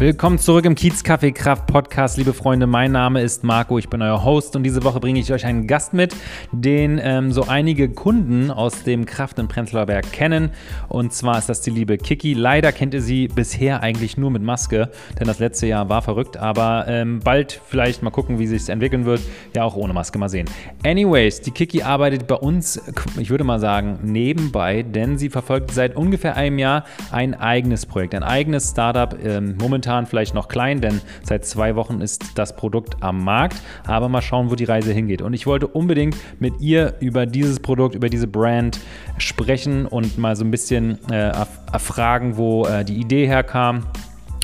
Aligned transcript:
Willkommen 0.00 0.38
zurück 0.38 0.64
im 0.64 0.76
Kiez 0.76 1.02
Kaffee 1.02 1.32
Kraft 1.32 1.66
Podcast, 1.66 2.18
liebe 2.18 2.32
Freunde. 2.32 2.68
Mein 2.68 2.92
Name 2.92 3.20
ist 3.20 3.42
Marco, 3.42 3.78
ich 3.78 3.88
bin 3.88 4.00
euer 4.00 4.24
Host 4.24 4.54
und 4.54 4.62
diese 4.62 4.84
Woche 4.84 5.00
bringe 5.00 5.18
ich 5.18 5.32
euch 5.32 5.44
einen 5.44 5.66
Gast 5.66 5.92
mit, 5.92 6.14
den 6.52 7.00
ähm, 7.02 7.32
so 7.32 7.48
einige 7.48 7.88
Kunden 7.88 8.52
aus 8.52 8.84
dem 8.84 9.06
Kraft 9.06 9.40
in 9.40 9.48
Prenzlauer 9.48 9.86
Berg 9.86 10.12
kennen. 10.12 10.52
Und 10.88 11.12
zwar 11.12 11.38
ist 11.38 11.48
das 11.48 11.62
die 11.62 11.70
liebe 11.70 11.98
Kiki. 11.98 12.32
Leider 12.34 12.70
kennt 12.70 12.94
ihr 12.94 13.02
sie 13.02 13.26
bisher 13.26 13.82
eigentlich 13.82 14.16
nur 14.16 14.30
mit 14.30 14.40
Maske, 14.40 14.88
denn 15.18 15.26
das 15.26 15.40
letzte 15.40 15.66
Jahr 15.66 15.88
war 15.88 16.00
verrückt. 16.00 16.36
Aber 16.36 16.84
ähm, 16.86 17.18
bald 17.18 17.60
vielleicht 17.66 18.04
mal 18.04 18.10
gucken, 18.10 18.38
wie 18.38 18.46
sich 18.46 18.68
entwickeln 18.68 19.04
wird. 19.04 19.20
Ja, 19.56 19.64
auch 19.64 19.74
ohne 19.74 19.94
Maske 19.94 20.16
mal 20.16 20.28
sehen. 20.28 20.46
Anyways, 20.84 21.40
die 21.40 21.50
Kiki 21.50 21.82
arbeitet 21.82 22.28
bei 22.28 22.36
uns, 22.36 22.80
ich 23.18 23.30
würde 23.30 23.42
mal 23.42 23.58
sagen, 23.58 23.98
nebenbei, 24.04 24.84
denn 24.84 25.18
sie 25.18 25.28
verfolgt 25.28 25.72
seit 25.72 25.96
ungefähr 25.96 26.36
einem 26.36 26.60
Jahr 26.60 26.84
ein 27.10 27.34
eigenes 27.34 27.84
Projekt, 27.84 28.14
ein 28.14 28.22
eigenes 28.22 28.70
Startup. 28.70 29.12
Ähm, 29.24 29.56
momentan 29.60 29.87
momentan 29.88 30.06
vielleicht 30.06 30.34
noch 30.34 30.48
klein, 30.48 30.80
denn 30.80 31.00
seit 31.22 31.44
zwei 31.46 31.74
Wochen 31.74 32.00
ist 32.00 32.38
das 32.38 32.54
Produkt 32.54 33.02
am 33.02 33.24
Markt. 33.24 33.56
Aber 33.86 34.08
mal 34.08 34.20
schauen, 34.20 34.50
wo 34.50 34.54
die 34.54 34.64
Reise 34.64 34.92
hingeht. 34.92 35.22
Und 35.22 35.32
ich 35.32 35.46
wollte 35.46 35.66
unbedingt 35.66 36.16
mit 36.38 36.60
ihr 36.60 36.94
über 37.00 37.24
dieses 37.26 37.60
Produkt, 37.60 37.94
über 37.94 38.08
diese 38.10 38.26
Brand 38.26 38.78
sprechen 39.16 39.86
und 39.86 40.18
mal 40.18 40.36
so 40.36 40.44
ein 40.44 40.50
bisschen 40.50 40.98
äh, 41.10 41.32
erfragen, 41.72 42.36
wo 42.36 42.66
äh, 42.66 42.84
die 42.84 42.96
Idee 42.96 43.26
herkam 43.26 43.84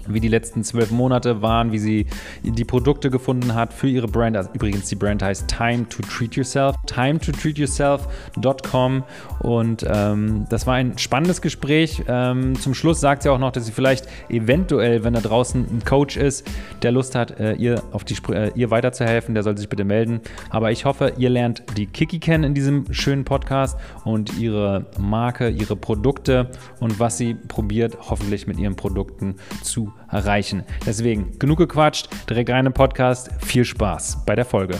wie 0.08 0.20
die 0.20 0.28
letzten 0.28 0.64
zwölf 0.64 0.90
Monate 0.90 1.42
waren, 1.42 1.72
wie 1.72 1.78
sie 1.78 2.06
die 2.42 2.64
Produkte 2.64 3.10
gefunden 3.10 3.54
hat 3.54 3.72
für 3.72 3.88
ihre 3.88 4.08
Brand. 4.08 4.36
Also 4.36 4.50
übrigens, 4.52 4.88
die 4.88 4.96
Brand 4.96 5.22
heißt 5.22 5.48
Time 5.48 5.88
to 5.88 6.02
Treat 6.02 6.36
Yourself, 6.36 6.76
time 6.86 7.18
to 7.18 7.32
treat 7.32 7.58
yourself.com. 7.58 9.04
Und 9.40 9.86
ähm, 9.88 10.46
das 10.50 10.66
war 10.66 10.74
ein 10.74 10.98
spannendes 10.98 11.40
Gespräch. 11.40 12.02
Ähm, 12.06 12.58
zum 12.58 12.74
Schluss 12.74 13.00
sagt 13.00 13.22
sie 13.22 13.28
auch 13.28 13.38
noch, 13.38 13.52
dass 13.52 13.66
sie 13.66 13.72
vielleicht 13.72 14.06
eventuell, 14.28 15.04
wenn 15.04 15.14
da 15.14 15.20
draußen 15.20 15.64
ein 15.64 15.84
Coach 15.84 16.16
ist, 16.16 16.46
der 16.82 16.92
Lust 16.92 17.14
hat, 17.14 17.38
äh, 17.40 17.54
ihr, 17.54 17.82
auf 17.92 18.04
die, 18.04 18.16
äh, 18.32 18.50
ihr 18.54 18.70
weiterzuhelfen, 18.70 19.34
der 19.34 19.42
soll 19.42 19.56
sich 19.56 19.68
bitte 19.68 19.84
melden. 19.84 20.20
Aber 20.50 20.70
ich 20.70 20.84
hoffe, 20.84 21.14
ihr 21.16 21.30
lernt 21.30 21.62
die 21.76 21.86
Kiki 21.86 22.18
kennen 22.18 22.44
in 22.44 22.54
diesem 22.54 22.92
schönen 22.92 23.24
Podcast 23.24 23.78
und 24.04 24.38
ihre 24.38 24.86
Marke, 24.98 25.48
ihre 25.48 25.76
Produkte 25.76 26.50
und 26.80 27.00
was 27.00 27.18
sie 27.18 27.34
probiert, 27.34 27.96
hoffentlich 28.10 28.46
mit 28.46 28.58
ihren 28.58 28.76
Produkten 28.76 29.36
zu 29.62 29.92
erreichen. 30.10 30.64
Deswegen 30.86 31.38
genug 31.38 31.58
gequatscht, 31.58 32.08
direkt 32.28 32.50
rein 32.50 32.66
im 32.66 32.72
Podcast. 32.72 33.30
Viel 33.44 33.64
Spaß 33.64 34.24
bei 34.24 34.34
der 34.34 34.44
Folge. 34.44 34.78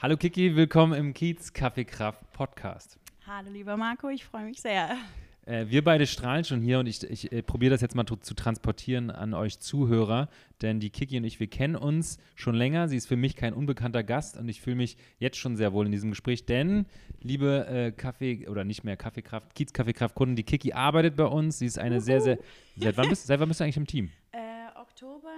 Hallo 0.00 0.16
Kiki, 0.16 0.56
willkommen 0.56 0.94
im 0.94 1.14
Kiez 1.14 1.52
Kaffeekraft 1.52 2.32
Podcast. 2.32 2.98
Hallo 3.24 3.50
lieber 3.50 3.76
Marco, 3.76 4.08
ich 4.08 4.24
freue 4.24 4.44
mich 4.44 4.60
sehr. 4.60 4.96
Äh, 5.44 5.66
wir 5.68 5.82
beide 5.82 6.06
strahlen 6.06 6.44
schon 6.44 6.60
hier 6.60 6.78
und 6.78 6.86
ich, 6.86 7.02
ich 7.02 7.32
äh, 7.32 7.42
probiere 7.42 7.70
das 7.70 7.80
jetzt 7.80 7.96
mal 7.96 8.06
zu, 8.06 8.34
transportieren 8.34 9.10
an 9.10 9.34
euch 9.34 9.58
Zuhörer, 9.58 10.28
denn 10.60 10.78
die 10.78 10.90
Kiki 10.90 11.18
und 11.18 11.24
ich, 11.24 11.40
wir 11.40 11.48
kennen 11.48 11.74
uns 11.74 12.18
schon 12.36 12.54
länger. 12.54 12.88
Sie 12.88 12.96
ist 12.96 13.06
für 13.06 13.16
mich 13.16 13.34
kein 13.34 13.52
unbekannter 13.52 14.04
Gast 14.04 14.36
und 14.36 14.48
ich 14.48 14.60
fühle 14.60 14.76
mich 14.76 14.96
jetzt 15.18 15.36
schon 15.36 15.56
sehr 15.56 15.72
wohl 15.72 15.86
in 15.86 15.92
diesem 15.92 16.10
Gespräch, 16.10 16.46
denn, 16.46 16.86
liebe 17.20 17.66
äh, 17.66 17.90
Kaffee- 17.90 18.48
oder 18.48 18.64
nicht 18.64 18.84
mehr 18.84 18.96
Kaffeekraft, 18.96 19.54
Kiez-Kaffeekraft-Kunden, 19.54 20.36
die 20.36 20.44
Kiki 20.44 20.72
arbeitet 20.72 21.16
bei 21.16 21.26
uns. 21.26 21.58
Sie 21.58 21.66
ist 21.66 21.78
eine 21.78 22.00
sehr, 22.00 22.20
sehr. 22.20 22.38
Seit 22.76 22.96
wann, 22.96 23.08
bist, 23.08 23.26
seit 23.26 23.40
wann 23.40 23.48
bist 23.48 23.60
du 23.60 23.64
eigentlich 23.64 23.76
im 23.76 23.86
Team? 23.86 24.10
Äh, 24.30 24.38
Oktober 24.80 25.34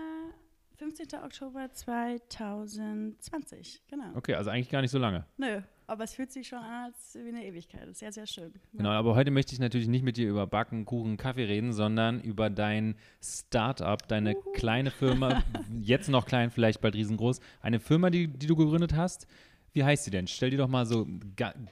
15. 0.77 1.07
Oktober 1.23 1.71
2020, 1.73 3.83
genau. 3.89 4.17
Okay, 4.17 4.35
also 4.35 4.51
eigentlich 4.51 4.69
gar 4.69 4.83
nicht 4.83 4.91
so 4.91 4.99
lange. 4.99 5.25
Nö, 5.39 5.63
aber 5.87 6.05
es 6.05 6.15
fühlt 6.15 6.33
sich 6.33 6.49
schon 6.49 6.59
an 6.59 6.87
als 6.87 7.15
wie 7.15 7.29
eine 7.29 7.45
Ewigkeit. 7.45 7.95
Sehr, 7.95 8.13
sehr 8.13 8.27
schön. 8.27 8.53
Genau, 8.73 8.91
aber 8.91 9.15
heute 9.15 9.31
möchte 9.31 9.53
ich 9.53 9.59
natürlich 9.59 9.89
nicht 9.89 10.03
mit 10.03 10.17
dir 10.17 10.29
über 10.29 10.47
Backen, 10.47 10.85
Kuchen, 10.85 11.17
Kaffee 11.17 11.45
reden, 11.45 11.73
sondern 11.73 12.21
über 12.21 12.51
dein 12.51 12.97
Startup, 13.23 14.07
deine 14.09 14.37
Uhu. 14.37 14.53
kleine 14.53 14.91
Firma, 14.91 15.43
jetzt 15.81 16.09
noch 16.09 16.27
klein, 16.27 16.51
vielleicht 16.51 16.81
bald 16.81 16.95
riesengroß. 16.95 17.41
Eine 17.61 17.81
Firma, 17.81 18.11
die, 18.11 18.29
die 18.29 18.47
du 18.47 18.57
gegründet 18.57 18.95
hast. 18.95 19.27
Wie 19.73 19.85
heißt 19.85 20.05
sie 20.05 20.11
denn? 20.11 20.27
Stell 20.27 20.51
die 20.51 20.57
doch 20.57 20.69
mal 20.69 20.87
so, 20.87 21.07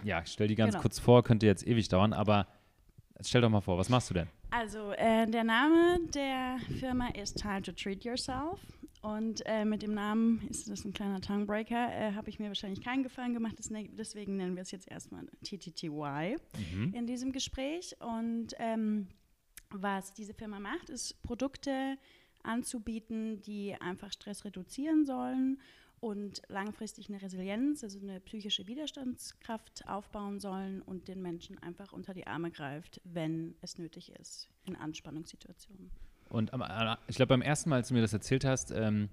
ja, 0.04 0.26
stell 0.26 0.48
die 0.48 0.56
ganz 0.56 0.72
genau. 0.72 0.82
kurz 0.82 0.98
vor, 0.98 1.22
könnte 1.22 1.46
jetzt 1.46 1.66
ewig 1.66 1.88
dauern, 1.88 2.12
aber 2.12 2.48
stell 3.20 3.40
doch 3.40 3.50
mal 3.50 3.60
vor, 3.60 3.78
was 3.78 3.88
machst 3.88 4.10
du 4.10 4.14
denn? 4.14 4.28
Also, 4.50 4.92
äh, 4.92 5.26
der 5.26 5.44
Name 5.44 5.98
der 6.12 6.58
Firma 6.78 7.08
ist 7.08 7.38
Time 7.38 7.62
to 7.62 7.72
Treat 7.72 8.04
Yourself. 8.04 8.60
Und 9.02 9.42
äh, 9.46 9.64
mit 9.64 9.82
dem 9.82 9.94
Namen 9.94 10.46
ist 10.48 10.70
das 10.70 10.84
ein 10.84 10.92
kleiner 10.92 11.20
Tonguebreaker. 11.20 11.92
Äh, 11.92 12.12
Habe 12.14 12.30
ich 12.30 12.38
mir 12.38 12.46
wahrscheinlich 12.46 12.82
keinen 12.82 13.02
Gefallen 13.02 13.34
gemacht, 13.34 13.56
deswegen 13.58 14.36
nennen 14.36 14.54
wir 14.54 14.62
es 14.62 14.70
jetzt 14.70 14.88
erstmal 14.88 15.26
TTTY 15.44 16.36
mhm. 16.72 16.94
in 16.94 17.06
diesem 17.08 17.32
Gespräch. 17.32 17.96
Und 17.98 18.54
ähm, 18.58 19.08
was 19.70 20.14
diese 20.14 20.34
Firma 20.34 20.60
macht, 20.60 20.88
ist 20.88 21.20
Produkte 21.22 21.98
anzubieten, 22.44 23.42
die 23.42 23.74
einfach 23.74 24.12
Stress 24.12 24.44
reduzieren 24.44 25.04
sollen 25.04 25.60
und 25.98 26.42
langfristig 26.48 27.08
eine 27.08 27.22
Resilienz, 27.22 27.82
also 27.82 28.00
eine 28.00 28.20
psychische 28.20 28.66
Widerstandskraft 28.68 29.88
aufbauen 29.88 30.38
sollen 30.38 30.80
und 30.82 31.08
den 31.08 31.22
Menschen 31.22 31.58
einfach 31.58 31.92
unter 31.92 32.14
die 32.14 32.26
Arme 32.26 32.50
greift, 32.50 33.00
wenn 33.04 33.56
es 33.60 33.78
nötig 33.78 34.12
ist, 34.12 34.48
in 34.64 34.76
Anspannungssituationen. 34.76 35.90
Und 36.32 36.50
äh, 36.52 36.96
ich 37.08 37.16
glaube, 37.16 37.28
beim 37.28 37.42
ersten 37.42 37.68
Mal, 37.68 37.76
als 37.76 37.88
du 37.88 37.94
mir 37.94 38.00
das 38.00 38.14
erzählt 38.14 38.44
hast, 38.44 38.70
ähm, 38.70 39.10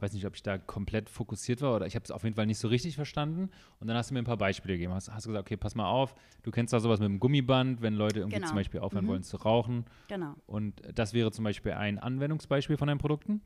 weiß 0.00 0.14
nicht, 0.14 0.26
ob 0.26 0.34
ich 0.34 0.42
da 0.42 0.58
komplett 0.58 1.08
fokussiert 1.08 1.60
war 1.60 1.76
oder 1.76 1.86
ich 1.86 1.94
habe 1.94 2.04
es 2.04 2.10
auf 2.10 2.24
jeden 2.24 2.34
Fall 2.34 2.46
nicht 2.46 2.58
so 2.58 2.66
richtig 2.66 2.96
verstanden. 2.96 3.50
Und 3.78 3.86
dann 3.86 3.96
hast 3.96 4.10
du 4.10 4.14
mir 4.14 4.20
ein 4.20 4.24
paar 4.24 4.38
Beispiele 4.38 4.74
gegeben. 4.74 4.92
Hast, 4.92 5.12
hast 5.12 5.26
gesagt, 5.26 5.46
okay, 5.46 5.56
pass 5.56 5.74
mal 5.74 5.86
auf, 5.86 6.14
du 6.42 6.50
kennst 6.50 6.72
da 6.72 6.80
sowas 6.80 6.98
mit 6.98 7.08
dem 7.08 7.20
Gummiband, 7.20 7.82
wenn 7.82 7.94
Leute 7.94 8.20
irgendwie 8.20 8.36
genau. 8.36 8.48
zum 8.48 8.56
Beispiel 8.56 8.80
aufhören 8.80 9.04
mhm. 9.04 9.10
wollen 9.10 9.22
zu 9.22 9.36
rauchen. 9.36 9.84
Genau. 10.08 10.34
Und 10.46 10.80
das 10.94 11.12
wäre 11.12 11.30
zum 11.30 11.44
Beispiel 11.44 11.72
ein 11.72 11.98
Anwendungsbeispiel 11.98 12.78
von 12.78 12.88
deinen 12.88 12.98
Produkten? 12.98 13.42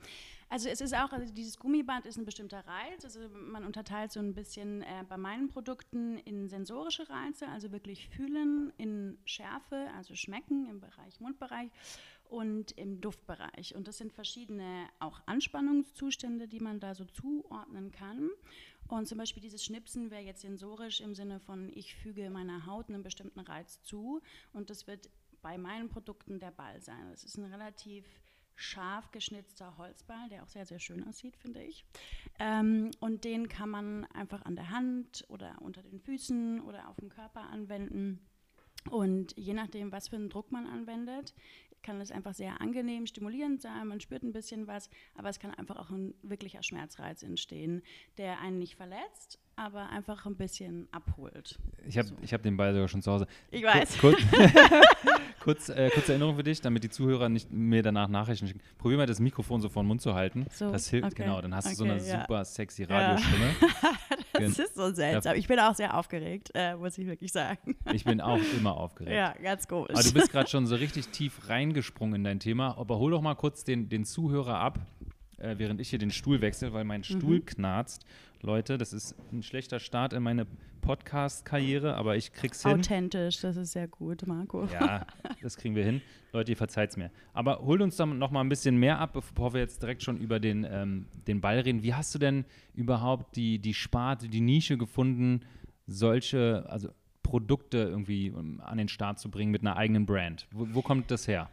Also 0.49 0.69
es 0.69 0.81
ist 0.81 0.95
auch, 0.95 1.13
also 1.13 1.35
dieses 1.35 1.59
Gummiband 1.59 2.07
ist 2.07 2.17
ein 2.17 2.25
bestimmter 2.25 2.59
Reiz. 2.59 3.05
Also 3.05 3.19
man 3.51 3.65
unterteilt 3.65 4.13
so 4.13 4.21
ein 4.21 4.33
bisschen 4.33 4.83
äh, 4.83 5.05
bei 5.09 5.17
meinen 5.17 5.49
Produkten 5.49 6.19
in 6.19 6.49
sensorische 6.49 7.09
Reize, 7.11 7.49
also 7.49 7.73
wirklich 7.73 8.09
fühlen, 8.09 8.73
in 8.79 9.19
Schärfe, 9.25 9.89
also 9.97 10.15
schmecken 10.15 10.69
im 10.71 10.81
Bereich 10.81 11.19
Mundbereich 11.19 11.71
und 12.31 12.73
im 12.73 13.01
Duftbereich. 13.01 13.75
Und 13.75 13.89
das 13.89 13.99
sind 13.99 14.13
verschiedene 14.13 14.89
auch 14.99 15.21
Anspannungszustände, 15.27 16.49
die 16.49 16.61
man 16.61 16.81
da 16.81 16.95
so 16.95 17.05
zuordnen 17.05 17.91
kann. 17.93 18.31
Und 18.89 19.09
zum 19.09 19.19
Beispiel 19.19 19.43
dieses 19.43 19.65
Schnipsen 19.65 20.11
wäre 20.11 20.23
jetzt 20.23 20.43
sensorisch 20.43 21.01
im 21.01 21.15
Sinne 21.15 21.41
von, 21.41 21.73
ich 21.75 21.95
füge 21.95 22.31
meiner 22.31 22.67
Haut 22.67 22.89
einen 22.89 23.03
bestimmten 23.03 23.41
Reiz 23.41 23.83
zu. 23.83 24.21
Und 24.53 24.71
das 24.71 24.87
wird 24.87 25.11
bei 25.43 25.59
meinen 25.59 25.89
Produkten 25.89 26.39
der 26.39 26.51
Ball 26.51 26.81
sein. 26.81 27.11
Das 27.11 27.25
ist 27.25 27.37
ein 27.37 27.45
relativ 27.45 28.05
scharf 28.57 29.11
geschnitzter 29.11 29.77
Holzball, 29.77 30.29
der 30.31 30.43
auch 30.43 30.49
sehr, 30.49 30.67
sehr 30.67 30.79
schön 30.79 31.07
aussieht, 31.07 31.37
finde 31.37 31.63
ich. 31.63 31.85
Ähm, 32.39 32.91
und 33.01 33.25
den 33.25 33.49
kann 33.49 33.69
man 33.69 34.05
einfach 34.07 34.45
an 34.45 34.57
der 34.57 34.71
Hand 34.71 35.25
oder 35.29 35.57
unter 35.61 35.83
den 35.83 36.01
Füßen 36.01 36.61
oder 36.63 36.89
auf 36.89 36.97
dem 36.97 37.11
Körper 37.11 37.43
anwenden. 37.43 38.27
Und 38.91 39.37
je 39.37 39.53
nachdem, 39.53 39.93
was 39.93 40.09
für 40.09 40.17
einen 40.17 40.31
Druck 40.31 40.53
man 40.53 40.67
anwendet, 40.67 41.35
kann 41.87 42.01
es 42.01 42.11
einfach 42.11 42.35
sehr 42.35 42.61
angenehm, 42.61 43.07
stimulierend 43.07 43.63
sein, 43.63 43.87
man 43.87 44.01
spürt 44.01 44.25
ein 44.25 44.33
bisschen 44.33 44.67
was, 44.67 44.91
aber 45.15 45.29
es 45.29 45.39
kann 45.39 45.55
einfach 45.55 45.77
auch 45.77 45.91
ein 45.91 46.15
wirklicher 46.23 46.63
Schmerzreiz 46.63 47.23
entstehen, 47.23 47.83
der 48.19 48.41
einen 48.41 48.59
nicht 48.59 48.75
verletzt, 48.75 49.39
aber 49.57 49.89
einfach 49.89 50.27
ein 50.27 50.37
bisschen 50.37 50.87
abholt. 50.93 51.59
Ich 51.87 51.97
habe 51.97 52.09
so. 52.09 52.15
hab 52.33 52.43
den 52.43 52.57
Ball 52.57 52.75
sogar 52.75 52.89
schon 52.89 53.01
zu 53.01 53.11
Hause. 53.11 53.27
Ich 53.51 53.65
weiß. 53.65 53.99
Kur 53.99 54.15
kurz, 55.41 55.71
äh, 55.71 55.89
kurze 55.91 56.13
Erinnerung 56.13 56.37
für 56.37 56.43
dich, 56.43 56.61
damit 56.61 56.85
die 56.85 56.91
Zuhörer 56.91 57.31
nicht 57.31 57.51
mir 57.51 57.83
danach 57.83 58.09
Nachrichten 58.09 58.47
schicken. 58.47 58.61
Probier 58.77 58.99
mal 58.99 59.07
das 59.07 59.19
Mikrofon 59.19 59.63
so 59.63 59.71
vor 59.71 59.83
den 59.83 59.89
Mund 59.89 60.03
zu 60.03 60.15
halten. 60.15 60.45
So, 60.53 60.71
das 60.71 60.89
hilft, 60.91 61.13
okay. 61.13 61.23
genau. 61.23 61.41
Dann 61.41 61.55
hast 61.55 61.67
okay, 61.67 61.75
du 61.75 61.79
so 61.79 61.85
eine 61.85 62.03
ja. 62.03 62.21
super 62.21 62.45
sexy 62.45 62.85
Radiostimme. 62.85 63.55
Ja. 63.61 63.93
das 64.41 64.59
ist 64.59 64.75
so 64.75 64.93
seltsam. 64.93 65.37
Ich 65.37 65.49
bin 65.49 65.59
auch 65.59 65.75
sehr 65.75 65.97
aufgeregt, 65.97 66.51
äh, 66.55 66.77
muss 66.77 66.99
ich 66.99 67.07
wirklich 67.07 67.33
sagen. 67.33 67.77
Ich 67.93 68.05
bin 68.05 68.21
auch 68.21 68.41
immer 68.59 68.77
aufgeregt. 68.77 69.17
Ja, 69.17 69.35
ganz 69.43 69.67
komisch. 69.67 69.95
Aber 69.95 70.03
du 70.03 70.13
bist 70.13 70.31
gerade 70.33 70.51
schon 70.51 70.67
so 70.67 70.75
richtig 70.75 71.09
tief 71.09 71.49
reingesprungen 71.49 72.17
in 72.17 72.25
dein 72.25 72.41
Thema. 72.41 72.77
Aber 72.77 72.99
hol 72.99 73.13
doch 73.13 73.23
mal 73.23 73.37
kurz 73.37 73.65
den, 73.65 73.89
den 73.89 74.05
Zuhörer 74.05 74.59
ab, 74.59 74.81
äh, 75.39 75.55
während 75.59 75.81
ich 75.81 75.91
hier 75.91 75.99
den 75.99 76.11
Stuhl 76.11 76.41
wechsle, 76.41 76.73
weil 76.73 76.85
mein 76.85 77.05
Stuhl 77.05 77.37
mhm. 77.37 77.47
knarzt. 77.47 78.05
Leute, 78.43 78.79
das 78.79 78.93
ist 78.93 79.15
ein 79.33 79.43
schlechter 79.43 79.81
Start 79.81 80.13
in 80.13 80.23
meine 80.23 80.47
Podcast-Karriere, 80.81 81.97
aber 81.97 82.17
ich 82.17 82.33
krieg's 82.33 82.63
hin. 82.63 82.79
Authentisch, 82.79 83.41
das 83.41 83.57
ist 83.57 83.73
sehr 83.73 83.89
gut, 83.89 84.27
Marco. 84.27 84.67
Ja, 84.67 85.05
das 85.43 85.57
kriegen 85.57 85.75
wir 85.75 85.85
hin. 85.85 86.01
Leute, 86.33 86.53
ihr 86.53 86.57
verzeiht's 86.57 86.97
mir. 86.97 87.11
Aber 87.33 87.59
holt 87.61 87.81
uns 87.81 87.97
dann 87.97 88.19
noch 88.19 88.31
mal 88.31 88.41
ein 88.41 88.49
bisschen 88.49 88.77
mehr 88.77 89.01
ab, 89.01 89.15
bevor 89.15 89.53
wir 89.53 89.61
jetzt 89.61 89.83
direkt 89.83 90.03
schon 90.03 90.17
über 90.19 90.39
den, 90.39 90.65
ähm, 90.71 91.07
den 91.27 91.41
Ball 91.41 91.59
reden. 91.59 91.83
Wie 91.83 91.95
hast 91.95 92.15
du 92.15 92.19
denn 92.19 92.45
überhaupt 92.75 93.37
die, 93.37 93.59
die 93.59 93.75
Sparte, 93.75 94.29
die 94.29 94.41
Nische 94.41 94.79
gefunden, 94.79 95.41
solche, 95.87 96.65
also 96.69 96.91
Produkte 97.23 97.79
irgendwie 97.79 98.31
um, 98.31 98.61
an 98.61 98.79
den 98.79 98.89
Start 98.89 99.19
zu 99.19 99.29
bringen 99.29 99.51
mit 99.51 99.63
einer 99.63 99.77
eigenen 99.77 100.07
Brand? 100.07 100.47
Wo, 100.53 100.69
wo 100.73 100.83
kommt 100.83 101.11
das 101.11 101.27
her? 101.27 101.51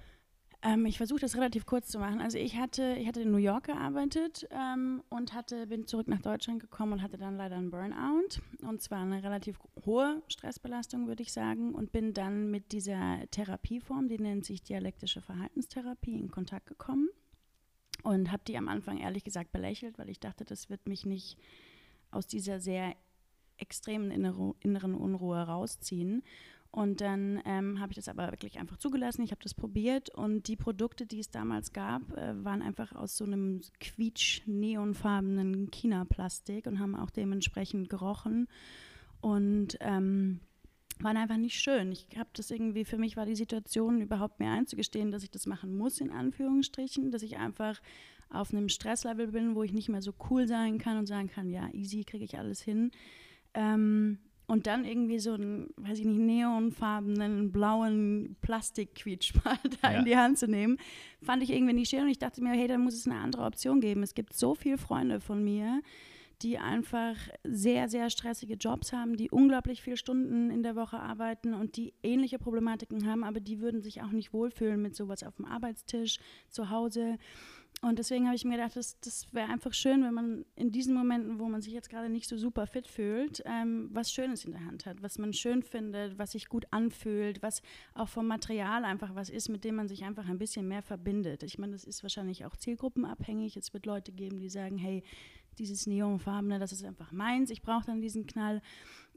Ähm, 0.64 0.86
ich 0.86 0.98
versuche 0.98 1.20
das 1.20 1.36
relativ 1.36 1.66
kurz 1.66 1.90
zu 1.90 2.00
machen. 2.00 2.22
Also 2.22 2.38
ich 2.38 2.58
hatte, 2.58 2.96
ich 2.98 3.08
hatte 3.08 3.22
in 3.22 3.32
New 3.32 3.38
York 3.38 3.66
gearbeitet 3.66 4.48
ähm, 4.50 5.04
und 5.10 5.34
hatte, 5.34 5.68
bin 5.68 5.88
zurück 5.88 6.08
nach 6.08 6.22
Deutschland 6.22 6.62
gekommen 6.62 6.94
und 6.94 7.02
hatte 7.02 7.18
dann 7.18 7.36
leider 7.36 7.58
einen 7.58 7.70
Burnout. 7.70 8.42
Und 8.62 8.82
zwar 8.82 9.00
eine 9.00 9.22
relativ 9.22 9.60
hohe 9.86 10.24
Stressbelastung, 10.30 11.08
würde 11.08 11.22
ich 11.22 11.34
sagen. 11.34 11.76
Und 11.76 11.92
bin 11.92 12.14
dann 12.14 12.50
mit 12.50 12.72
dieser 12.72 13.20
Therapieform, 13.32 14.08
die 14.08 14.20
nennt 14.20 14.46
sich 14.46 14.64
dialektische 14.64 15.22
Verhaltenstherapie, 15.22 16.18
in 16.18 16.32
Kontakt 16.32 16.68
gekommen. 16.68 17.10
Und 18.04 18.32
habe 18.32 18.44
die 18.48 18.58
am 18.58 18.70
Anfang 18.70 19.00
ehrlich 19.00 19.24
gesagt 19.24 19.52
belächelt, 19.52 19.98
weil 19.98 20.10
ich 20.10 20.20
dachte, 20.20 20.46
das 20.46 20.70
wird 20.70 20.88
mich 20.88 21.06
nicht 21.06 21.38
aus 22.10 22.26
dieser 22.26 22.60
sehr 22.60 22.96
extremen 23.58 24.12
inneren 24.12 24.96
Unruhe 24.96 25.42
rausziehen. 25.42 26.24
Und 26.74 27.02
dann 27.02 27.40
ähm, 27.46 27.80
habe 27.80 27.92
ich 27.92 27.98
das 27.98 28.08
aber 28.10 28.32
wirklich 28.32 28.58
einfach 28.58 28.78
zugelassen. 28.78 29.22
Ich 29.22 29.30
habe 29.30 29.44
das 29.44 29.54
probiert 29.54 30.10
und 30.10 30.48
die 30.48 30.56
Produkte, 30.56 31.06
die 31.06 31.20
es 31.20 31.30
damals 31.30 31.72
gab, 31.72 32.02
äh, 32.18 32.44
waren 32.44 32.64
einfach 32.64 32.94
aus 32.96 33.16
so 33.16 33.26
einem 33.26 33.62
quietsch-neonfarbenen 33.80 35.70
China-Plastik 35.70 36.66
und 36.66 36.80
haben 36.80 36.96
auch 36.96 37.12
dementsprechend 37.12 37.92
gerochen 37.92 38.48
und 39.22 39.78
ähm, 39.82 40.40
waren 41.00 41.18
einfach 41.18 41.38
nicht 41.38 41.62
schön. 41.62 41.92
Ich 41.92 42.08
habe 42.18 42.32
das 42.34 42.50
irgendwie, 42.50 42.86
für 42.86 42.98
mich 42.98 43.18
war 43.18 43.28
die 43.28 43.36
Situation 43.36 44.02
überhaupt 44.02 44.40
mehr 44.40 44.54
einzugestehen, 44.54 45.12
dass 45.12 45.22
ich 45.22 45.30
das 45.30 45.46
machen 45.46 45.78
muss, 45.78 46.02
in 46.02 46.10
Anführungsstrichen, 46.10 47.12
dass 47.12 47.22
ich 47.22 47.38
einfach 47.38 47.80
auf 48.32 48.52
einem 48.52 48.68
Stresslevel 48.68 49.28
bin, 49.28 49.54
wo 49.54 49.62
ich 49.62 49.74
nicht 49.74 49.90
mehr 49.90 50.02
so 50.02 50.16
cool 50.32 50.48
sein 50.48 50.80
kann 50.80 50.98
und 50.98 51.06
sagen 51.06 51.30
kann, 51.30 51.52
ja, 51.52 51.70
easy, 51.72 52.04
kriege 52.04 52.26
ich 52.26 52.40
alles 52.40 52.64
hin. 52.64 52.90
Ähm, 53.54 54.18
und 54.48 54.68
dann 54.68 54.86
irgendwie 54.86 55.20
so 55.20 55.34
einen, 55.34 55.70
weiß 55.78 56.00
ich 56.00 56.06
nicht, 56.06 56.20
neonfarbenen, 56.20 57.52
blauen 57.52 58.36
Plastikquietschball 58.42 59.60
da 59.82 59.92
ja. 59.92 60.00
in 60.00 60.06
die 60.06 60.18
Hand 60.18 60.38
zu 60.38 60.48
nehmen, 60.48 60.78
fand 61.22 61.44
ich 61.44 61.52
irgendwie 61.52 61.74
nicht 61.74 61.90
schön. 61.90 62.02
Und 62.02 62.10
ich 62.10 62.20
dachte 62.20 62.42
mir, 62.42 62.52
hey, 62.52 62.68
da 62.68 62.78
muss 62.78 62.94
es 62.94 63.08
eine 63.08 63.20
andere 63.20 63.44
Option 63.44 63.80
geben. 63.80 64.04
Es 64.04 64.14
gibt 64.14 64.34
so 64.34 64.54
viele 64.54 64.78
Freunde 64.78 65.20
von 65.20 65.44
mir, 65.44 65.82
die 66.42 66.58
einfach 66.58 67.16
sehr, 67.44 67.88
sehr 67.88 68.10
stressige 68.10 68.56
Jobs 68.56 68.92
haben, 68.92 69.16
die 69.16 69.32
unglaublich 69.32 69.82
viele 69.82 69.96
Stunden 69.96 70.50
in 70.50 70.62
der 70.62 70.76
Woche 70.76 71.00
arbeiten 71.00 71.54
und 71.54 71.78
die 71.78 71.94
ähnliche 72.04 72.38
Problematiken 72.38 73.08
haben, 73.08 73.24
aber 73.24 73.40
die 73.40 73.62
würden 73.62 73.82
sich 73.82 74.02
auch 74.02 74.12
nicht 74.12 74.34
wohlfühlen 74.34 74.82
mit 74.82 74.96
sowas 74.96 75.24
auf 75.24 75.38
dem 75.38 75.46
Arbeitstisch, 75.46 76.20
zu 76.50 76.70
Hause. 76.70 77.18
Und 77.84 78.00
deswegen 78.00 78.28
habe 78.28 78.36
ich 78.38 78.46
mir 78.46 78.56
gedacht, 78.56 78.78
das, 78.78 78.98
das 79.02 79.28
wäre 79.34 79.50
einfach 79.50 79.74
schön, 79.74 80.06
wenn 80.06 80.14
man 80.14 80.46
in 80.56 80.72
diesen 80.72 80.94
Momenten, 80.96 81.38
wo 81.38 81.50
man 81.50 81.62
sich 81.62 81.74
jetzt 81.74 81.90
gerade 81.90 82.08
nicht 82.08 82.30
so 82.30 82.38
super 82.38 82.66
fit 82.66 82.88
fühlt, 82.88 83.44
ähm, 83.46 83.90
was 83.92 84.10
Schönes 84.10 84.46
in 84.46 84.54
der 84.54 84.66
Hand 84.66 84.86
hat, 84.86 85.04
was 85.04 85.18
man 85.18 85.34
schön 85.34 85.64
findet, 85.64 86.18
was 86.18 86.32
sich 86.32 86.48
gut 86.48 86.66
anfühlt, 86.72 87.44
was 87.44 87.62
auch 87.94 88.08
vom 88.08 88.26
Material 88.26 88.86
einfach 88.86 89.16
was 89.16 89.30
ist, 89.30 89.50
mit 89.50 89.66
dem 89.66 89.76
man 89.76 89.90
sich 89.90 90.06
einfach 90.06 90.30
ein 90.30 90.38
bisschen 90.38 90.66
mehr 90.66 90.82
verbindet. 90.82 91.44
Ich 91.44 91.58
meine, 91.58 91.74
das 91.74 91.84
ist 91.84 92.04
wahrscheinlich 92.04 92.46
auch 92.46 92.56
zielgruppenabhängig. 92.56 93.58
Es 93.58 93.74
wird 93.74 93.86
Leute 93.86 94.14
geben, 94.14 94.40
die 94.40 94.50
sagen, 94.50 94.78
hey, 94.78 95.04
dieses 95.60 95.86
Neonfarbene, 95.86 96.60
das 96.60 96.72
ist 96.72 96.86
einfach 96.86 97.12
meins, 97.12 97.50
ich 97.50 97.62
brauche 97.62 97.86
dann 97.86 98.02
diesen 98.02 98.28
Knall. 98.28 98.62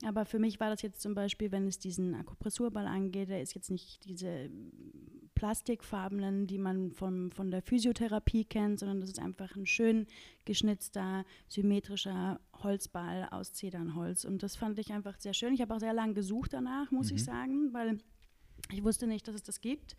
Aber 0.04 0.26
für 0.26 0.38
mich 0.38 0.60
war 0.60 0.68
das 0.68 0.82
jetzt 0.82 1.00
zum 1.00 1.14
Beispiel, 1.14 1.52
wenn 1.52 1.66
es 1.66 1.78
diesen 1.78 2.14
Akupressurball 2.14 2.86
angeht, 2.86 3.30
der 3.30 3.40
ist 3.40 3.54
jetzt 3.54 3.70
nicht 3.70 4.04
diese 4.04 4.50
plastikfarbenen, 5.34 6.46
die 6.46 6.58
man 6.58 6.90
vom, 6.90 7.30
von 7.30 7.50
der 7.50 7.62
Physiotherapie 7.62 8.44
kennt, 8.44 8.80
sondern 8.80 9.00
das 9.00 9.10
ist 9.10 9.18
einfach 9.18 9.54
ein 9.54 9.66
schön 9.66 10.06
geschnitzter, 10.44 11.24
symmetrischer 11.48 12.40
Holzball 12.62 13.28
aus 13.30 13.52
Zedernholz. 13.52 14.24
Und 14.24 14.42
das 14.42 14.56
fand 14.56 14.78
ich 14.78 14.92
einfach 14.92 15.18
sehr 15.18 15.34
schön. 15.34 15.54
Ich 15.54 15.60
habe 15.60 15.74
auch 15.74 15.80
sehr 15.80 15.94
lange 15.94 16.14
gesucht 16.14 16.52
danach, 16.52 16.90
muss 16.90 17.10
mhm. 17.10 17.16
ich 17.16 17.24
sagen, 17.24 17.72
weil 17.72 17.98
ich 18.72 18.82
wusste 18.82 19.06
nicht, 19.06 19.28
dass 19.28 19.34
es 19.34 19.42
das 19.42 19.60
gibt. 19.60 19.96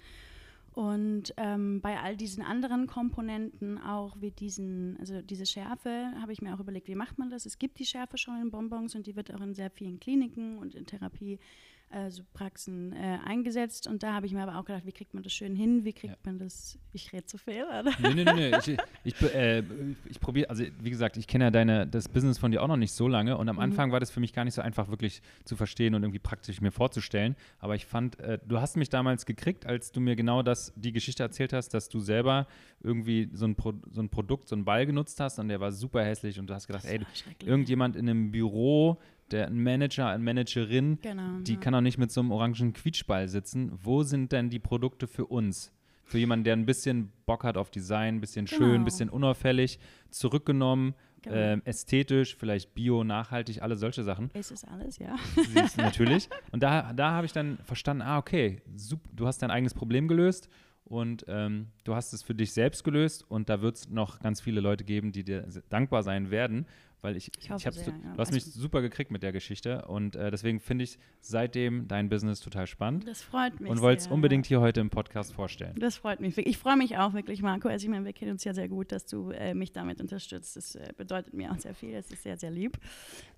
Und 0.77 1.33
ähm, 1.37 1.81
bei 1.81 1.99
all 1.99 2.15
diesen 2.15 2.43
anderen 2.43 2.85
Komponenten, 2.85 3.79
auch 3.79 4.15
wie 4.21 4.29
diesen, 4.29 4.95
also 4.99 5.23
diese 5.23 5.47
Schärfe, 5.47 6.11
habe 6.21 6.33
ich 6.33 6.39
mir 6.43 6.53
auch 6.53 6.59
überlegt, 6.59 6.87
wie 6.87 6.93
macht 6.93 7.17
man 7.17 7.31
das? 7.31 7.47
Es 7.47 7.57
gibt 7.57 7.79
die 7.79 7.85
Schärfe 7.85 8.19
schon 8.19 8.39
in 8.39 8.51
Bonbons 8.51 8.93
und 8.93 9.07
die 9.07 9.15
wird 9.15 9.33
auch 9.33 9.41
in 9.41 9.55
sehr 9.55 9.71
vielen 9.71 9.99
Kliniken 9.99 10.59
und 10.59 10.75
in 10.75 10.85
Therapie 10.85 11.39
äh, 11.89 12.09
so 12.09 12.23
Praxen 12.33 12.93
äh, 12.93 13.19
eingesetzt. 13.25 13.87
Und 13.87 14.03
da 14.03 14.13
habe 14.13 14.25
ich 14.25 14.33
mir 14.33 14.43
aber 14.43 14.59
auch 14.59 14.65
gedacht, 14.65 14.85
wie 14.85 14.91
kriegt 14.91 15.13
man 15.13 15.23
das 15.23 15.31
schön 15.31 15.55
hin? 15.55 15.85
Wie 15.85 15.93
kriegt 15.93 16.13
ja. 16.13 16.19
man 16.25 16.37
das? 16.37 16.77
Ich 16.91 17.13
rede 17.13 17.25
zu 17.25 17.37
viel, 17.37 17.63
oder? 17.63 17.83
Nee, 17.99 18.13
nee, 18.13 18.23
nee. 18.23 18.51
nee. 18.51 18.77
Ich, 19.03 19.21
ich, 19.21 19.33
äh, 19.33 19.63
ich 20.09 20.19
probiere, 20.19 20.49
also 20.49 20.63
wie 20.81 20.89
gesagt, 20.89 21.17
ich 21.17 21.27
kenne 21.27 21.45
ja 21.45 21.51
deine, 21.51 21.87
das 21.87 22.09
Business 22.09 22.37
von 22.37 22.51
dir 22.51 22.61
auch 22.61 22.67
noch 22.67 22.77
nicht 22.77 22.91
so 22.91 23.07
lange. 23.07 23.37
Und 23.37 23.47
am 23.47 23.55
mhm. 23.55 23.61
Anfang 23.61 23.91
war 23.91 23.99
das 23.99 24.11
für 24.11 24.19
mich 24.19 24.33
gar 24.33 24.43
nicht 24.43 24.53
so 24.53 24.61
einfach, 24.61 24.89
wirklich 24.89 25.21
zu 25.45 25.55
verstehen 25.55 25.95
und 25.95 26.03
irgendwie 26.03 26.19
praktisch 26.19 26.59
mir 26.61 26.71
vorzustellen. 26.71 27.35
Aber 27.59 27.75
ich 27.75 27.85
fand, 27.85 28.19
äh, 28.19 28.39
du 28.45 28.59
hast 28.59 28.75
mich 28.75 28.89
damals 28.89 29.25
gekriegt, 29.25 29.65
als 29.65 29.91
du 29.91 30.01
mir 30.01 30.15
genau 30.15 30.43
das, 30.43 30.73
die 30.75 30.91
Geschichte 30.91 31.23
erzählt 31.23 31.53
hast, 31.53 31.69
dass 31.69 31.89
du 31.89 31.99
selber 31.99 32.47
irgendwie 32.81 33.29
so 33.33 33.45
ein, 33.45 33.55
Pro, 33.55 33.73
so 33.91 34.01
ein 34.01 34.09
Produkt, 34.09 34.49
so 34.49 34.55
einen 34.55 34.65
Ball 34.65 34.85
genutzt 34.85 35.19
hast 35.19 35.39
und 35.39 35.47
der 35.47 35.59
war 35.59 35.71
super 35.71 36.03
hässlich 36.03 36.39
und 36.39 36.47
du 36.47 36.53
hast 36.53 36.67
gedacht, 36.67 36.85
ey, 36.85 36.99
irgendjemand 37.45 37.95
in 37.95 38.09
einem 38.09 38.31
Büro 38.31 38.99
der 39.31 39.47
ein 39.47 39.61
Manager, 39.61 40.07
eine 40.07 40.23
Managerin, 40.23 40.99
genau, 41.01 41.39
die 41.41 41.53
ja. 41.53 41.59
kann 41.59 41.75
auch 41.75 41.81
nicht 41.81 41.97
mit 41.97 42.11
so 42.11 42.21
einem 42.21 42.31
orangen 42.31 42.73
Quietschball 42.73 43.27
sitzen. 43.27 43.71
Wo 43.81 44.03
sind 44.03 44.31
denn 44.31 44.49
die 44.49 44.59
Produkte 44.59 45.07
für 45.07 45.25
uns? 45.25 45.71
Für 46.03 46.19
jemanden, 46.19 46.45
der 46.45 46.53
ein 46.53 46.65
bisschen 46.65 47.11
Bock 47.25 47.43
hat 47.43 47.57
auf 47.57 47.69
Design, 47.69 48.15
ein 48.15 48.21
bisschen 48.21 48.45
genau. 48.45 48.57
schön, 48.57 48.75
ein 48.81 48.85
bisschen 48.85 49.09
unauffällig, 49.09 49.77
zurückgenommen, 50.09 50.95
genau. 51.21 51.35
äh, 51.35 51.61
ästhetisch, 51.65 52.35
vielleicht 52.37 52.73
bio, 52.73 53.03
nachhaltig, 53.03 53.61
alle 53.61 53.75
solche 53.75 54.03
Sachen. 54.03 54.29
Es 54.33 54.51
ist 54.51 54.65
alles, 54.65 54.99
ja. 54.99 55.17
Siehst, 55.35 55.77
natürlich. 55.77 56.29
Und 56.51 56.63
da, 56.63 56.93
da 56.93 57.11
habe 57.11 57.25
ich 57.25 57.33
dann 57.33 57.57
verstanden, 57.57 58.03
ah, 58.03 58.17
okay, 58.17 58.61
super, 58.75 59.09
du 59.13 59.27
hast 59.27 59.41
dein 59.41 59.51
eigenes 59.51 59.73
Problem 59.73 60.07
gelöst 60.07 60.49
und 60.85 61.25
ähm, 61.27 61.67
du 61.83 61.95
hast 61.95 62.13
es 62.13 62.23
für 62.23 62.33
dich 62.33 62.53
selbst 62.53 62.83
gelöst 62.83 63.29
und 63.29 63.49
da 63.49 63.61
wird 63.61 63.75
es 63.75 63.89
noch 63.89 64.19
ganz 64.19 64.39
viele 64.39 64.61
Leute 64.61 64.85
geben, 64.85 65.11
die 65.11 65.23
dir 65.23 65.45
dankbar 65.69 66.03
sein 66.03 66.31
werden, 66.31 66.65
weil 67.07 67.15
ich, 67.15 67.31
ich, 67.39 67.45
ich 67.45 67.49
habe 67.49 67.73
du, 67.73 67.89
ja. 67.89 68.13
du 68.13 68.17
hast 68.17 68.33
mich 68.33 68.43
super 68.43 68.81
gekriegt 68.81 69.11
mit 69.11 69.23
der 69.23 69.31
Geschichte 69.31 69.85
und 69.85 70.17
äh, 70.17 70.29
deswegen 70.29 70.59
finde 70.59 70.83
ich 70.83 70.99
seitdem 71.21 71.87
dein 71.87 72.09
Business 72.09 72.41
total 72.41 72.67
spannend. 72.67 73.07
Das 73.07 73.21
freut 73.21 73.61
mich. 73.61 73.71
Und 73.71 73.79
wollte 73.79 74.01
es 74.01 74.07
unbedingt 74.07 74.45
hier 74.45 74.59
heute 74.59 74.81
im 74.81 74.89
Podcast 74.89 75.31
vorstellen. 75.31 75.73
Das 75.79 75.95
freut 75.95 76.19
mich. 76.19 76.37
Ich 76.37 76.57
freue 76.57 76.75
mich 76.75 76.97
auch 76.97 77.13
wirklich, 77.13 77.41
Marco. 77.41 77.69
Also 77.69 77.85
ich 77.85 77.89
meine, 77.89 78.03
wir 78.03 78.11
kennen 78.11 78.31
uns 78.31 78.43
ja 78.43 78.53
sehr 78.53 78.67
gut, 78.67 78.91
dass 78.91 79.05
du 79.05 79.31
äh, 79.31 79.53
mich 79.53 79.71
damit 79.71 80.01
unterstützt. 80.01 80.57
Das 80.57 80.75
äh, 80.75 80.91
bedeutet 80.97 81.33
mir 81.33 81.49
auch 81.49 81.59
sehr 81.59 81.73
viel. 81.73 81.93
Das 81.93 82.11
ist 82.11 82.23
sehr, 82.23 82.35
sehr 82.35 82.51
lieb. 82.51 82.77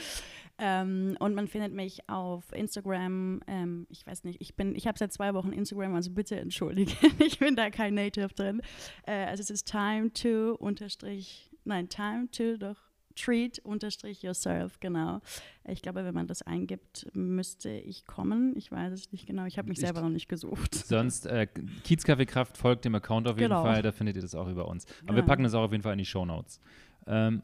Ähm, 0.59 1.17
und 1.19 1.35
man 1.35 1.49
findet 1.49 1.73
mich 1.73 2.07
auf 2.11 2.53
Instagram, 2.53 3.41
ähm, 3.47 3.87
ich 3.89 4.07
weiß 4.07 4.25
nicht, 4.25 4.43
ich 4.43 4.55
bin, 4.55 4.77
ich 4.77 4.87
habe 4.87 4.99
seit 4.99 5.15
zwei 5.15 5.33
Wochen 5.33 5.53
Instagram, 5.53 5.95
also 5.95 6.11
bitte 6.11 6.39
entschuldige, 6.39 6.93
ich 7.25 7.39
bin 7.39 7.57
da 7.57 7.71
kein 7.71 7.95
Native 7.95 8.35
drin. 8.35 8.61
Äh, 9.07 9.25
also 9.25 9.41
es 9.41 9.49
ist 9.49 9.67
time 9.67 10.13
to 10.13 10.57
unterstrich, 10.57 11.51
nein, 11.65 11.89
time 11.89 12.31
to 12.31 12.59
doch 12.59 12.90
treat-yourself, 13.21 14.81
genau. 14.81 15.21
Ich 15.69 15.83
glaube, 15.83 16.05
wenn 16.05 16.15
man 16.15 16.27
das 16.27 16.43
eingibt, 16.43 17.07
müsste 17.15 17.71
ich 17.71 18.07
kommen. 18.07 18.55
Ich 18.57 18.73
weiß 18.73 18.93
es 18.93 19.13
nicht 19.13 19.27
genau. 19.27 19.45
Ich 19.45 19.59
habe 19.59 19.69
mich 19.69 19.79
ich, 19.79 19.85
selber 19.85 20.01
noch 20.01 20.09
nicht 20.09 20.29
gesucht. 20.29 20.75
Sonst, 20.75 21.27
äh, 21.27 21.47
Kiezkaffeekraft 21.85 22.57
folgt 22.57 22.85
dem 22.85 22.95
Account 22.95 23.29
auf 23.29 23.39
jeden 23.39 23.51
genau. 23.51 23.63
Fall. 23.63 23.83
Da 23.83 23.93
findet 23.93 24.17
ihr 24.17 24.23
das 24.23 24.35
auch 24.35 24.49
über 24.49 24.69
uns. 24.69 24.87
Aber 25.05 25.13
ja. 25.13 25.17
wir 25.17 25.23
packen 25.25 25.43
das 25.43 25.55
auch 25.55 25.63
auf 25.63 25.73
jeden 25.73 25.83
Fall 25.83 25.93
in 25.93 25.99
die 25.99 26.07
Show 26.07 26.25
Notes. 26.25 26.61
Ähm, 27.07 27.43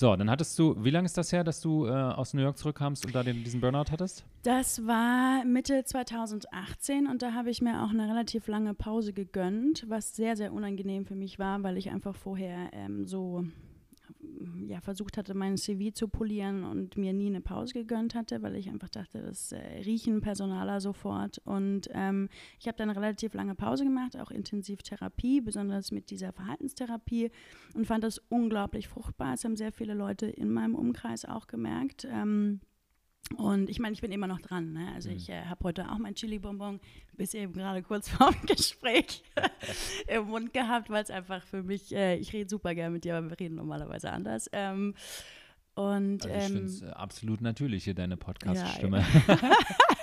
so, 0.00 0.14
dann 0.14 0.30
hattest 0.30 0.56
du, 0.60 0.76
wie 0.84 0.90
lange 0.90 1.06
ist 1.06 1.18
das 1.18 1.32
her, 1.32 1.42
dass 1.42 1.60
du 1.60 1.86
äh, 1.86 1.90
aus 1.90 2.32
New 2.32 2.40
York 2.40 2.56
zurückkamst 2.56 3.04
und 3.04 3.16
da 3.16 3.24
den, 3.24 3.42
diesen 3.42 3.60
Burnout 3.60 3.90
hattest? 3.90 4.24
Das 4.44 4.86
war 4.86 5.44
Mitte 5.44 5.82
2018 5.82 7.08
und 7.08 7.20
da 7.20 7.32
habe 7.32 7.50
ich 7.50 7.60
mir 7.62 7.82
auch 7.82 7.90
eine 7.90 8.08
relativ 8.08 8.46
lange 8.46 8.74
Pause 8.74 9.12
gegönnt, 9.12 9.86
was 9.88 10.14
sehr, 10.14 10.36
sehr 10.36 10.52
unangenehm 10.52 11.04
für 11.04 11.16
mich 11.16 11.40
war, 11.40 11.64
weil 11.64 11.76
ich 11.76 11.90
einfach 11.90 12.14
vorher 12.14 12.68
ähm, 12.74 13.08
so 13.08 13.44
ja, 14.66 14.80
versucht 14.80 15.16
hatte, 15.16 15.34
mein 15.34 15.56
CV 15.56 15.92
zu 15.92 16.08
polieren 16.08 16.64
und 16.64 16.96
mir 16.96 17.12
nie 17.12 17.26
eine 17.26 17.40
Pause 17.40 17.74
gegönnt 17.74 18.14
hatte, 18.14 18.42
weil 18.42 18.56
ich 18.56 18.68
einfach 18.68 18.88
dachte, 18.88 19.22
das 19.22 19.52
äh, 19.52 19.58
riechen 19.84 20.20
Personaler 20.20 20.80
sofort. 20.80 21.38
Und 21.44 21.88
ähm, 21.92 22.28
ich 22.58 22.66
habe 22.66 22.76
dann 22.78 22.90
relativ 22.90 23.34
lange 23.34 23.54
Pause 23.54 23.84
gemacht, 23.84 24.16
auch 24.16 24.30
intensiv 24.30 24.82
Therapie, 24.82 25.40
besonders 25.40 25.90
mit 25.90 26.10
dieser 26.10 26.32
Verhaltenstherapie 26.32 27.30
und 27.74 27.86
fand 27.86 28.04
das 28.04 28.18
unglaublich 28.28 28.88
fruchtbar. 28.88 29.34
Es 29.34 29.44
haben 29.44 29.56
sehr 29.56 29.72
viele 29.72 29.94
Leute 29.94 30.26
in 30.26 30.50
meinem 30.50 30.74
Umkreis 30.74 31.24
auch 31.24 31.46
gemerkt. 31.46 32.06
Ähm, 32.10 32.60
und 33.36 33.68
ich 33.68 33.78
meine, 33.78 33.92
ich 33.92 34.00
bin 34.00 34.12
immer 34.12 34.26
noch 34.26 34.40
dran. 34.40 34.72
Ne? 34.72 34.90
Also 34.94 35.10
mhm. 35.10 35.16
ich 35.16 35.28
äh, 35.28 35.44
habe 35.44 35.64
heute 35.64 35.90
auch 35.90 35.98
mein 35.98 36.14
Chili-Bonbon 36.14 36.80
bis 37.16 37.34
eben 37.34 37.52
gerade 37.52 37.82
kurz 37.82 38.08
vor 38.08 38.32
dem 38.32 38.46
Gespräch 38.46 39.22
im 40.06 40.24
Mund 40.24 40.52
gehabt, 40.52 40.90
weil 40.90 41.02
es 41.02 41.10
einfach 41.10 41.42
für 41.42 41.62
mich, 41.62 41.94
äh, 41.94 42.16
ich 42.16 42.32
rede 42.32 42.48
super 42.48 42.74
gerne 42.74 42.90
mit 42.90 43.04
dir, 43.04 43.16
aber 43.16 43.30
wir 43.30 43.38
reden 43.38 43.56
normalerweise 43.56 44.10
anders. 44.10 44.48
Ähm, 44.52 44.94
und, 45.74 46.26
also 46.26 46.28
ich 46.28 46.34
ähm, 46.34 46.52
finde 46.52 46.64
es 46.64 46.82
äh, 46.82 46.86
absolut 46.90 47.40
natürlich 47.40 47.84
hier, 47.84 47.94
deine 47.94 48.16
Podcast-Stimme. 48.16 49.04
Ja, 49.28 49.38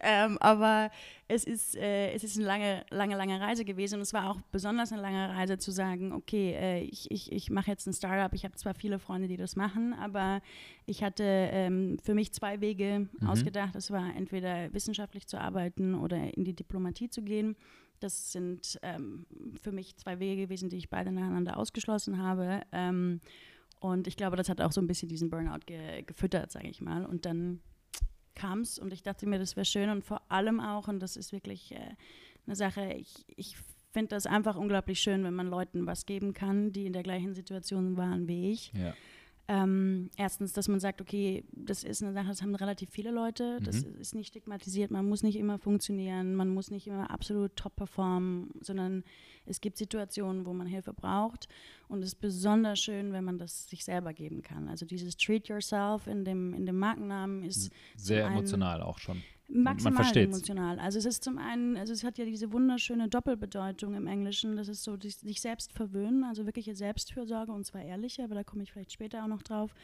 ähm, 0.00 0.38
aber 0.38 0.90
es 1.28 1.44
ist, 1.44 1.76
äh, 1.76 2.12
es 2.12 2.24
ist 2.24 2.36
eine 2.36 2.46
lange, 2.46 2.86
lange, 2.90 3.16
lange 3.16 3.40
Reise 3.40 3.64
gewesen 3.64 3.96
und 3.96 4.00
es 4.00 4.12
war 4.12 4.30
auch 4.30 4.40
besonders 4.50 4.92
eine 4.92 5.02
lange 5.02 5.28
Reise 5.28 5.58
zu 5.58 5.70
sagen, 5.70 6.12
okay, 6.12 6.52
äh, 6.52 6.80
ich, 6.80 7.10
ich, 7.10 7.30
ich 7.30 7.50
mache 7.50 7.70
jetzt 7.70 7.86
ein 7.86 7.92
Startup. 7.92 8.32
Ich 8.32 8.44
habe 8.44 8.56
zwar 8.56 8.74
viele 8.74 8.98
Freunde, 8.98 9.28
die 9.28 9.36
das 9.36 9.54
machen, 9.54 9.92
aber 9.92 10.40
ich 10.86 11.02
hatte 11.02 11.24
ähm, 11.24 11.98
für 12.02 12.14
mich 12.14 12.32
zwei 12.32 12.60
Wege 12.60 13.08
mhm. 13.20 13.28
ausgedacht. 13.28 13.76
Es 13.76 13.90
war 13.90 14.14
entweder 14.16 14.72
wissenschaftlich 14.72 15.26
zu 15.26 15.38
arbeiten 15.38 15.94
oder 15.94 16.36
in 16.36 16.44
die 16.44 16.54
Diplomatie 16.54 17.10
zu 17.10 17.22
gehen. 17.22 17.56
Das 18.00 18.32
sind 18.32 18.78
ähm, 18.82 19.26
für 19.60 19.72
mich 19.72 19.96
zwei 19.96 20.20
Wege 20.20 20.42
gewesen, 20.42 20.70
die 20.70 20.76
ich 20.76 20.88
beide 20.88 21.12
nacheinander 21.12 21.56
ausgeschlossen 21.56 22.22
habe. 22.22 22.62
Ähm, 22.72 23.20
und 23.80 24.06
ich 24.06 24.16
glaube, 24.16 24.36
das 24.36 24.48
hat 24.48 24.60
auch 24.60 24.72
so 24.72 24.80
ein 24.80 24.86
bisschen 24.86 25.08
diesen 25.08 25.30
Burnout 25.30 25.60
ge 25.66 26.02
gefüttert, 26.02 26.50
sage 26.50 26.68
ich 26.68 26.80
mal. 26.80 27.04
Und 27.04 27.26
dann 27.26 27.60
kam 28.38 28.60
es 28.60 28.78
und 28.78 28.92
ich 28.92 29.02
dachte 29.02 29.26
mir, 29.26 29.38
das 29.38 29.56
wäre 29.56 29.66
schön 29.66 29.90
und 29.90 30.04
vor 30.04 30.22
allem 30.28 30.60
auch, 30.60 30.88
und 30.88 31.00
das 31.00 31.16
ist 31.16 31.32
wirklich 31.32 31.72
äh, 31.72 31.94
eine 32.46 32.56
Sache, 32.56 32.94
ich, 32.94 33.26
ich 33.36 33.56
finde 33.92 34.08
das 34.08 34.26
einfach 34.26 34.56
unglaublich 34.56 35.00
schön, 35.00 35.24
wenn 35.24 35.34
man 35.34 35.48
Leuten 35.48 35.86
was 35.86 36.06
geben 36.06 36.32
kann, 36.32 36.72
die 36.72 36.86
in 36.86 36.92
der 36.92 37.02
gleichen 37.02 37.34
Situation 37.34 37.96
waren 37.96 38.28
wie 38.28 38.52
ich. 38.52 38.72
Ja. 38.72 38.94
Ähm, 39.50 40.10
erstens, 40.18 40.52
dass 40.52 40.68
man 40.68 40.78
sagt, 40.78 41.00
okay, 41.00 41.42
das 41.52 41.82
ist 41.82 42.02
eine 42.02 42.12
Sache, 42.12 42.28
das 42.28 42.42
haben 42.42 42.54
relativ 42.54 42.90
viele 42.90 43.10
Leute, 43.10 43.58
das 43.62 43.82
mhm. 43.82 43.98
ist 43.98 44.14
nicht 44.14 44.28
stigmatisiert, 44.28 44.90
man 44.90 45.08
muss 45.08 45.22
nicht 45.22 45.36
immer 45.36 45.58
funktionieren, 45.58 46.34
man 46.34 46.50
muss 46.50 46.70
nicht 46.70 46.86
immer 46.86 47.10
absolut 47.10 47.56
top 47.56 47.74
performen, 47.74 48.50
sondern 48.60 49.04
es 49.46 49.62
gibt 49.62 49.78
Situationen, 49.78 50.44
wo 50.44 50.52
man 50.52 50.66
Hilfe 50.66 50.92
braucht 50.92 51.48
und 51.88 52.02
es 52.02 52.08
ist 52.08 52.20
besonders 52.20 52.78
schön, 52.78 53.14
wenn 53.14 53.24
man 53.24 53.38
das 53.38 53.70
sich 53.70 53.86
selber 53.86 54.12
geben 54.12 54.42
kann. 54.42 54.68
Also 54.68 54.84
dieses 54.84 55.16
Treat 55.16 55.48
Yourself 55.48 56.06
in 56.06 56.26
dem, 56.26 56.52
in 56.52 56.66
dem 56.66 56.78
Markennamen 56.78 57.42
ist 57.42 57.72
sehr 57.96 58.26
emotional 58.26 58.82
auch 58.82 58.98
schon. 58.98 59.22
Maximal 59.50 60.16
emotional. 60.16 60.78
Also 60.78 60.98
es 60.98 61.06
ist 61.06 61.24
zum 61.24 61.38
einen, 61.38 61.76
also 61.76 61.92
es 61.92 62.04
hat 62.04 62.18
ja 62.18 62.26
diese 62.26 62.52
wunderschöne 62.52 63.08
Doppelbedeutung 63.08 63.94
im 63.94 64.06
Englischen, 64.06 64.56
das 64.56 64.68
ist 64.68 64.84
so 64.84 64.98
sich 65.00 65.40
selbst 65.40 65.72
verwöhnen, 65.72 66.24
also 66.24 66.44
wirkliche 66.44 66.74
Selbstfürsorge 66.74 67.52
und 67.52 67.64
zwar 67.64 67.82
ehrliche, 67.82 68.24
aber 68.24 68.34
da 68.34 68.44
komme 68.44 68.62
ich 68.62 68.72
vielleicht 68.72 68.92
später 68.92 69.24
auch 69.24 69.28
noch 69.28 69.42
drauf. 69.42 69.74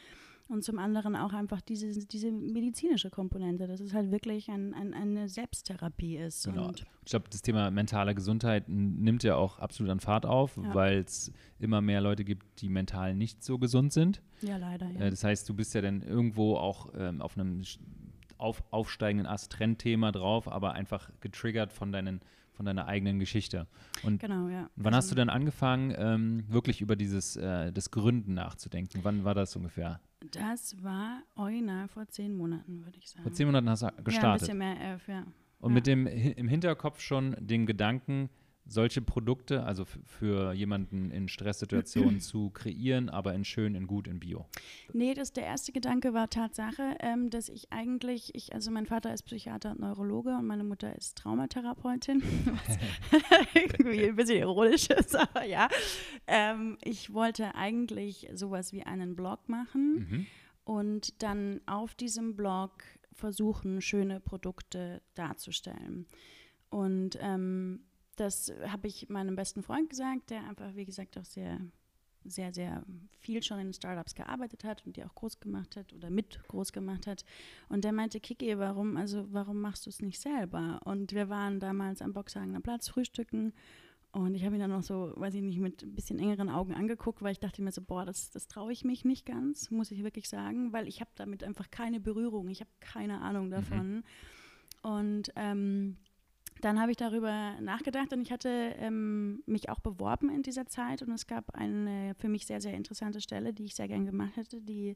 Und 0.47 0.63
zum 0.63 0.77
anderen 0.77 1.15
auch 1.15 1.33
einfach 1.33 1.59
diese, 1.59 2.05
diese 2.05 2.31
medizinische 2.31 3.09
Komponente, 3.09 3.65
dass 3.65 3.79
es 3.79 3.95
halt 3.95 4.11
wirklich 4.11 4.47
ein, 4.49 4.75
ein, 4.75 4.93
eine 4.93 5.27
Selbsttherapie 5.27 6.17
ist. 6.17 6.45
Genau. 6.45 6.69
Ich 6.69 7.09
glaube, 7.09 7.25
das 7.31 7.41
Thema 7.41 7.71
mentale 7.71 8.13
Gesundheit 8.13 8.69
nimmt 8.69 9.23
ja 9.23 9.37
auch 9.37 9.57
absolut 9.57 9.91
an 9.91 9.99
Fahrt 9.99 10.27
auf, 10.27 10.57
ja. 10.57 10.75
weil 10.75 10.99
es 10.99 11.31
immer 11.57 11.81
mehr 11.81 11.99
Leute 11.99 12.23
gibt, 12.23 12.61
die 12.61 12.69
mental 12.69 13.15
nicht 13.15 13.43
so 13.43 13.57
gesund 13.57 13.91
sind. 13.91 14.21
Ja, 14.41 14.57
leider. 14.57 14.87
Ja. 14.91 15.05
Äh, 15.05 15.09
das 15.09 15.23
heißt, 15.23 15.49
du 15.49 15.55
bist 15.55 15.73
ja 15.73 15.81
dann 15.81 16.03
irgendwo 16.03 16.57
auch 16.57 16.93
ähm, 16.95 17.23
auf 17.23 17.39
einem 17.39 17.63
auf, 18.37 18.63
aufsteigenden 18.71 19.27
Ast 19.27 19.51
Trendthema 19.51 20.11
drauf, 20.11 20.47
aber 20.47 20.73
einfach 20.73 21.09
getriggert 21.19 21.73
von 21.73 21.91
deinen 21.91 22.21
von 22.55 22.65
deiner 22.65 22.87
eigenen 22.87 23.19
Geschichte. 23.19 23.67
Und 24.03 24.19
genau, 24.21 24.47
ja. 24.47 24.69
Wann 24.77 24.93
also, 24.93 24.97
hast 24.97 25.11
du 25.11 25.15
dann 25.15 25.29
angefangen, 25.29 25.93
ähm, 25.97 26.45
wirklich 26.47 26.81
über 26.81 26.95
dieses 26.95 27.35
äh, 27.35 27.71
das 27.71 27.91
Gründen 27.91 28.33
nachzudenken? 28.33 29.01
Wann 29.03 29.25
war 29.25 29.35
das 29.35 29.55
ungefähr? 29.55 29.99
Das 30.31 30.81
war 30.81 31.21
original 31.35 31.87
vor 31.87 32.07
zehn 32.07 32.33
Monaten, 32.33 32.85
würde 32.85 32.97
ich 32.97 33.09
sagen. 33.09 33.23
Vor 33.23 33.33
zehn 33.33 33.45
Monaten 33.45 33.69
hast 33.69 33.83
du 33.83 33.87
gestartet. 34.03 34.13
Ja, 34.15 34.31
ein 34.31 34.39
bisschen 34.39 34.57
mehr, 34.57 34.79
elf, 34.79 35.07
ja. 35.07 35.23
Und 35.59 35.71
ja. 35.71 35.75
mit 35.75 35.87
dem 35.87 36.07
im 36.07 36.47
Hinterkopf 36.47 36.99
schon 36.99 37.35
den 37.39 37.65
Gedanken, 37.65 38.29
solche 38.67 39.01
Produkte, 39.01 39.63
also 39.63 39.85
für 39.85 40.53
jemanden 40.53 41.11
in 41.11 41.27
Stresssituationen 41.27 42.19
zu 42.21 42.49
kreieren, 42.49 43.09
aber 43.09 43.33
in 43.33 43.45
schön, 43.45 43.75
in 43.75 43.87
gut, 43.87 44.07
in 44.07 44.19
Bio? 44.19 44.45
Nee, 44.91 45.13
das 45.13 45.33
der 45.33 45.45
erste 45.45 45.71
Gedanke 45.71 46.13
war 46.13 46.29
Tatsache, 46.29 46.95
ähm, 46.99 47.29
dass 47.29 47.49
ich 47.49 47.71
eigentlich, 47.71 48.33
ich, 48.33 48.53
also 48.53 48.71
mein 48.71 48.87
Vater 48.87 49.13
ist 49.13 49.23
Psychiater 49.23 49.71
und 49.71 49.79
Neurologe 49.79 50.35
und 50.35 50.47
meine 50.47 50.63
Mutter 50.63 50.95
ist 50.95 51.17
Traumatherapeutin, 51.17 52.23
was 52.45 52.77
irgendwie 53.53 54.05
ein 54.05 54.15
bisschen 54.15 54.39
ironisch 54.39 54.89
ist, 54.89 55.15
aber 55.15 55.45
ja. 55.45 55.69
Ähm, 56.27 56.77
ich 56.83 57.13
wollte 57.13 57.55
eigentlich 57.55 58.27
sowas 58.33 58.73
wie 58.73 58.83
einen 58.83 59.15
Blog 59.15 59.47
machen 59.47 60.07
mhm. 60.09 60.25
und 60.63 61.21
dann 61.21 61.61
auf 61.67 61.93
diesem 61.93 62.35
Blog 62.35 62.71
versuchen, 63.13 63.81
schöne 63.81 64.19
Produkte 64.19 65.01
darzustellen. 65.13 66.07
Und 66.69 67.17
ähm, 67.21 67.85
das 68.15 68.53
habe 68.67 68.87
ich 68.87 69.09
meinem 69.09 69.35
besten 69.35 69.63
Freund 69.63 69.89
gesagt, 69.89 70.29
der 70.29 70.47
einfach, 70.47 70.75
wie 70.75 70.85
gesagt, 70.85 71.17
auch 71.17 71.25
sehr, 71.25 71.59
sehr, 72.23 72.53
sehr 72.53 72.83
viel 73.19 73.43
schon 73.43 73.59
in 73.59 73.73
Startups 73.73 74.15
gearbeitet 74.15 74.63
hat 74.63 74.85
und 74.85 74.97
die 74.97 75.03
auch 75.03 75.15
groß 75.15 75.39
gemacht 75.39 75.75
hat 75.75 75.93
oder 75.93 76.09
mit 76.09 76.41
groß 76.47 76.71
gemacht 76.71 77.07
hat. 77.07 77.23
Und 77.69 77.83
der 77.83 77.91
meinte, 77.91 78.19
Kiki, 78.19 78.57
warum, 78.57 78.97
also 78.97 79.27
warum 79.31 79.61
machst 79.61 79.85
du 79.85 79.89
es 79.89 80.01
nicht 80.01 80.19
selber? 80.19 80.79
Und 80.85 81.13
wir 81.13 81.29
waren 81.29 81.59
damals 81.59 82.01
am 82.01 82.13
Boxhagener 82.13 82.61
Platz 82.61 82.89
frühstücken 82.89 83.53
und 84.15 84.33
ich 84.33 84.45
habe 84.45 84.55
ihn 84.55 84.61
dann 84.61 84.69
noch 84.69 84.81
so, 84.81 85.11
weiß 85.17 85.33
ich 85.33 85.41
nicht, 85.41 85.59
mit 85.59 85.83
ein 85.83 85.93
bisschen 85.93 86.19
engeren 86.19 86.49
Augen 86.49 86.73
angeguckt, 86.73 87.21
weil 87.21 87.33
ich 87.33 87.41
dachte 87.41 87.61
mir 87.61 87.73
so, 87.73 87.81
boah, 87.81 88.05
das, 88.05 88.31
das 88.31 88.47
traue 88.47 88.71
ich 88.71 88.85
mich 88.85 89.03
nicht 89.03 89.25
ganz, 89.25 89.69
muss 89.71 89.91
ich 89.91 90.03
wirklich 90.03 90.29
sagen, 90.29 90.71
weil 90.71 90.87
ich 90.87 91.01
habe 91.01 91.11
damit 91.15 91.43
einfach 91.43 91.69
keine 91.69 91.99
Berührung, 91.99 92.47
ich 92.47 92.61
habe 92.61 92.69
keine 92.79 93.19
Ahnung 93.19 93.47
mhm. 93.47 93.51
davon. 93.51 93.93
Mhm. 93.95 94.03
Und 94.83 95.33
ähm, 95.35 95.97
dann 96.65 96.81
habe 96.81 96.89
ich 96.89 96.97
darüber 96.97 97.53
nachgedacht 97.61 98.11
und 98.11 98.21
ich 98.21 98.31
hatte 98.31 98.49
ähm, 98.79 99.43
mich 99.45 99.69
auch 99.69 99.79
beworben 99.79 100.31
in 100.31 100.41
dieser 100.41 100.65
Zeit 100.65 101.03
und 101.03 101.11
es 101.11 101.27
gab 101.27 101.53
eine 101.53 102.15
für 102.17 102.27
mich 102.27 102.47
sehr, 102.47 102.59
sehr 102.59 102.73
interessante 102.73 103.21
Stelle, 103.21 103.53
die 103.53 103.65
ich 103.65 103.75
sehr 103.75 103.87
gern 103.87 104.03
gemacht 104.03 104.35
hätte, 104.35 104.59
die 104.61 104.95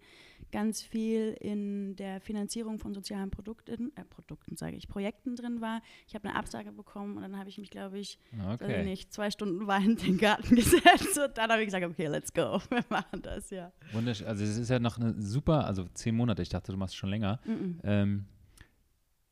ganz 0.52 0.82
viel 0.82 1.38
in 1.40 1.96
der 1.96 2.22
Finanzierung 2.22 2.80
von 2.80 2.96
sozialen 2.96 3.30
Produkten, 3.30 3.92
äh, 3.96 4.04
Produkten 4.04 4.58
sage 4.58 4.78
ich, 4.78 4.88
Projekten 4.88 5.36
drin 5.36 5.62
war. 5.62 5.84
Ich 6.08 6.16
habe 6.16 6.28
eine 6.28 6.38
Absage 6.38 6.72
bekommen 6.72 7.18
und 7.18 7.22
dann 7.22 7.38
habe 7.38 7.50
ich 7.50 7.60
mich, 7.60 7.70
glaube 7.70 8.00
ich, 8.00 8.18
okay. 8.52 8.84
nicht, 8.84 9.14
zwei 9.14 9.30
Stunden 9.30 9.68
weinend 9.68 10.02
in 10.02 10.14
den 10.14 10.18
Garten 10.18 10.56
gesetzt 10.56 11.20
und 11.24 11.38
dann 11.38 11.52
habe 11.52 11.62
ich 11.62 11.68
gesagt, 11.68 11.86
okay, 11.86 12.08
let's 12.08 12.34
go, 12.34 12.60
wir 12.72 12.84
machen 12.90 13.22
das, 13.22 13.52
ja. 13.52 13.72
Wunderschön, 13.94 14.26
also 14.26 14.44
es 14.44 14.58
ist 14.58 14.70
ja 14.70 14.80
noch 14.80 14.98
eine 14.98 15.14
super, 15.22 15.66
also 15.68 15.86
zehn 15.94 16.16
Monate, 16.16 16.42
ich 16.42 16.50
dachte, 16.50 16.72
du 16.72 16.80
machst 16.80 16.96
schon 16.96 17.12
länger. 17.12 17.40
Mm 17.46 17.52
-mm. 17.52 17.76
Ähm, 17.84 18.26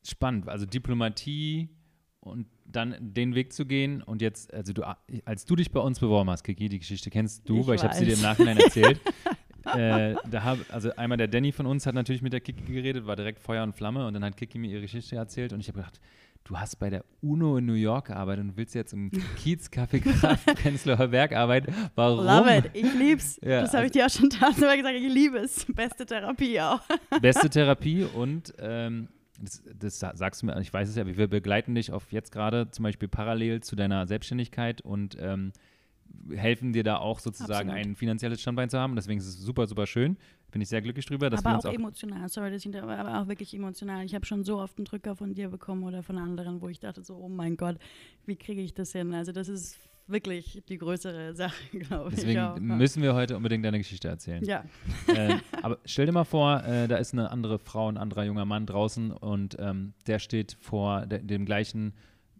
spannend, 0.04 0.48
also 0.48 0.66
Diplomatie, 0.66 1.68
und 2.20 2.46
dann 2.64 2.96
den 3.00 3.34
Weg 3.34 3.52
zu 3.52 3.66
gehen 3.66 4.02
und 4.02 4.20
jetzt, 4.22 4.52
also 4.52 4.72
du, 4.72 4.82
als 5.24 5.44
du 5.44 5.56
dich 5.56 5.70
bei 5.70 5.80
uns 5.80 6.00
beworben 6.00 6.30
hast, 6.30 6.42
Kiki, 6.42 6.68
die 6.68 6.78
Geschichte 6.78 7.10
kennst 7.10 7.48
du, 7.48 7.60
ich 7.60 7.66
weil 7.66 7.76
ich 7.76 7.82
habe 7.82 7.94
sie 7.94 8.04
dir 8.04 8.14
im 8.14 8.22
Nachhinein 8.22 8.58
erzählt. 8.58 9.00
äh, 9.74 10.14
da 10.30 10.44
hab, 10.44 10.58
also 10.70 10.94
einmal 10.96 11.18
der 11.18 11.28
Danny 11.28 11.52
von 11.52 11.66
uns 11.66 11.86
hat 11.86 11.94
natürlich 11.94 12.22
mit 12.22 12.32
der 12.32 12.40
Kiki 12.40 12.72
geredet, 12.72 13.06
war 13.06 13.16
direkt 13.16 13.40
Feuer 13.40 13.62
und 13.62 13.74
Flamme 13.74 14.06
und 14.06 14.14
dann 14.14 14.24
hat 14.24 14.36
Kiki 14.36 14.58
mir 14.58 14.70
ihre 14.70 14.82
Geschichte 14.82 15.16
erzählt 15.16 15.52
und 15.52 15.60
ich 15.60 15.68
habe 15.68 15.78
gedacht, 15.78 16.00
du 16.44 16.58
hast 16.58 16.76
bei 16.76 16.90
der 16.90 17.04
UNO 17.20 17.58
in 17.58 17.66
New 17.66 17.74
York 17.74 18.06
gearbeitet 18.06 18.44
und 18.44 18.56
willst 18.56 18.74
jetzt 18.74 18.92
im 18.92 19.10
Kiezcafé 19.38 20.00
Kraft 20.00 20.46
Prenzlauer 20.62 21.08
Berg 21.08 21.32
arbeiten. 21.32 21.72
Warum? 21.94 22.24
Love 22.24 22.56
it, 22.56 22.70
ich 22.74 22.94
lieb's. 22.94 23.38
Ja, 23.42 23.62
das 23.62 23.70
habe 23.70 23.78
also, 23.78 23.86
ich 23.86 23.92
dir 23.92 24.06
auch 24.06 24.10
schon 24.10 24.30
tausendmal 24.30 24.76
gesagt, 24.76 24.96
ich 24.96 25.12
liebe 25.12 25.38
es. 25.38 25.66
Beste 25.66 26.06
Therapie 26.06 26.60
auch. 26.60 26.80
Beste 27.20 27.48
Therapie 27.48 28.04
und 28.04 28.54
ähm, 28.58 29.08
das, 29.38 29.62
das, 29.78 29.98
sagst 30.18 30.42
du 30.42 30.46
mir, 30.46 30.60
ich 30.60 30.72
weiß 30.72 30.88
es 30.88 30.96
ja, 30.96 31.06
wir 31.06 31.28
begleiten 31.28 31.74
dich 31.74 31.92
auf 31.92 32.12
jetzt 32.12 32.32
gerade 32.32 32.70
zum 32.70 32.82
Beispiel 32.82 33.08
parallel 33.08 33.62
zu 33.62 33.76
deiner 33.76 34.06
Selbstständigkeit 34.06 34.80
und 34.80 35.16
ähm, 35.20 35.52
helfen 36.34 36.72
dir 36.72 36.82
da 36.82 36.96
auch 36.98 37.20
sozusagen 37.20 37.70
Absolut. 37.70 37.86
ein 37.86 37.96
finanzielles 37.96 38.40
Standbein 38.40 38.68
zu 38.68 38.78
haben. 38.78 38.96
Deswegen 38.96 39.18
ist 39.18 39.26
es 39.26 39.38
super, 39.38 39.66
super 39.66 39.86
schön. 39.86 40.16
Bin 40.50 40.62
ich 40.62 40.68
sehr 40.68 40.82
glücklich 40.82 41.06
drüber. 41.06 41.30
Dass 41.30 41.40
aber 41.40 41.50
wir 41.50 41.54
uns 41.56 41.66
auch, 41.66 41.70
auch 41.70 41.74
emotional, 41.74 42.28
sorry, 42.28 42.50
das 42.50 42.66
aber 42.66 43.20
auch 43.20 43.28
wirklich 43.28 43.54
emotional. 43.54 44.04
Ich 44.04 44.14
habe 44.14 44.24
schon 44.26 44.44
so 44.44 44.58
oft 44.58 44.78
einen 44.78 44.86
Drücker 44.86 45.14
von 45.14 45.34
dir 45.34 45.48
bekommen 45.48 45.82
oder 45.84 46.02
von 46.02 46.18
anderen, 46.18 46.60
wo 46.60 46.68
ich 46.68 46.80
dachte 46.80 47.02
so, 47.02 47.16
oh 47.16 47.28
mein 47.28 47.56
Gott, 47.56 47.76
wie 48.26 48.36
kriege 48.36 48.62
ich 48.62 48.74
das 48.74 48.92
hin? 48.92 49.14
Also 49.14 49.32
das 49.32 49.48
ist 49.48 49.78
wirklich 50.08 50.62
die 50.68 50.78
größere 50.78 51.34
Sache, 51.34 51.54
glaube 51.78 52.10
ich. 52.10 52.16
Deswegen 52.16 52.40
auch, 52.40 52.58
müssen 52.58 53.02
wir 53.02 53.14
heute 53.14 53.36
unbedingt 53.36 53.64
deine 53.64 53.78
Geschichte 53.78 54.08
erzählen. 54.08 54.44
Ja. 54.44 54.64
Äh, 55.08 55.38
aber 55.62 55.78
stell 55.86 56.04
dir 56.06 56.12
mal 56.12 56.24
vor, 56.24 56.62
äh, 56.64 56.86
da 56.86 56.96
ist 56.96 57.14
eine 57.14 57.30
andere 57.30 57.58
Frau, 57.58 57.88
ein 57.88 57.96
anderer 57.96 58.24
junger 58.24 58.44
Mann 58.44 58.66
draußen 58.66 59.10
und 59.10 59.56
ähm, 59.58 59.94
der 60.06 60.18
steht 60.18 60.56
vor 60.60 61.06
de 61.06 61.22
dem 61.22 61.46
gleichen 61.46 61.94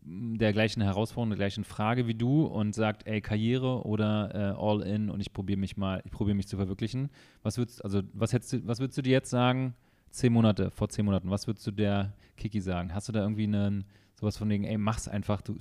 der 0.08 0.52
gleichen 0.52 0.82
Herausforderung, 0.82 1.30
der 1.30 1.38
gleichen 1.38 1.64
Frage 1.64 2.06
wie 2.06 2.14
du 2.14 2.44
und 2.44 2.74
sagt, 2.74 3.06
ey, 3.06 3.20
Karriere 3.20 3.84
oder 3.84 4.34
äh, 4.34 4.60
all 4.60 4.82
in 4.82 5.10
und 5.10 5.20
ich 5.20 5.32
probiere 5.32 5.58
mich 5.58 5.76
mal, 5.76 6.02
ich 6.04 6.10
probiere 6.10 6.34
mich 6.36 6.48
zu 6.48 6.56
verwirklichen. 6.56 7.10
Was 7.42 7.58
würdest, 7.58 7.84
also 7.84 8.02
was 8.12 8.32
hättest 8.32 8.52
du, 8.52 8.66
was 8.66 8.80
würdest 8.80 8.98
du 8.98 9.02
dir 9.02 9.12
jetzt 9.12 9.30
sagen, 9.30 9.74
zehn 10.10 10.32
Monate, 10.32 10.70
vor 10.70 10.88
zehn 10.88 11.04
Monaten, 11.04 11.30
was 11.30 11.46
würdest 11.46 11.66
du 11.66 11.70
der 11.70 12.14
Kiki 12.36 12.60
sagen? 12.60 12.94
Hast 12.94 13.08
du 13.08 13.12
da 13.12 13.20
irgendwie 13.20 13.44
einen, 13.44 13.84
sowas 14.14 14.36
von 14.36 14.48
wegen, 14.48 14.64
ey, 14.64 14.78
mach's 14.78 15.08
einfach, 15.08 15.42
du, 15.42 15.56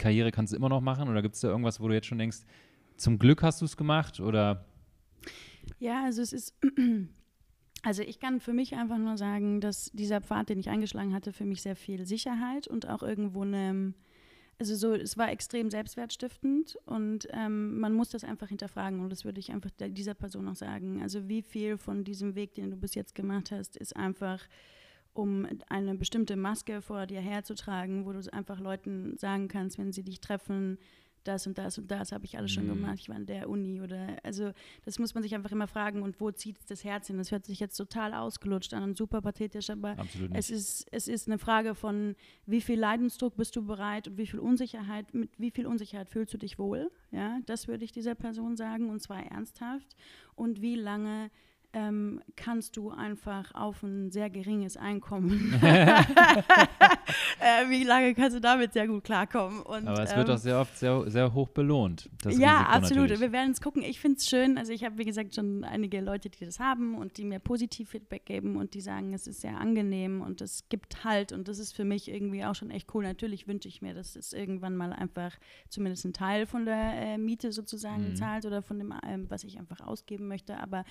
Karriere 0.00 0.32
kannst 0.32 0.52
du 0.52 0.56
immer 0.56 0.68
noch 0.68 0.80
machen? 0.80 1.08
Oder 1.08 1.22
gibt 1.22 1.36
es 1.36 1.42
da 1.42 1.48
irgendwas, 1.48 1.80
wo 1.80 1.86
du 1.86 1.94
jetzt 1.94 2.06
schon 2.06 2.18
denkst, 2.18 2.38
zum 2.96 3.18
Glück 3.18 3.42
hast 3.42 3.60
du 3.60 3.64
es 3.64 3.76
gemacht? 3.76 4.18
Oder? 4.18 4.64
Ja, 5.78 6.04
also 6.04 6.22
es 6.22 6.32
ist. 6.32 6.54
Also 7.82 8.02
ich 8.02 8.20
kann 8.20 8.40
für 8.40 8.52
mich 8.52 8.74
einfach 8.74 8.98
nur 8.98 9.16
sagen, 9.16 9.62
dass 9.62 9.90
dieser 9.94 10.20
Pfad, 10.20 10.50
den 10.50 10.58
ich 10.58 10.68
eingeschlagen 10.68 11.14
hatte, 11.14 11.32
für 11.32 11.46
mich 11.46 11.62
sehr 11.62 11.76
viel 11.76 12.04
Sicherheit 12.04 12.68
und 12.68 12.86
auch 12.86 13.02
irgendwo 13.02 13.40
eine, 13.40 13.94
also 14.58 14.74
so, 14.74 14.92
es 14.92 15.16
war 15.16 15.30
extrem 15.30 15.70
selbstwertstiftend 15.70 16.76
und 16.84 17.26
ähm, 17.30 17.80
man 17.80 17.94
muss 17.94 18.10
das 18.10 18.22
einfach 18.22 18.48
hinterfragen 18.48 19.00
und 19.00 19.08
das 19.08 19.24
würde 19.24 19.40
ich 19.40 19.50
einfach 19.50 19.70
dieser 19.80 20.12
Person 20.12 20.46
auch 20.48 20.56
sagen. 20.56 21.00
Also 21.00 21.26
wie 21.26 21.40
viel 21.40 21.78
von 21.78 22.04
diesem 22.04 22.34
Weg, 22.34 22.54
den 22.54 22.70
du 22.70 22.76
bis 22.76 22.94
jetzt 22.94 23.14
gemacht 23.14 23.50
hast, 23.50 23.78
ist 23.78 23.96
einfach 23.96 24.46
um 25.12 25.46
eine 25.68 25.94
bestimmte 25.96 26.36
Maske 26.36 26.82
vor 26.82 27.06
dir 27.06 27.20
herzutragen, 27.20 28.06
wo 28.06 28.12
du 28.12 28.20
einfach 28.32 28.60
Leuten 28.60 29.16
sagen 29.18 29.48
kannst, 29.48 29.78
wenn 29.78 29.92
sie 29.92 30.02
dich 30.04 30.20
treffen, 30.20 30.78
das 31.24 31.46
und 31.46 31.58
das 31.58 31.76
und 31.76 31.90
das 31.90 32.12
habe 32.12 32.24
ich 32.24 32.38
alles 32.38 32.50
schon 32.50 32.64
Mhm. 32.64 32.68
gemacht, 32.70 32.96
ich 32.98 33.10
war 33.10 33.16
in 33.16 33.26
der 33.26 33.50
Uni 33.50 33.82
oder 33.82 34.16
also 34.22 34.52
das 34.86 34.98
muss 34.98 35.12
man 35.12 35.22
sich 35.22 35.34
einfach 35.34 35.52
immer 35.52 35.66
fragen 35.66 36.00
und 36.02 36.18
wo 36.18 36.30
zieht 36.30 36.56
das 36.70 36.82
Herz 36.82 37.08
hin? 37.08 37.18
Das 37.18 37.30
hört 37.30 37.44
sich 37.44 37.60
jetzt 37.60 37.76
total 37.76 38.14
ausgelutscht 38.14 38.72
an 38.72 38.84
und 38.84 38.96
super 38.96 39.20
pathetisch, 39.20 39.68
aber 39.68 39.96
es 40.38 40.48
ist, 40.48 40.86
es 40.92 41.08
ist 41.08 41.28
eine 41.28 41.36
Frage 41.38 41.74
von, 41.74 42.16
wie 42.46 42.62
viel 42.62 42.78
Leidensdruck 42.80 43.36
bist 43.36 43.54
du 43.54 43.66
bereit 43.66 44.08
und 44.08 44.16
wie 44.16 44.26
viel 44.26 44.40
Unsicherheit, 44.40 45.12
mit 45.12 45.38
wie 45.38 45.50
viel 45.50 45.66
Unsicherheit 45.66 46.08
fühlst 46.08 46.32
du 46.32 46.38
dich 46.38 46.58
wohl? 46.58 46.90
Ja, 47.10 47.38
das 47.44 47.68
würde 47.68 47.84
ich 47.84 47.92
dieser 47.92 48.14
Person 48.14 48.56
sagen 48.56 48.88
und 48.88 49.02
zwar 49.02 49.22
ernsthaft. 49.22 49.94
Und 50.36 50.62
wie 50.62 50.76
lange 50.76 51.30
ähm, 51.72 52.20
kannst 52.36 52.76
du 52.76 52.90
einfach 52.90 53.54
auf 53.54 53.82
ein 53.82 54.10
sehr 54.10 54.30
geringes 54.30 54.76
Einkommen, 54.76 55.54
äh, 55.62 57.68
wie 57.68 57.84
lange 57.84 58.14
kannst 58.14 58.36
du 58.36 58.40
damit 58.40 58.72
sehr 58.72 58.86
gut 58.86 59.04
klarkommen? 59.04 59.60
Und, 59.62 59.86
Aber 59.86 60.02
es 60.02 60.14
wird 60.16 60.28
ähm, 60.28 60.34
auch 60.34 60.38
sehr 60.38 60.60
oft 60.60 60.76
sehr, 60.76 61.10
sehr 61.10 61.32
hoch 61.34 61.48
belohnt. 61.48 62.08
Ja, 62.24 62.30
Risiko 62.30 62.48
absolut. 62.50 63.02
natürlich. 63.02 63.20
Wir 63.20 63.32
werden 63.32 63.50
es 63.52 63.60
gucken. 63.60 63.82
Ich 63.82 64.00
finde 64.00 64.18
es 64.18 64.28
schön. 64.28 64.58
Also 64.58 64.72
ich 64.72 64.84
habe, 64.84 64.98
wie 64.98 65.04
gesagt, 65.04 65.34
schon 65.34 65.64
einige 65.64 66.00
Leute, 66.00 66.30
die 66.30 66.44
das 66.44 66.60
haben 66.60 66.96
und 66.96 67.16
die 67.16 67.24
mir 67.24 67.38
positiv 67.38 67.90
Feedback 67.90 68.26
geben 68.26 68.56
und 68.56 68.74
die 68.74 68.80
sagen, 68.80 69.14
es 69.14 69.26
ist 69.26 69.40
sehr 69.40 69.58
angenehm 69.58 70.20
und 70.22 70.40
es 70.40 70.68
gibt 70.68 71.04
Halt 71.04 71.32
und 71.32 71.48
das 71.48 71.58
ist 71.58 71.74
für 71.74 71.84
mich 71.84 72.10
irgendwie 72.10 72.44
auch 72.44 72.54
schon 72.54 72.70
echt 72.70 72.92
cool. 72.94 73.04
Natürlich 73.04 73.46
wünsche 73.46 73.68
ich 73.68 73.80
mir, 73.80 73.94
dass 73.94 74.16
es 74.16 74.32
irgendwann 74.32 74.76
mal 74.76 74.92
einfach 74.92 75.32
zumindest 75.68 76.04
ein 76.04 76.12
Teil 76.12 76.46
von 76.46 76.64
der 76.66 76.92
äh, 76.94 77.18
Miete 77.18 77.52
sozusagen 77.52 78.10
Mhm. 78.10 78.16
zahlt 78.16 78.46
oder 78.46 78.62
von 78.62 78.78
dem, 78.78 78.94
ähm, 79.06 79.26
was 79.28 79.44
ich 79.44 79.58
einfach 79.58 79.80
ausgeben 79.80 80.28
möchte. 80.28 80.58
Aber 80.58 80.84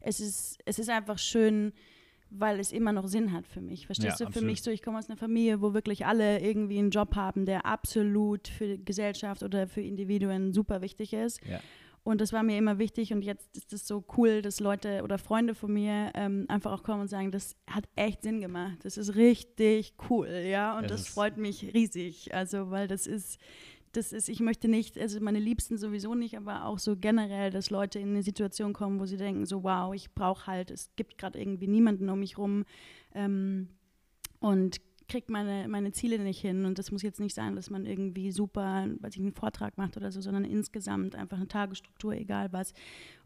es 0.00 0.20
ist, 0.20 0.23
es 0.64 0.78
ist 0.78 0.90
einfach 0.90 1.18
schön, 1.18 1.72
weil 2.30 2.58
es 2.58 2.72
immer 2.72 2.92
noch 2.92 3.06
Sinn 3.06 3.32
hat 3.32 3.46
für 3.46 3.60
mich. 3.60 3.86
Verstehst 3.86 4.18
Ja, 4.20 4.26
du? 4.26 4.32
Für 4.32 4.38
absolut. 4.38 4.50
mich 4.50 4.62
so, 4.62 4.70
ich 4.70 4.82
komme 4.82 4.98
aus 4.98 5.08
einer 5.08 5.16
Familie, 5.16 5.60
wo 5.60 5.72
wirklich 5.74 6.04
alle 6.06 6.40
irgendwie 6.40 6.78
einen 6.78 6.90
Job 6.90 7.14
haben, 7.14 7.46
der 7.46 7.64
absolut 7.64 8.48
für 8.48 8.76
die 8.76 8.84
Gesellschaft 8.84 9.42
oder 9.42 9.68
für 9.68 9.82
Individuen 9.82 10.52
super 10.52 10.80
wichtig 10.82 11.12
ist. 11.12 11.40
Ja. 11.48 11.60
Und 12.02 12.20
das 12.20 12.34
war 12.34 12.42
mir 12.42 12.58
immer 12.58 12.78
wichtig 12.78 13.14
und 13.14 13.22
jetzt 13.22 13.56
ist 13.56 13.72
es 13.72 13.86
so 13.86 14.04
cool, 14.18 14.42
dass 14.42 14.60
Leute 14.60 15.02
oder 15.04 15.16
Freunde 15.16 15.54
von 15.54 15.72
mir 15.72 16.10
ähm, 16.14 16.44
einfach 16.48 16.72
auch 16.72 16.82
kommen 16.82 17.00
und 17.02 17.08
sagen, 17.08 17.30
das 17.30 17.56
hat 17.66 17.84
echt 17.96 18.22
Sinn 18.22 18.42
gemacht. 18.42 18.76
Das 18.82 18.98
ist 18.98 19.14
richtig 19.14 19.94
cool, 20.10 20.28
ja. 20.28 20.76
Und 20.76 20.84
Es 20.84 20.90
das 20.90 21.00
ist- 21.02 21.08
freut 21.14 21.38
mich 21.38 21.72
riesig. 21.72 22.34
Also, 22.34 22.70
weil 22.70 22.88
das 22.88 23.06
ist, 23.06 23.38
das 23.96 24.12
ist, 24.12 24.28
ich 24.28 24.40
möchte 24.40 24.68
nicht, 24.68 24.98
also 24.98 25.20
meine 25.20 25.38
Liebsten 25.38 25.78
sowieso 25.78 26.14
nicht, 26.14 26.36
aber 26.36 26.64
auch 26.66 26.78
so 26.78 26.96
generell, 26.96 27.50
dass 27.50 27.70
Leute 27.70 27.98
in 27.98 28.10
eine 28.10 28.22
Situation 28.22 28.72
kommen, 28.72 29.00
wo 29.00 29.06
sie 29.06 29.16
denken, 29.16 29.46
so 29.46 29.62
wow, 29.64 29.94
ich 29.94 30.12
brauche 30.12 30.46
halt, 30.46 30.70
es 30.70 30.90
gibt 30.96 31.18
gerade 31.18 31.38
irgendwie 31.40 31.66
niemanden 31.68 32.08
um 32.08 32.18
mich 32.20 32.36
rum 32.38 32.64
ähm, 33.14 33.68
und 34.40 34.80
kriegt 35.06 35.28
meine, 35.28 35.68
meine 35.68 35.92
Ziele 35.92 36.18
nicht 36.18 36.40
hin. 36.40 36.64
Und 36.64 36.78
das 36.78 36.90
muss 36.90 37.02
jetzt 37.02 37.20
nicht 37.20 37.34
sein, 37.34 37.56
dass 37.56 37.68
man 37.70 37.84
irgendwie 37.84 38.32
super, 38.32 38.86
weiß 39.00 39.14
ich, 39.14 39.20
einen 39.20 39.32
Vortrag 39.34 39.76
macht 39.76 39.96
oder 39.96 40.10
so, 40.10 40.20
sondern 40.20 40.44
insgesamt 40.44 41.14
einfach 41.14 41.36
eine 41.36 41.48
Tagesstruktur, 41.48 42.14
egal 42.14 42.52
was. 42.52 42.72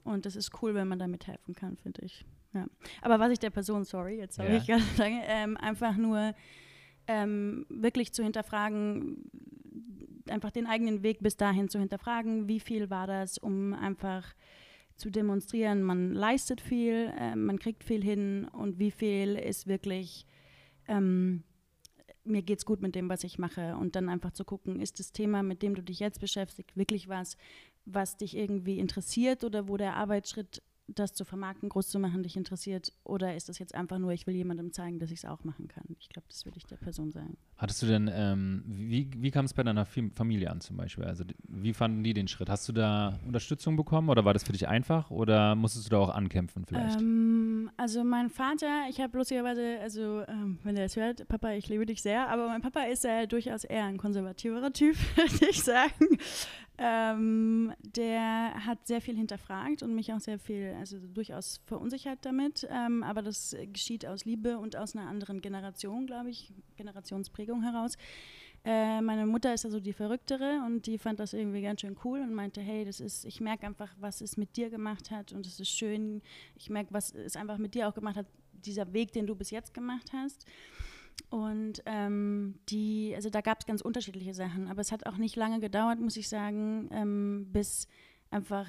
Und 0.04 0.26
das 0.26 0.34
ist 0.36 0.50
cool, 0.62 0.74
wenn 0.74 0.88
man 0.88 0.98
damit 0.98 1.26
helfen 1.28 1.54
kann, 1.54 1.76
finde 1.76 2.02
ich. 2.04 2.24
Ja. 2.52 2.66
Aber 3.02 3.20
was 3.20 3.30
ich 3.30 3.38
der 3.38 3.50
Person, 3.50 3.84
sorry, 3.84 4.16
jetzt 4.18 4.38
habe 4.38 4.48
Ja. 4.50 4.56
ich 4.56 4.66
lange, 4.98 5.22
ähm, 5.26 5.56
einfach 5.56 5.96
nur 5.96 6.34
ähm, 7.06 7.64
wirklich 7.68 8.12
zu 8.12 8.22
hinterfragen, 8.22 9.30
einfach 10.30 10.50
den 10.50 10.66
eigenen 10.66 11.02
Weg 11.02 11.20
bis 11.20 11.36
dahin 11.36 11.68
zu 11.68 11.78
hinterfragen, 11.78 12.48
wie 12.48 12.60
viel 12.60 12.90
war 12.90 13.06
das, 13.06 13.38
um 13.38 13.72
einfach 13.74 14.34
zu 14.98 15.10
demonstrieren, 15.10 15.82
man 15.82 16.12
leistet 16.12 16.60
viel, 16.60 17.12
äh, 17.16 17.36
man 17.36 17.58
kriegt 17.58 17.84
viel 17.84 18.02
hin 18.02 18.46
und 18.52 18.78
wie 18.78 18.90
viel 18.90 19.36
ist 19.36 19.68
wirklich, 19.68 20.26
ähm, 20.88 21.44
mir 22.24 22.42
geht's 22.42 22.66
gut 22.66 22.82
mit 22.82 22.94
dem, 22.94 23.08
was 23.08 23.24
ich 23.24 23.38
mache. 23.38 23.76
Und 23.76 23.96
dann 23.96 24.08
einfach 24.08 24.32
zu 24.32 24.44
gucken, 24.44 24.80
ist 24.80 24.98
das 24.98 25.12
Thema, 25.12 25.42
mit 25.42 25.62
dem 25.62 25.74
du 25.74 25.82
dich 25.82 26.00
jetzt 26.00 26.20
beschäftigst, 26.20 26.76
wirklich 26.76 27.08
was, 27.08 27.36
was 27.84 28.16
dich 28.16 28.36
irgendwie 28.36 28.78
interessiert 28.78 29.44
oder 29.44 29.68
wo 29.68 29.76
der 29.76 29.94
Arbeitsschritt, 29.94 30.62
das 30.88 31.12
zu 31.12 31.24
vermarkten, 31.24 31.68
groß 31.68 31.88
zu 31.88 31.98
machen, 31.98 32.22
dich 32.22 32.36
interessiert 32.36 32.92
oder 33.04 33.36
ist 33.36 33.48
das 33.48 33.58
jetzt 33.58 33.74
einfach 33.74 33.98
nur, 33.98 34.12
ich 34.12 34.26
will 34.26 34.34
jemandem 34.34 34.72
zeigen, 34.72 34.98
dass 34.98 35.10
ich 35.10 35.18
es 35.18 35.24
auch 35.26 35.44
machen 35.44 35.68
kann. 35.68 35.84
Ich 36.00 36.08
glaube, 36.08 36.26
das 36.28 36.44
würde 36.46 36.56
ich 36.56 36.64
der 36.66 36.76
Person 36.76 37.12
sagen. 37.12 37.36
Hattest 37.58 37.82
du 37.82 37.86
denn, 37.86 38.10
ähm, 38.12 38.62
wie, 38.66 39.10
wie 39.16 39.30
kam 39.30 39.44
es 39.44 39.52
bei 39.52 39.62
deiner 39.62 39.84
Fam- 39.84 40.12
Familie 40.14 40.50
an 40.50 40.60
zum 40.60 40.76
Beispiel? 40.78 41.04
Also 41.04 41.24
wie 41.46 41.74
fanden 41.74 42.02
die 42.04 42.14
den 42.14 42.26
Schritt? 42.26 42.48
Hast 42.48 42.68
du 42.68 42.72
da 42.72 43.18
Unterstützung 43.26 43.76
bekommen 43.76 44.08
oder 44.08 44.24
war 44.24 44.32
das 44.32 44.44
für 44.44 44.52
dich 44.52 44.66
einfach 44.66 45.10
oder 45.10 45.54
musstest 45.54 45.86
du 45.86 45.90
da 45.90 45.98
auch 45.98 46.08
ankämpfen 46.10 46.64
vielleicht? 46.64 47.00
Ähm, 47.00 47.70
also 47.76 48.02
mein 48.02 48.30
Vater, 48.30 48.86
ich 48.88 49.00
habe 49.00 49.16
lustigerweise, 49.18 49.78
also 49.80 50.22
ähm, 50.26 50.58
wenn 50.64 50.76
er 50.76 50.86
es 50.86 50.96
hört, 50.96 51.28
Papa, 51.28 51.52
ich 51.52 51.68
liebe 51.68 51.84
dich 51.84 52.00
sehr, 52.00 52.28
aber 52.30 52.46
mein 52.48 52.62
Papa 52.62 52.84
ist 52.84 53.04
äh, 53.04 53.26
durchaus 53.26 53.64
eher 53.64 53.84
ein 53.84 53.98
konservativerer 53.98 54.72
Typ, 54.72 54.96
würde 55.16 55.50
ich 55.50 55.62
sagen. 55.62 56.18
Ähm, 56.80 57.72
der 57.82 58.64
hat 58.64 58.86
sehr 58.86 59.00
viel 59.00 59.16
hinterfragt 59.16 59.82
und 59.82 59.94
mich 59.94 60.12
auch 60.12 60.20
sehr 60.20 60.38
viel, 60.38 60.76
also 60.78 60.96
durchaus 61.12 61.60
verunsichert 61.66 62.20
damit. 62.22 62.68
Ähm, 62.70 63.02
aber 63.02 63.22
das 63.22 63.56
geschieht 63.72 64.06
aus 64.06 64.24
Liebe 64.24 64.58
und 64.58 64.76
aus 64.76 64.94
einer 64.94 65.08
anderen 65.08 65.40
Generation, 65.40 66.06
glaube 66.06 66.30
ich, 66.30 66.52
Generationsprägung 66.76 67.62
heraus. 67.62 67.96
Äh, 68.64 69.00
meine 69.00 69.26
Mutter 69.26 69.54
ist 69.54 69.64
also 69.64 69.80
die 69.80 69.92
Verrücktere 69.92 70.62
und 70.66 70.86
die 70.86 70.98
fand 70.98 71.20
das 71.20 71.32
irgendwie 71.32 71.62
ganz 71.62 71.80
schön 71.80 71.96
cool 72.04 72.20
und 72.20 72.34
meinte, 72.34 72.60
hey, 72.60 72.84
das 72.84 73.00
ist, 73.00 73.24
ich 73.24 73.40
merke 73.40 73.66
einfach, 73.66 73.92
was 73.98 74.20
es 74.20 74.36
mit 74.36 74.56
dir 74.56 74.70
gemacht 74.70 75.10
hat 75.10 75.32
und 75.32 75.46
es 75.46 75.58
ist 75.58 75.70
schön. 75.70 76.22
Ich 76.56 76.70
merke, 76.70 76.92
was 76.92 77.14
es 77.14 77.36
einfach 77.36 77.58
mit 77.58 77.74
dir 77.74 77.88
auch 77.88 77.94
gemacht 77.94 78.16
hat, 78.16 78.26
dieser 78.52 78.92
Weg, 78.92 79.12
den 79.12 79.26
du 79.26 79.34
bis 79.34 79.50
jetzt 79.50 79.74
gemacht 79.74 80.12
hast. 80.12 80.44
Und 81.30 81.82
ähm, 81.84 82.54
die, 82.70 83.12
also 83.14 83.28
da 83.28 83.40
gab 83.40 83.60
es 83.60 83.66
ganz 83.66 83.82
unterschiedliche 83.82 84.32
Sachen, 84.32 84.68
aber 84.68 84.80
es 84.80 84.92
hat 84.92 85.06
auch 85.06 85.18
nicht 85.18 85.36
lange 85.36 85.60
gedauert, 85.60 86.00
muss 86.00 86.16
ich 86.16 86.28
sagen, 86.28 86.88
ähm, 86.90 87.48
bis 87.52 87.86
einfach 88.30 88.66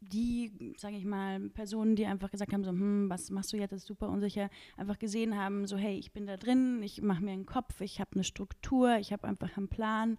die, 0.00 0.74
sage 0.76 0.96
ich 0.96 1.04
mal, 1.04 1.40
Personen, 1.50 1.96
die 1.96 2.06
einfach 2.06 2.30
gesagt 2.30 2.52
haben, 2.52 2.64
so, 2.64 2.70
hm, 2.70 3.08
was 3.08 3.30
machst 3.30 3.52
du 3.52 3.56
jetzt, 3.56 3.72
das 3.72 3.80
ist 3.80 3.86
super 3.86 4.08
unsicher, 4.08 4.50
einfach 4.76 4.98
gesehen 4.98 5.36
haben, 5.36 5.66
so, 5.66 5.76
hey, 5.76 5.98
ich 5.98 6.12
bin 6.12 6.26
da 6.26 6.36
drin, 6.36 6.82
ich 6.82 7.02
mache 7.02 7.22
mir 7.22 7.32
einen 7.32 7.46
Kopf, 7.46 7.80
ich 7.80 8.00
habe 8.00 8.12
eine 8.14 8.24
Struktur, 8.24 8.96
ich 8.96 9.12
habe 9.12 9.26
einfach 9.26 9.56
einen 9.56 9.68
Plan. 9.68 10.18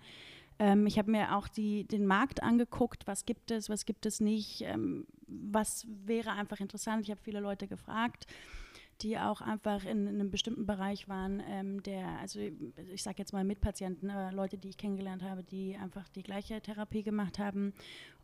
Ähm, 0.58 0.88
ich 0.88 0.98
habe 0.98 1.12
mir 1.12 1.36
auch 1.36 1.48
die, 1.48 1.84
den 1.84 2.06
Markt 2.06 2.42
angeguckt, 2.42 3.08
was 3.08 3.26
gibt 3.26 3.52
es, 3.52 3.70
was 3.70 3.86
gibt 3.86 4.06
es 4.06 4.22
nicht, 4.22 4.62
ähm, 4.62 5.06
was 5.28 5.86
wäre 6.06 6.32
einfach 6.32 6.60
interessant. 6.60 7.04
Ich 7.04 7.12
habe 7.12 7.22
viele 7.22 7.40
Leute 7.40 7.68
gefragt 7.68 8.28
die 9.02 9.18
auch 9.18 9.42
einfach 9.42 9.84
in, 9.86 10.08
in 10.08 10.16
einem 10.16 10.32
bestimmten 10.32 10.66
Bereich 10.66 11.10
waren, 11.10 11.42
ähm, 11.50 11.84
der, 11.84 12.08
also 12.20 12.40
ich 12.40 13.04
sage 13.04 13.18
jetzt 13.20 13.34
mal 13.34 13.44
Mitpatienten, 13.44 14.10
aber 14.10 14.32
Leute, 14.32 14.58
die 14.58 14.70
ich 14.70 14.78
kennengelernt 14.78 15.24
habe, 15.24 15.44
die 15.44 15.76
einfach 15.76 16.08
die 16.10 16.24
gleiche 16.24 16.62
Therapie 16.62 17.04
gemacht 17.04 17.40
haben. 17.40 17.74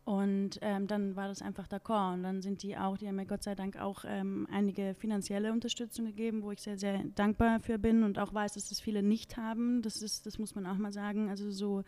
Und 0.04 0.58
ähm, 0.62 0.88
dann 0.88 1.14
war 1.14 1.28
das 1.28 1.42
einfach 1.42 1.68
d'accord. 1.68 2.14
Und 2.14 2.22
dann 2.24 2.42
sind 2.42 2.62
die 2.64 2.76
auch, 2.76 2.98
die 2.98 3.06
haben 3.06 3.14
mir 3.14 3.26
Gott 3.26 3.44
sei 3.44 3.54
Dank 3.54 3.76
auch 3.76 4.04
ähm, 4.04 4.48
einige 4.50 4.94
finanzielle 4.94 5.52
Unterstützung 5.52 6.06
gegeben, 6.06 6.42
wo 6.42 6.50
ich 6.50 6.60
sehr, 6.60 6.76
sehr 6.76 7.04
dankbar 7.14 7.60
für 7.60 7.78
bin 7.78 8.02
und 8.02 8.18
auch 8.18 8.34
weiß, 8.34 8.54
dass 8.54 8.68
das 8.68 8.80
viele 8.80 9.02
nicht 9.02 9.36
haben. 9.36 9.80
Das 9.82 10.02
ist, 10.02 10.26
das 10.26 10.40
muss 10.40 10.56
man 10.56 10.66
auch 10.66 10.76
mal 10.76 10.92
sagen. 10.92 11.28
Also 11.28 11.52
so 11.52 11.84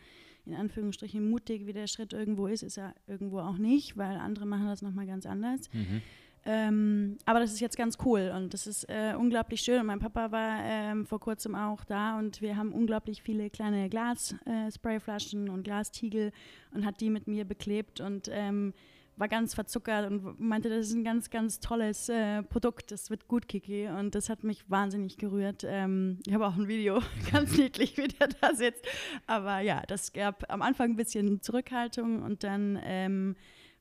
in 0.46 0.54
Anführungsstrichen 0.54 1.28
mutig, 1.28 1.66
wie 1.66 1.72
der 1.72 1.86
Schritt 1.86 2.12
irgendwo 2.12 2.46
ist, 2.46 2.62
ist 2.62 2.76
er 2.76 2.94
irgendwo 3.06 3.40
auch 3.40 3.56
nicht, 3.56 3.96
weil 3.96 4.16
andere 4.18 4.46
machen 4.46 4.66
das 4.66 4.82
nochmal 4.82 5.06
ganz 5.06 5.26
anders. 5.26 5.60
Mhm. 5.72 6.02
Ähm, 6.46 7.16
aber 7.24 7.40
das 7.40 7.52
ist 7.52 7.60
jetzt 7.60 7.76
ganz 7.76 7.96
cool 8.04 8.32
und 8.34 8.52
das 8.52 8.66
ist 8.66 8.84
äh, 8.90 9.14
unglaublich 9.16 9.62
schön. 9.62 9.80
Und 9.80 9.86
mein 9.86 9.98
Papa 9.98 10.30
war 10.30 10.58
ähm, 10.62 11.06
vor 11.06 11.20
kurzem 11.20 11.54
auch 11.54 11.84
da 11.84 12.18
und 12.18 12.42
wir 12.42 12.56
haben 12.56 12.72
unglaublich 12.72 13.22
viele 13.22 13.48
kleine 13.48 13.88
Glas-Sprayflaschen 13.88 15.48
und 15.48 15.62
Glastiegel 15.62 16.32
und 16.72 16.84
hat 16.84 17.00
die 17.00 17.10
mit 17.10 17.26
mir 17.28 17.44
beklebt 17.44 18.00
und 18.00 18.28
ähm, 18.30 18.74
war 19.16 19.28
ganz 19.28 19.54
verzuckert 19.54 20.10
und 20.10 20.40
meinte, 20.40 20.68
das 20.68 20.88
ist 20.88 20.94
ein 20.94 21.04
ganz, 21.04 21.30
ganz 21.30 21.60
tolles 21.60 22.08
äh, 22.08 22.42
Produkt, 22.42 22.90
das 22.90 23.10
wird 23.10 23.28
gut, 23.28 23.48
Kiki. 23.48 23.86
Und 23.88 24.14
das 24.14 24.28
hat 24.28 24.44
mich 24.44 24.68
wahnsinnig 24.68 25.18
gerührt. 25.18 25.64
Ähm, 25.66 26.18
ich 26.26 26.34
habe 26.34 26.46
auch 26.46 26.56
ein 26.56 26.68
Video, 26.68 27.00
ganz 27.32 27.56
niedlich, 27.56 27.96
wie 27.96 28.08
der 28.08 28.28
da 28.40 28.54
sitzt. 28.54 28.84
Aber 29.26 29.60
ja, 29.60 29.82
das 29.86 30.12
gab 30.12 30.50
am 30.52 30.62
Anfang 30.62 30.90
ein 30.90 30.96
bisschen 30.96 31.40
Zurückhaltung 31.42 32.22
und 32.22 32.44
dann 32.44 32.78
ähm, 32.82 33.36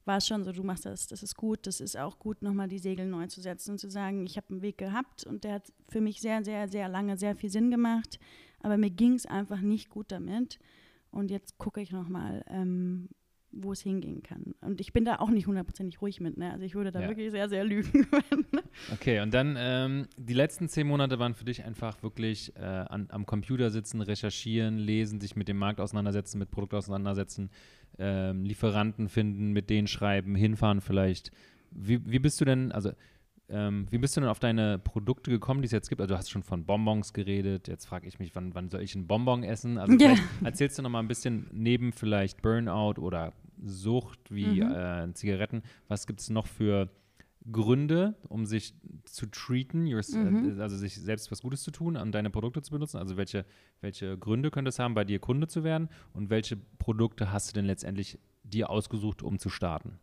war 0.06 0.18
es 0.18 0.28
schon 0.28 0.44
so, 0.44 0.52
du 0.52 0.64
machst 0.64 0.86
das, 0.86 1.08
das 1.08 1.24
ist 1.24 1.36
gut, 1.36 1.66
das 1.66 1.80
ist 1.80 1.98
auch 1.98 2.20
gut, 2.20 2.42
nochmal 2.42 2.68
die 2.68 2.80
Segel 2.80 3.08
neu 3.08 3.28
zu 3.28 3.42
setzen 3.42 3.72
und 3.72 3.80
zu 3.80 3.90
sagen, 3.90 4.26
ich 4.26 4.38
habe 4.38 4.50
einen 4.50 4.62
Weg 4.62 4.78
gehabt 4.78 5.26
und 5.26 5.44
der 5.44 5.54
hat 5.54 5.74
für 5.90 6.02
mich 6.02 6.22
sehr, 6.22 6.44
sehr, 6.44 6.68
sehr 6.68 6.90
lange 6.90 7.18
sehr 7.18 7.36
viel 7.36 7.50
Sinn 7.50 7.72
gemacht, 7.72 8.20
aber 8.60 8.78
mir 8.78 8.90
ging 8.90 9.14
es 9.14 9.26
einfach 9.26 9.62
nicht 9.62 9.90
gut 9.90 10.12
damit. 10.12 10.60
Und 11.12 11.30
jetzt 11.30 11.58
gucke 11.60 11.80
ich 11.80 11.92
nochmal, 11.92 12.44
ähm, 12.48 13.08
wo 13.56 13.72
es 13.72 13.82
hingehen 13.82 14.24
kann. 14.24 14.56
Und 14.62 14.82
ich 14.82 14.94
bin 14.94 15.06
da 15.06 15.18
auch 15.20 15.30
nicht 15.30 15.48
hundertprozentig 15.48 16.02
ruhig 16.02 16.20
mit, 16.20 16.38
ne? 16.38 16.52
also 16.52 16.66
ich 16.66 16.74
würde 16.76 16.92
da 16.92 17.02
Ja. 17.02 17.08
wirklich 17.10 17.32
sehr, 17.32 17.48
sehr 17.50 17.64
lügen. 17.64 18.08
Okay, 18.92 19.20
und 19.22 19.34
dann 19.34 19.56
ähm, 19.58 20.08
die 20.18 20.34
letzten 20.34 20.68
zehn 20.68 20.88
Monate 20.88 21.20
waren 21.20 21.36
für 21.36 21.46
dich 21.46 21.64
einfach 21.64 22.02
wirklich 22.04 22.56
äh, 22.56 22.60
an, 22.62 23.08
am 23.10 23.26
Computer 23.26 23.70
sitzen, 23.70 24.02
recherchieren, 24.02 24.78
lesen, 24.78 25.20
sich 25.22 25.36
mit 25.36 25.48
dem 25.48 25.58
Markt 25.58 25.80
auseinandersetzen, 25.80 26.40
mit 26.40 26.50
Produkt 26.52 26.74
auseinandersetzen, 26.74 27.50
ähm, 28.00 28.44
Lieferanten 28.44 29.10
finden, 29.10 29.52
mit 29.52 29.70
denen 29.70 29.88
schreiben, 29.88 30.36
hinfahren 30.36 30.82
vielleicht. 30.82 31.32
Wie, 31.72 32.00
wie 32.10 32.20
bist 32.20 32.42
du 32.42 32.46
denn, 32.46 32.72
also 32.72 32.92
ähm, 33.50 33.86
wie 33.92 33.98
bist 34.00 34.16
du 34.18 34.22
denn 34.22 34.30
auf 34.30 34.40
deine 34.40 34.80
Produkte 34.80 35.30
gekommen, 35.30 35.62
die 35.62 35.68
es 35.68 35.72
jetzt 35.72 35.90
gibt? 35.90 36.02
Also 36.02 36.14
du 36.14 36.18
hast 36.18 36.32
schon 36.32 36.44
von 36.44 36.66
Bonbons 36.66 37.14
geredet. 37.14 37.68
Jetzt 37.68 37.86
frage 37.86 38.08
ich 38.08 38.18
mich, 38.18 38.34
wann, 38.36 38.56
wann 38.56 38.70
soll 38.70 38.82
ich 38.82 38.96
einen 38.96 39.06
Bonbon 39.06 39.44
essen? 39.44 39.78
Also 39.78 39.94
Ja. 40.00 40.16
erzählst 40.44 40.78
du 40.78 40.82
noch 40.82 40.90
mal 40.90 41.00
ein 41.00 41.08
bisschen 41.08 41.48
neben 41.52 41.92
vielleicht 41.92 42.42
Burnout 42.42 43.00
oder 43.00 43.34
Sucht 43.64 44.20
wie 44.34 44.62
Mhm. 44.62 44.72
äh, 44.72 45.14
Zigaretten, 45.14 45.64
was 45.88 46.06
gibt 46.08 46.20
es 46.20 46.30
noch 46.30 46.48
für 46.48 46.90
Gründe, 47.52 48.16
um 48.30 48.46
sich 48.46 48.74
zu 49.06 49.26
treaten, 49.26 49.84
Mhm. 49.84 50.58
äh, 50.58 50.62
also 50.62 50.78
sich 50.78 50.96
selbst 50.96 51.32
was 51.32 51.42
Gutes 51.42 51.64
zu 51.64 51.72
tun, 51.72 51.98
an 51.98 52.12
deine 52.12 52.30
Produkte 52.30 52.62
zu 52.62 52.72
benutzen? 52.72 52.98
Also 52.98 53.18
welche, 53.18 53.46
welche 53.82 54.18
Gründe 54.18 54.50
könnte 54.52 54.70
es 54.70 54.80
haben, 54.80 54.94
bei 54.94 55.04
dir 55.04 55.20
Kunde 55.20 55.48
zu 55.48 55.64
werden? 55.64 55.90
Und 56.14 56.30
welche 56.30 56.58
Produkte 56.80 57.32
hast 57.32 57.50
du 57.50 57.54
denn 57.54 57.66
letztendlich 57.66 58.18
dir 58.44 58.70
ausgesucht, 58.70 59.24
um 59.24 59.40
zu 59.40 59.50
starten? 59.50 60.00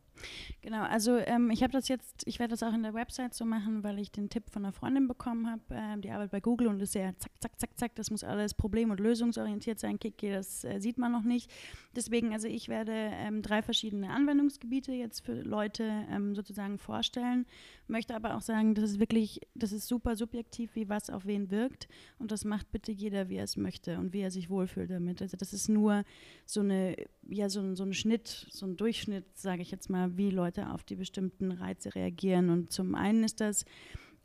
Genau, 0.62 0.82
also 0.82 1.16
ähm, 1.16 1.50
ich 1.50 1.62
habe 1.62 1.72
das 1.72 1.88
jetzt, 1.88 2.26
ich 2.26 2.38
werde 2.38 2.50
das 2.50 2.62
auch 2.62 2.72
in 2.72 2.82
der 2.82 2.94
Website 2.94 3.34
so 3.34 3.44
machen, 3.44 3.82
weil 3.82 3.98
ich 3.98 4.10
den 4.10 4.28
Tipp 4.28 4.50
von 4.50 4.64
einer 4.64 4.72
Freundin 4.72 5.08
bekommen 5.08 5.50
habe, 5.50 5.62
ähm, 5.70 6.00
die 6.00 6.10
arbeitet 6.10 6.32
bei 6.32 6.40
Google 6.40 6.68
und 6.68 6.80
ist 6.80 6.92
sehr 6.92 7.16
zack, 7.18 7.32
zack, 7.40 7.58
zack, 7.58 7.78
zack, 7.78 7.94
das 7.94 8.10
muss 8.10 8.24
alles 8.24 8.54
problem- 8.54 8.90
und 8.90 9.00
lösungsorientiert 9.00 9.78
sein, 9.78 9.98
Kiki, 9.98 10.30
das 10.30 10.64
äh, 10.64 10.78
sieht 10.80 10.98
man 10.98 11.12
noch 11.12 11.22
nicht. 11.22 11.50
Deswegen, 11.96 12.32
also 12.32 12.46
ich 12.48 12.68
werde 12.68 12.92
ähm, 12.92 13.42
drei 13.42 13.62
verschiedene 13.62 14.10
Anwendungsgebiete 14.10 14.92
jetzt 14.92 15.24
für 15.24 15.34
Leute 15.34 16.06
ähm, 16.10 16.34
sozusagen 16.34 16.78
vorstellen, 16.78 17.46
möchte 17.90 18.14
aber 18.14 18.36
auch 18.36 18.40
sagen, 18.40 18.74
das 18.74 18.92
ist 18.92 19.00
wirklich, 19.00 19.40
das 19.54 19.72
ist 19.72 19.86
super 19.86 20.16
subjektiv, 20.16 20.74
wie 20.74 20.88
was 20.88 21.10
auf 21.10 21.26
wen 21.26 21.50
wirkt 21.50 21.88
und 22.18 22.30
das 22.30 22.44
macht 22.44 22.70
bitte 22.72 22.92
jeder, 22.92 23.28
wie 23.28 23.36
er 23.36 23.44
es 23.44 23.56
möchte 23.56 23.98
und 23.98 24.12
wie 24.12 24.20
er 24.20 24.30
sich 24.30 24.48
wohlfühlt 24.48 24.90
damit. 24.90 25.20
Also 25.20 25.36
das 25.36 25.52
ist 25.52 25.68
nur 25.68 26.04
so 26.46 26.60
eine, 26.60 26.96
ja, 27.28 27.48
so, 27.48 27.74
so 27.74 27.84
ein 27.84 27.92
Schnitt, 27.92 28.46
so 28.50 28.66
ein 28.66 28.76
Durchschnitt, 28.76 29.24
sage 29.36 29.62
ich 29.62 29.70
jetzt 29.70 29.90
mal, 29.90 30.16
wie 30.16 30.30
Leute 30.30 30.70
auf 30.70 30.84
die 30.84 30.96
bestimmten 30.96 31.52
Reize 31.52 31.94
reagieren. 31.94 32.48
Und 32.48 32.72
zum 32.72 32.94
einen 32.94 33.24
ist 33.24 33.40
das, 33.40 33.64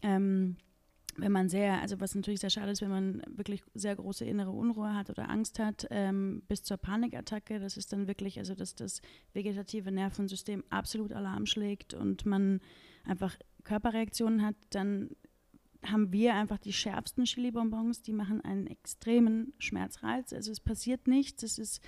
ähm, 0.04 0.58
wenn 1.18 1.32
man 1.32 1.50
sehr, 1.50 1.82
also 1.82 2.00
was 2.00 2.14
natürlich 2.16 2.42
sehr 2.42 2.50
schade 2.50 2.72
ist, 2.72 2.82
wenn 2.82 2.90
man 2.90 3.22
wirklich 3.28 3.64
sehr 3.74 3.96
große 3.96 4.26
innere 4.26 4.52
Unruhe 4.52 4.94
hat 4.94 5.10
oder 5.10 5.30
Angst 5.30 5.60
hat, 5.60 5.88
ähm, 5.90 6.44
bis 6.48 6.64
zur 6.64 6.78
Panikattacke, 6.78 7.60
das 7.60 7.78
ist 7.78 7.94
dann 7.94 8.08
wirklich, 8.08 8.38
also 8.38 8.54
dass 8.54 8.76
das 8.76 9.02
vegetative 9.34 9.92
Nervensystem 9.92 10.64
absolut 10.70 11.14
Alarm 11.14 11.46
schlägt 11.46 11.94
und 11.94 12.26
man 12.26 12.60
einfach 13.06 13.38
Körperreaktionen 13.66 14.46
hat, 14.46 14.56
dann 14.70 15.10
haben 15.86 16.12
wir 16.12 16.34
einfach 16.34 16.58
die 16.58 16.74
schärfsten 16.74 17.26
Chili-Bonbons, 17.26 18.02
die 18.02 18.14
machen 18.14 18.42
einen 18.42 18.68
extremen 18.68 19.54
Schmerzreiz. 19.60 20.34
Also 20.34 20.52
es 20.52 20.60
passiert 20.60 21.08
nichts, 21.08 21.44
es 21.44 21.60
ist, 21.60 21.82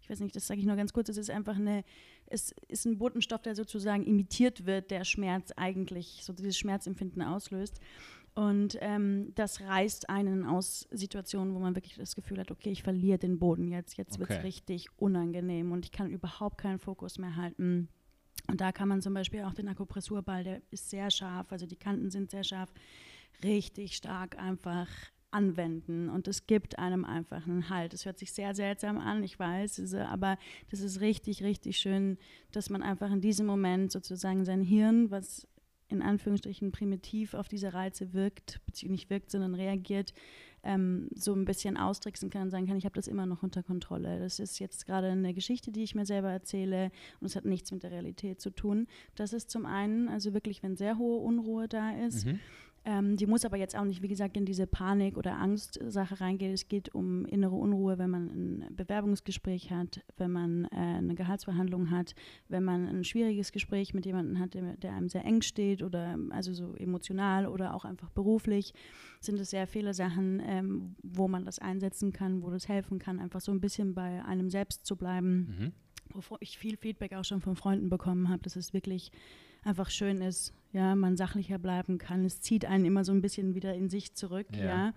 ich 0.00 0.08
weiß 0.08 0.20
nicht, 0.20 0.34
das 0.34 0.46
sage 0.46 0.60
ich 0.60 0.66
nur 0.66 0.76
ganz 0.76 0.92
kurz, 0.92 1.08
es 1.08 1.16
ist 1.16 1.30
einfach 1.30 1.56
eine, 1.56 1.84
es 2.26 2.54
ist 2.68 2.86
ein 2.86 2.98
Botenstoff, 2.98 3.42
der 3.42 3.54
sozusagen 3.54 4.04
imitiert 4.04 4.64
wird, 4.64 4.90
der 4.90 5.04
Schmerz 5.04 5.52
eigentlich, 5.56 6.20
so 6.22 6.32
dieses 6.32 6.56
Schmerzempfinden 6.56 7.22
auslöst. 7.22 7.80
Und 8.34 8.78
ähm, 8.80 9.32
das 9.34 9.60
reißt 9.60 10.08
einen 10.08 10.46
aus 10.46 10.88
Situationen, 10.90 11.54
wo 11.54 11.58
man 11.58 11.74
wirklich 11.74 11.96
das 11.96 12.14
Gefühl 12.16 12.38
hat, 12.38 12.50
okay, 12.50 12.70
ich 12.70 12.82
verliere 12.82 13.18
den 13.18 13.38
Boden 13.38 13.68
jetzt, 13.68 13.98
jetzt 13.98 14.18
wird 14.18 14.30
es 14.30 14.36
Okay. 14.36 14.46
richtig 14.46 14.86
unangenehm 14.96 15.70
und 15.72 15.84
ich 15.84 15.92
kann 15.92 16.08
überhaupt 16.10 16.56
keinen 16.56 16.78
Fokus 16.78 17.18
mehr 17.18 17.36
halten. 17.36 17.90
Und 18.48 18.60
da 18.60 18.72
kann 18.72 18.88
man 18.88 19.00
zum 19.00 19.14
Beispiel 19.14 19.42
auch 19.42 19.54
den 19.54 19.68
Akupressurball, 19.68 20.44
der 20.44 20.62
ist 20.70 20.90
sehr 20.90 21.10
scharf, 21.10 21.52
also 21.52 21.66
die 21.66 21.76
Kanten 21.76 22.10
sind 22.10 22.30
sehr 22.30 22.44
scharf, 22.44 22.72
richtig 23.42 23.96
stark 23.96 24.38
einfach 24.38 24.88
anwenden 25.32 26.10
und 26.10 26.28
es 26.28 26.46
gibt 26.46 26.78
einem 26.78 27.04
einfach 27.04 27.46
einen 27.46 27.70
Halt. 27.70 27.94
Es 27.94 28.04
hört 28.04 28.18
sich 28.18 28.32
sehr 28.32 28.54
seltsam 28.54 28.98
an, 28.98 29.22
ich 29.22 29.38
weiß, 29.38 29.94
aber 29.94 30.36
das 30.70 30.80
ist 30.80 31.00
richtig, 31.00 31.42
richtig 31.42 31.78
schön, 31.78 32.18
dass 32.52 32.68
man 32.68 32.82
einfach 32.82 33.10
in 33.10 33.20
diesem 33.20 33.46
Moment 33.46 33.90
sozusagen 33.90 34.44
sein 34.44 34.60
Hirn, 34.60 35.10
was 35.10 35.46
in 35.88 36.02
Anführungsstrichen 36.02 36.72
primitiv 36.72 37.34
auf 37.34 37.48
diese 37.48 37.72
Reize 37.72 38.12
wirkt, 38.12 38.60
beziehungsweise 38.66 38.92
nicht 38.92 39.10
wirkt, 39.10 39.30
sondern 39.30 39.54
reagiert, 39.54 40.12
ähm, 40.64 41.08
so 41.14 41.34
ein 41.34 41.44
bisschen 41.44 41.76
austricksen 41.76 42.30
kann 42.30 42.42
und 42.42 42.50
sagen 42.50 42.66
kann, 42.66 42.76
ich 42.76 42.84
habe 42.84 42.94
das 42.94 43.08
immer 43.08 43.26
noch 43.26 43.42
unter 43.42 43.62
Kontrolle. 43.62 44.18
Das 44.20 44.38
ist 44.38 44.58
jetzt 44.58 44.86
gerade 44.86 45.08
eine 45.08 45.34
Geschichte, 45.34 45.72
die 45.72 45.82
ich 45.82 45.94
mir 45.94 46.06
selber 46.06 46.30
erzähle 46.30 46.90
und 47.20 47.26
es 47.26 47.36
hat 47.36 47.44
nichts 47.44 47.72
mit 47.72 47.82
der 47.82 47.90
Realität 47.90 48.40
zu 48.40 48.50
tun. 48.50 48.86
Das 49.14 49.32
ist 49.32 49.50
zum 49.50 49.66
einen, 49.66 50.08
also 50.08 50.34
wirklich, 50.34 50.62
wenn 50.62 50.76
sehr 50.76 50.98
hohe 50.98 51.18
Unruhe 51.18 51.68
da 51.68 51.90
ist, 51.92 52.26
Mhm. 52.26 52.40
Ähm, 52.84 53.16
die 53.16 53.26
muss 53.26 53.44
aber 53.44 53.56
jetzt 53.56 53.76
auch 53.76 53.84
nicht, 53.84 54.02
wie 54.02 54.08
gesagt, 54.08 54.36
in 54.36 54.44
diese 54.44 54.66
Panik- 54.66 55.16
oder 55.16 55.36
Angstsache 55.36 56.20
reingehen. 56.20 56.52
Es 56.52 56.68
geht 56.68 56.94
um 56.94 57.24
innere 57.26 57.54
Unruhe, 57.54 57.98
wenn 57.98 58.10
man 58.10 58.26
ein 58.26 58.74
Bewerbungsgespräch 58.74 59.70
hat, 59.70 60.00
wenn 60.16 60.32
man 60.32 60.64
äh, 60.66 60.76
eine 60.76 61.14
Gehaltsverhandlung 61.14 61.90
hat, 61.90 62.14
wenn 62.48 62.64
man 62.64 62.88
ein 62.88 63.04
schwieriges 63.04 63.52
Gespräch 63.52 63.94
mit 63.94 64.04
jemandem 64.04 64.38
hat, 64.40 64.54
der, 64.54 64.76
der 64.76 64.94
einem 64.94 65.08
sehr 65.08 65.24
eng 65.24 65.42
steht 65.42 65.82
oder 65.82 66.18
also 66.30 66.52
so 66.52 66.74
emotional 66.74 67.46
oder 67.46 67.74
auch 67.74 67.84
einfach 67.84 68.10
beruflich, 68.10 68.74
sind 69.20 69.38
es 69.38 69.50
sehr 69.50 69.66
viele 69.66 69.94
Sachen, 69.94 70.42
ähm, 70.44 70.96
wo 71.02 71.28
man 71.28 71.44
das 71.44 71.58
einsetzen 71.60 72.12
kann, 72.12 72.42
wo 72.42 72.50
das 72.50 72.68
helfen 72.68 72.98
kann, 72.98 73.20
einfach 73.20 73.40
so 73.40 73.52
ein 73.52 73.60
bisschen 73.60 73.94
bei 73.94 74.24
einem 74.24 74.50
selbst 74.50 74.86
zu 74.86 74.96
bleiben 74.96 75.22
Mhm. 75.42 75.72
wovor 76.14 76.38
ich 76.40 76.58
viel 76.58 76.76
Feedback 76.76 77.14
auch 77.14 77.24
schon 77.24 77.40
von 77.40 77.56
Freunden 77.56 77.88
bekommen 77.88 78.28
habe, 78.28 78.42
dass 78.42 78.56
es 78.56 78.72
wirklich 78.72 79.10
einfach 79.64 79.90
schön 79.90 80.20
ist, 80.20 80.52
ja, 80.72 80.94
man 80.96 81.16
sachlicher 81.16 81.58
bleiben 81.58 81.98
kann. 81.98 82.24
Es 82.24 82.40
zieht 82.40 82.64
einen 82.64 82.84
immer 82.84 83.04
so 83.04 83.12
ein 83.12 83.20
bisschen 83.20 83.54
wieder 83.54 83.74
in 83.74 83.88
sich 83.88 84.14
zurück, 84.14 84.46
Ja. 84.56 84.64
ja, 84.64 84.94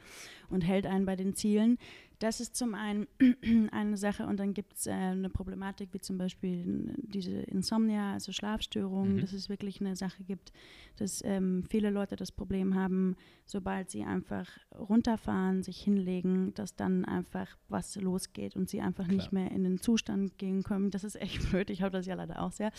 und 0.50 0.62
hält 0.62 0.86
einen 0.86 1.06
bei 1.06 1.16
den 1.16 1.36
Zielen. 1.36 1.78
Das 2.20 2.40
ist 2.40 2.56
zum 2.56 2.76
einen 2.76 3.08
eine 3.72 3.98
Sache 3.98 4.26
und 4.26 4.40
dann 4.40 4.54
gibt 4.54 4.76
es 4.78 4.88
äh, 4.88 4.92
eine 4.92 5.30
Problematik 5.30 5.90
wie 5.92 6.00
zum 6.00 6.18
Beispiel 6.18 6.94
diese 6.98 7.34
Insomnia, 7.42 8.14
also 8.14 8.32
Schlafstörungen, 8.32 9.16
Mhm. 9.16 9.20
dass 9.22 9.34
es 9.34 9.50
wirklich 9.50 9.82
eine 9.82 9.98
Sache 9.98 10.24
gibt, 10.24 10.54
dass 10.96 11.22
ähm, 11.26 11.66
viele 11.70 11.90
Leute 11.90 12.16
das 12.16 12.32
Problem 12.32 12.76
haben, 12.76 13.18
sobald 13.46 13.90
sie 13.92 14.04
einfach 14.04 14.50
runterfahren, 14.78 15.62
sich 15.64 15.82
hinlegen, 15.82 16.54
dass 16.56 16.76
dann 16.76 17.06
einfach 17.06 17.58
was 17.70 17.96
losgeht 17.96 18.56
und 18.56 18.70
sie 18.70 18.82
einfach 18.82 19.08
nicht 19.08 19.30
Klar. 19.30 19.44
mehr 19.44 19.52
in 19.52 19.64
den 19.64 19.80
Zustand 19.80 20.38
gehen 20.38 20.64
können. 20.64 20.90
Das 20.92 21.04
ist 21.04 21.16
echt 21.22 21.40
blöd, 21.52 21.70
ich 21.70 21.82
habe 21.82 21.92
das 21.92 22.06
ja 22.06 22.16
leider 22.16 22.42
auch 22.42 22.52
sehr, 22.52 22.72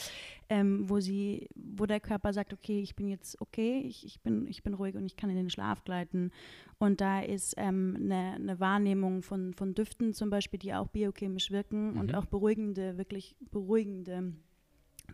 ähm, 0.48 0.88
wo 0.88 0.98
sie, 1.00 1.48
wo 1.54 1.86
der 1.86 2.00
Körper 2.00 2.32
sagt, 2.32 2.52
okay, 2.52 2.80
ich 2.80 2.96
bin 2.96 3.08
jetzt 3.08 3.40
okay, 3.40 3.80
ich, 3.80 4.04
ich, 4.04 4.20
bin, 4.20 4.46
ich 4.48 4.62
bin 4.62 4.74
ruhig 4.74 4.96
und 4.96 5.06
ich 5.06 5.16
kann 5.16 5.30
in 5.30 5.36
den 5.36 5.50
Schlaf 5.50 5.84
gleiten. 5.84 6.30
Und 6.78 7.00
da 7.00 7.20
ist 7.20 7.54
ähm, 7.56 7.96
eine, 7.98 8.32
eine 8.34 8.60
Wahrnehmung 8.60 9.22
von, 9.22 9.54
von 9.54 9.74
Düften 9.74 10.12
zum 10.14 10.30
Beispiel, 10.30 10.58
die 10.58 10.74
auch 10.74 10.88
biochemisch 10.88 11.50
wirken 11.50 11.96
und 11.96 12.10
Mhm. 12.10 12.14
auch 12.16 12.26
beruhigende, 12.26 12.98
wirklich 12.98 13.36
beruhigende 13.50 14.32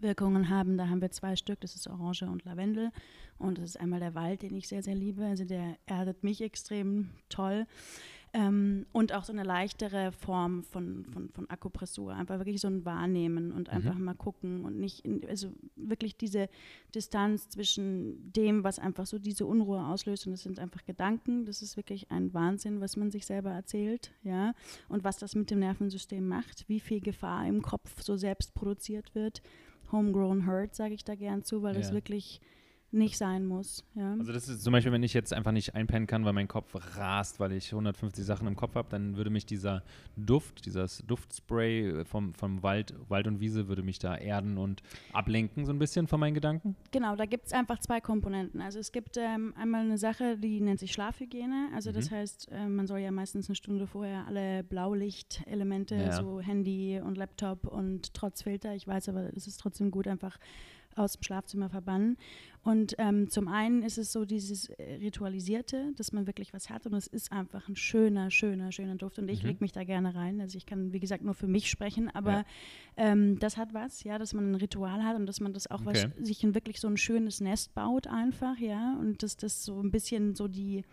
Wirkungen 0.01 0.49
haben. 0.49 0.79
Da 0.79 0.89
haben 0.89 1.01
wir 1.01 1.11
zwei 1.11 1.37
Stück, 1.37 1.61
das 1.61 1.75
ist 1.75 1.89
Orange 1.89 2.23
und 2.23 2.45
Lavendel. 2.45 2.91
Und 3.39 3.59
das 3.59 3.71
ist 3.71 3.81
einmal 3.81 4.01
der 4.01 4.15
Wald, 4.15 4.43
den 4.43 4.55
ich 4.55 4.69
sehr, 4.69 4.83
sehr 4.83 4.95
liebe. 4.95 5.25
Also 5.25 5.45
der 5.45 5.77
erdet 5.87 6.23
mich 6.23 6.41
extrem 6.41 7.11
toll. 7.29 7.67
Ähm, 8.35 8.87
und 8.93 9.13
auch 9.13 9.25
so 9.25 9.33
eine 9.33 9.43
leichtere 9.43 10.11
Form 10.11 10.63
von, 10.65 11.05
von, 11.05 11.29
von 11.29 11.51
Akupressur. 11.51 12.15
Einfach 12.15 12.39
wirklich 12.39 12.63
so 12.63 12.69
ein 12.69 12.87
Wahrnehmen 12.87 13.53
und 13.53 13.69
einfach 13.69 13.99
mal 13.99 14.15
gucken 14.15 14.65
und 14.65 14.79
nicht, 14.79 15.05
in, 15.05 15.23
also 15.29 15.53
wirklich 15.77 16.17
diese 16.17 16.49
Distanz 16.95 17.51
zwischen 17.51 18.33
dem, 18.33 18.65
was 18.65 18.79
einfach 18.79 19.05
so 19.05 19.19
diese 19.19 19.45
Unruhe 19.45 19.85
auslöst. 19.85 20.27
Und 20.27 20.33
das 20.33 20.43
sind 20.43 20.59
einfach 20.59 20.83
Gedanken. 20.87 21.45
Das 21.45 21.61
ist 21.61 21.77
wirklich 21.77 22.11
ein 22.11 22.33
Wahnsinn, 22.33 22.81
was 22.81 22.97
man 22.97 23.11
sich 23.11 23.27
selber 23.27 23.51
erzählt, 23.51 24.13
ja. 24.23 24.55
Und 24.89 25.05
was 25.05 25.19
das 25.19 25.35
mit 25.35 25.51
dem 25.51 25.59
Nervensystem 25.59 26.27
macht, 26.27 26.67
wie 26.69 26.81
viel 26.81 27.01
Gefahr 27.01 27.47
im 27.47 27.61
Kopf 27.61 28.03
so 28.03 28.17
selbst 28.17 28.55
produziert 28.55 29.15
wird. 29.15 29.43
Homegrown 29.93 30.47
Hurt, 30.47 30.75
sage 30.75 30.95
ich 30.95 31.05
da 31.05 31.15
gern 31.15 31.43
zu, 31.45 31.63
weil 31.63 31.75
das 31.75 31.89
Ja. 31.89 31.95
wirklich 31.95 32.41
nicht 32.95 33.17
sein 33.17 33.47
muss. 33.47 33.85
Ja. 33.95 34.13
Also 34.19 34.33
das 34.33 34.49
ist 34.49 34.63
zum 34.63 34.73
Beispiel, 34.73 34.93
wenn 34.93 35.03
ich 35.03 35.15
jetzt 35.15 35.33
einfach 35.33 35.51
nicht 35.53 35.75
einpennen 35.75 36.07
kann, 36.07 36.25
weil 36.27 36.35
mein 36.35 36.47
Kopf 36.47 36.75
rast, 36.97 37.41
weil 37.41 37.53
ich 37.53 37.73
150 37.73 38.25
Sachen 38.25 38.47
im 38.47 38.55
Kopf 38.55 38.75
habe, 38.75 38.89
dann 38.91 39.17
würde 39.17 39.31
mich 39.31 39.47
dieser 39.47 39.83
Duft, 40.17 40.67
dieses 40.67 41.03
Duftspray 41.07 42.05
vom, 42.05 42.35
vom 42.35 42.63
Wald, 42.63 42.95
Wald 43.09 43.27
und 43.27 43.41
Wiese, 43.41 43.67
würde 43.69 43.83
mich 43.83 43.99
da 43.99 44.15
erden 44.17 44.59
und 44.59 44.83
ablenken 45.13 45.65
so 45.65 45.73
ein 45.73 45.79
bisschen 45.79 46.07
von 46.07 46.21
meinen 46.21 46.35
Gedanken. 46.35 46.77
Genau, 46.91 47.17
da 47.17 47.25
gibt 47.25 47.47
es 47.47 47.53
einfach 47.55 47.79
zwei 47.81 48.01
Komponenten. 48.03 48.61
Also 48.61 48.79
es 48.79 48.93
gibt 48.93 49.17
ähm, 49.17 49.55
einmal 49.57 49.81
eine 49.87 49.97
Sache, 49.99 50.37
die 50.37 50.61
nennt 50.61 50.79
sich 50.79 50.93
Schlafhygiene. 50.93 51.71
Also 51.75 51.93
das 51.93 52.11
Mhm. 52.11 52.15
heißt, 52.15 52.49
äh, 52.53 52.69
man 52.69 52.87
soll 52.87 52.99
ja 52.99 53.11
meistens 53.11 53.49
eine 53.49 53.57
Stunde 53.57 53.87
vorher 53.87 54.27
alle 54.27 54.65
Blaulichtelemente, 54.65 55.95
Ja. 55.97 56.13
so 56.13 56.41
Handy 56.41 57.01
und 57.03 57.17
Laptop 57.17 57.67
und 57.67 58.13
trotz 58.15 58.43
Filter, 58.43 58.75
ich 58.75 58.87
weiß 58.87 59.09
aber, 59.09 59.31
es 59.35 59.47
ist 59.47 59.59
trotzdem 59.59 59.91
gut, 59.91 60.07
einfach 60.07 60.39
aus 60.97 61.15
dem 61.15 61.23
Schlafzimmer 61.23 61.69
verbannen. 61.71 62.17
Und 62.63 62.95
ähm, 62.99 63.29
zum 63.29 63.49
einen 63.49 63.83
ist 63.83 63.99
es 63.99 64.13
so 64.13 64.25
dieses 64.25 64.69
äh, 64.71 64.95
Ritualisierte, 65.01 65.93
dass 65.97 66.13
man 66.13 66.27
wirklich 66.27 66.53
was 66.53 66.71
hat 66.71 66.87
und 66.87 66.95
es 66.95 67.07
ist 67.09 67.33
einfach 67.33 67.69
ein 67.69 67.75
schöner, 67.77 68.31
schöner, 68.31 68.71
schöner 68.71 68.95
Duft 68.95 69.19
und 69.19 69.29
ich 69.29 69.43
Mhm. 69.43 69.49
leg 69.49 69.61
mich 69.61 69.73
da 69.73 69.83
gerne 69.85 70.15
rein. 70.15 70.41
Also 70.41 70.57
ich 70.59 70.67
kann, 70.67 70.93
wie 70.93 71.01
gesagt, 71.01 71.25
nur 71.25 71.35
für 71.35 71.49
mich 71.49 71.69
sprechen, 71.69 72.09
aber 72.11 72.33
Ja. 72.33 72.45
ähm, 72.97 73.39
das 73.41 73.57
hat 73.57 73.75
was, 73.75 74.05
ja, 74.05 74.19
dass 74.19 74.33
man 74.35 74.53
ein 74.53 74.55
Ritual 74.55 75.03
hat 75.03 75.17
und 75.17 75.27
dass 75.27 75.41
man 75.41 75.53
das 75.53 75.69
auch 75.71 75.85
was, 75.85 76.05
Okay. 76.05 76.13
sich 76.23 76.45
ein 76.45 76.55
wirklich 76.55 76.79
so 76.79 76.87
ein 76.89 76.97
schönes 76.97 77.41
Nest 77.41 77.75
baut 77.75 78.07
einfach, 78.07 78.57
ja, 78.59 78.97
und 79.01 79.23
dass 79.25 79.37
das 79.37 79.65
so 79.65 79.81
ein 79.81 79.91
bisschen 79.91 80.35
so 80.37 80.47
die, 80.47 80.85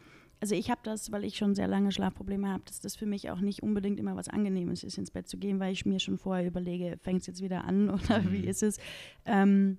also 0.41 0.55
ich 0.55 0.71
habe 0.71 0.81
das, 0.83 1.11
weil 1.11 1.23
ich 1.25 1.37
schon 1.37 1.53
sehr 1.53 1.67
lange 1.67 1.91
Schlafprobleme 1.91 2.47
habe, 2.47 2.63
dass 2.65 2.79
das 2.79 2.95
für 2.95 3.05
mich 3.05 3.29
auch 3.29 3.41
nicht 3.41 3.61
unbedingt 3.61 3.99
immer 3.99 4.15
was 4.15 4.27
Angenehmes 4.29 4.83
ist, 4.83 4.97
ins 4.97 5.11
Bett 5.11 5.27
zu 5.27 5.37
gehen, 5.37 5.59
weil 5.59 5.73
ich 5.73 5.85
mir 5.85 5.99
schon 5.99 6.17
vorher 6.17 6.47
überlege, 6.47 6.97
fängt 7.01 7.21
es 7.21 7.27
jetzt 7.27 7.43
wieder 7.43 7.65
an 7.65 7.89
oder 7.91 8.23
wie 8.31 8.39
Mhm. 8.39 8.47
ist 8.47 8.63
es? 8.63 8.77
Ähm, 9.25 9.77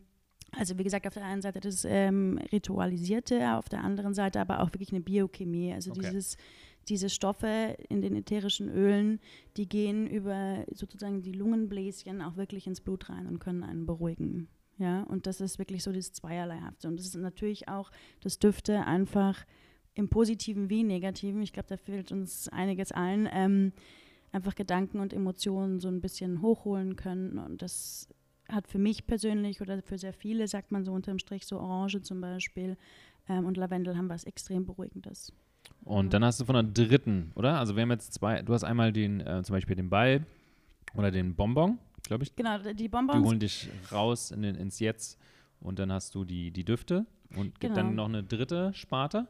Also 0.58 0.78
wie 0.78 0.84
gesagt, 0.84 1.06
auf 1.06 1.14
der 1.14 1.24
einen 1.24 1.42
Seite 1.42 1.60
das 1.60 1.84
ähm, 1.84 2.38
Ritualisierte, 2.52 3.54
auf 3.54 3.68
der 3.68 3.84
anderen 3.84 4.14
Seite 4.14 4.40
aber 4.40 4.60
auch 4.60 4.72
wirklich 4.72 4.90
eine 4.90 5.00
Biochemie. 5.00 5.72
Also 5.72 5.92
Okay. 5.92 6.00
dieses, 6.00 6.36
diese 6.88 7.08
Stoffe 7.08 7.76
in 7.88 8.00
den 8.02 8.16
ätherischen 8.16 8.68
Ölen, 8.68 9.20
die 9.56 9.68
gehen 9.68 10.06
über 10.06 10.64
sozusagen 10.72 11.22
die 11.22 11.32
Lungenbläschen 11.32 12.20
auch 12.22 12.36
wirklich 12.36 12.66
ins 12.66 12.80
Blut 12.80 13.08
rein 13.08 13.26
und 13.26 13.38
können 13.38 13.62
einen 13.62 13.86
beruhigen. 13.86 14.48
Ja, 14.78 15.02
und 15.04 15.26
das 15.26 15.40
ist 15.40 15.58
wirklich 15.58 15.82
so 15.82 15.92
das 15.92 16.12
Zweierleihafte. 16.12 16.88
Und 16.88 16.98
das 16.98 17.06
ist 17.06 17.14
natürlich 17.14 17.68
auch, 17.68 17.90
das 18.22 18.38
dürfte 18.38 18.86
einfach 18.86 19.44
im 19.94 20.08
Positiven 20.08 20.70
wie 20.70 20.82
Negativen, 20.84 21.42
ich 21.42 21.52
glaube, 21.52 21.68
da 21.68 21.76
fehlt 21.76 22.12
uns 22.12 22.48
einiges 22.48 22.90
allen, 22.90 23.28
ähm, 23.30 23.72
einfach 24.32 24.54
Gedanken 24.54 25.00
und 25.00 25.12
Emotionen 25.12 25.80
so 25.80 25.88
ein 25.88 26.00
bisschen 26.00 26.40
hochholen 26.40 26.96
können. 26.96 27.38
Und 27.38 27.60
das 27.62 28.08
hat 28.52 28.68
für 28.68 28.78
mich 28.78 29.06
persönlich 29.06 29.60
oder 29.60 29.82
für 29.82 29.98
sehr 29.98 30.12
viele, 30.12 30.46
sagt 30.48 30.72
man 30.72 30.84
so 30.84 30.92
unterm 30.92 31.18
Strich, 31.18 31.46
so 31.46 31.58
Orange 31.58 32.02
zum 32.02 32.20
Beispiel 32.20 32.76
ähm, 33.28 33.46
und 33.46 33.56
Lavendel 33.56 33.96
haben 33.96 34.08
was 34.08 34.24
extrem 34.24 34.64
Beruhigendes. 34.66 35.32
Und 35.84 36.12
dann 36.12 36.24
hast 36.24 36.40
du 36.40 36.44
von 36.44 36.54
der 36.54 36.62
dritten, 36.64 37.32
oder? 37.34 37.58
Also 37.58 37.74
wir 37.76 37.82
haben 37.82 37.90
jetzt 37.90 38.12
zwei, 38.14 38.42
du 38.42 38.52
hast 38.52 38.64
einmal 38.64 38.92
den, 38.92 39.20
äh, 39.20 39.42
zum 39.44 39.54
Beispiel 39.54 39.76
den 39.76 39.88
Ball 39.90 40.24
oder 40.94 41.10
den 41.10 41.34
Bonbon, 41.34 41.78
glaube 42.02 42.24
ich. 42.24 42.34
Genau, 42.36 42.58
die 42.58 42.74
Die 42.74 42.88
Bonbons. 42.88 43.24
holen 43.26 43.40
dich 43.40 43.68
raus 43.92 44.30
in 44.30 44.42
den, 44.42 44.56
ins 44.56 44.78
Jetzt 44.80 45.18
und 45.60 45.78
dann 45.78 45.92
hast 45.92 46.14
du 46.14 46.24
die, 46.24 46.50
die 46.50 46.64
Düfte 46.64 47.06
und 47.36 47.60
gibt 47.60 47.74
Genau. 47.74 47.74
dann 47.76 47.94
noch 47.94 48.08
eine 48.08 48.22
dritte 48.24 48.72
Sparte. 48.74 49.26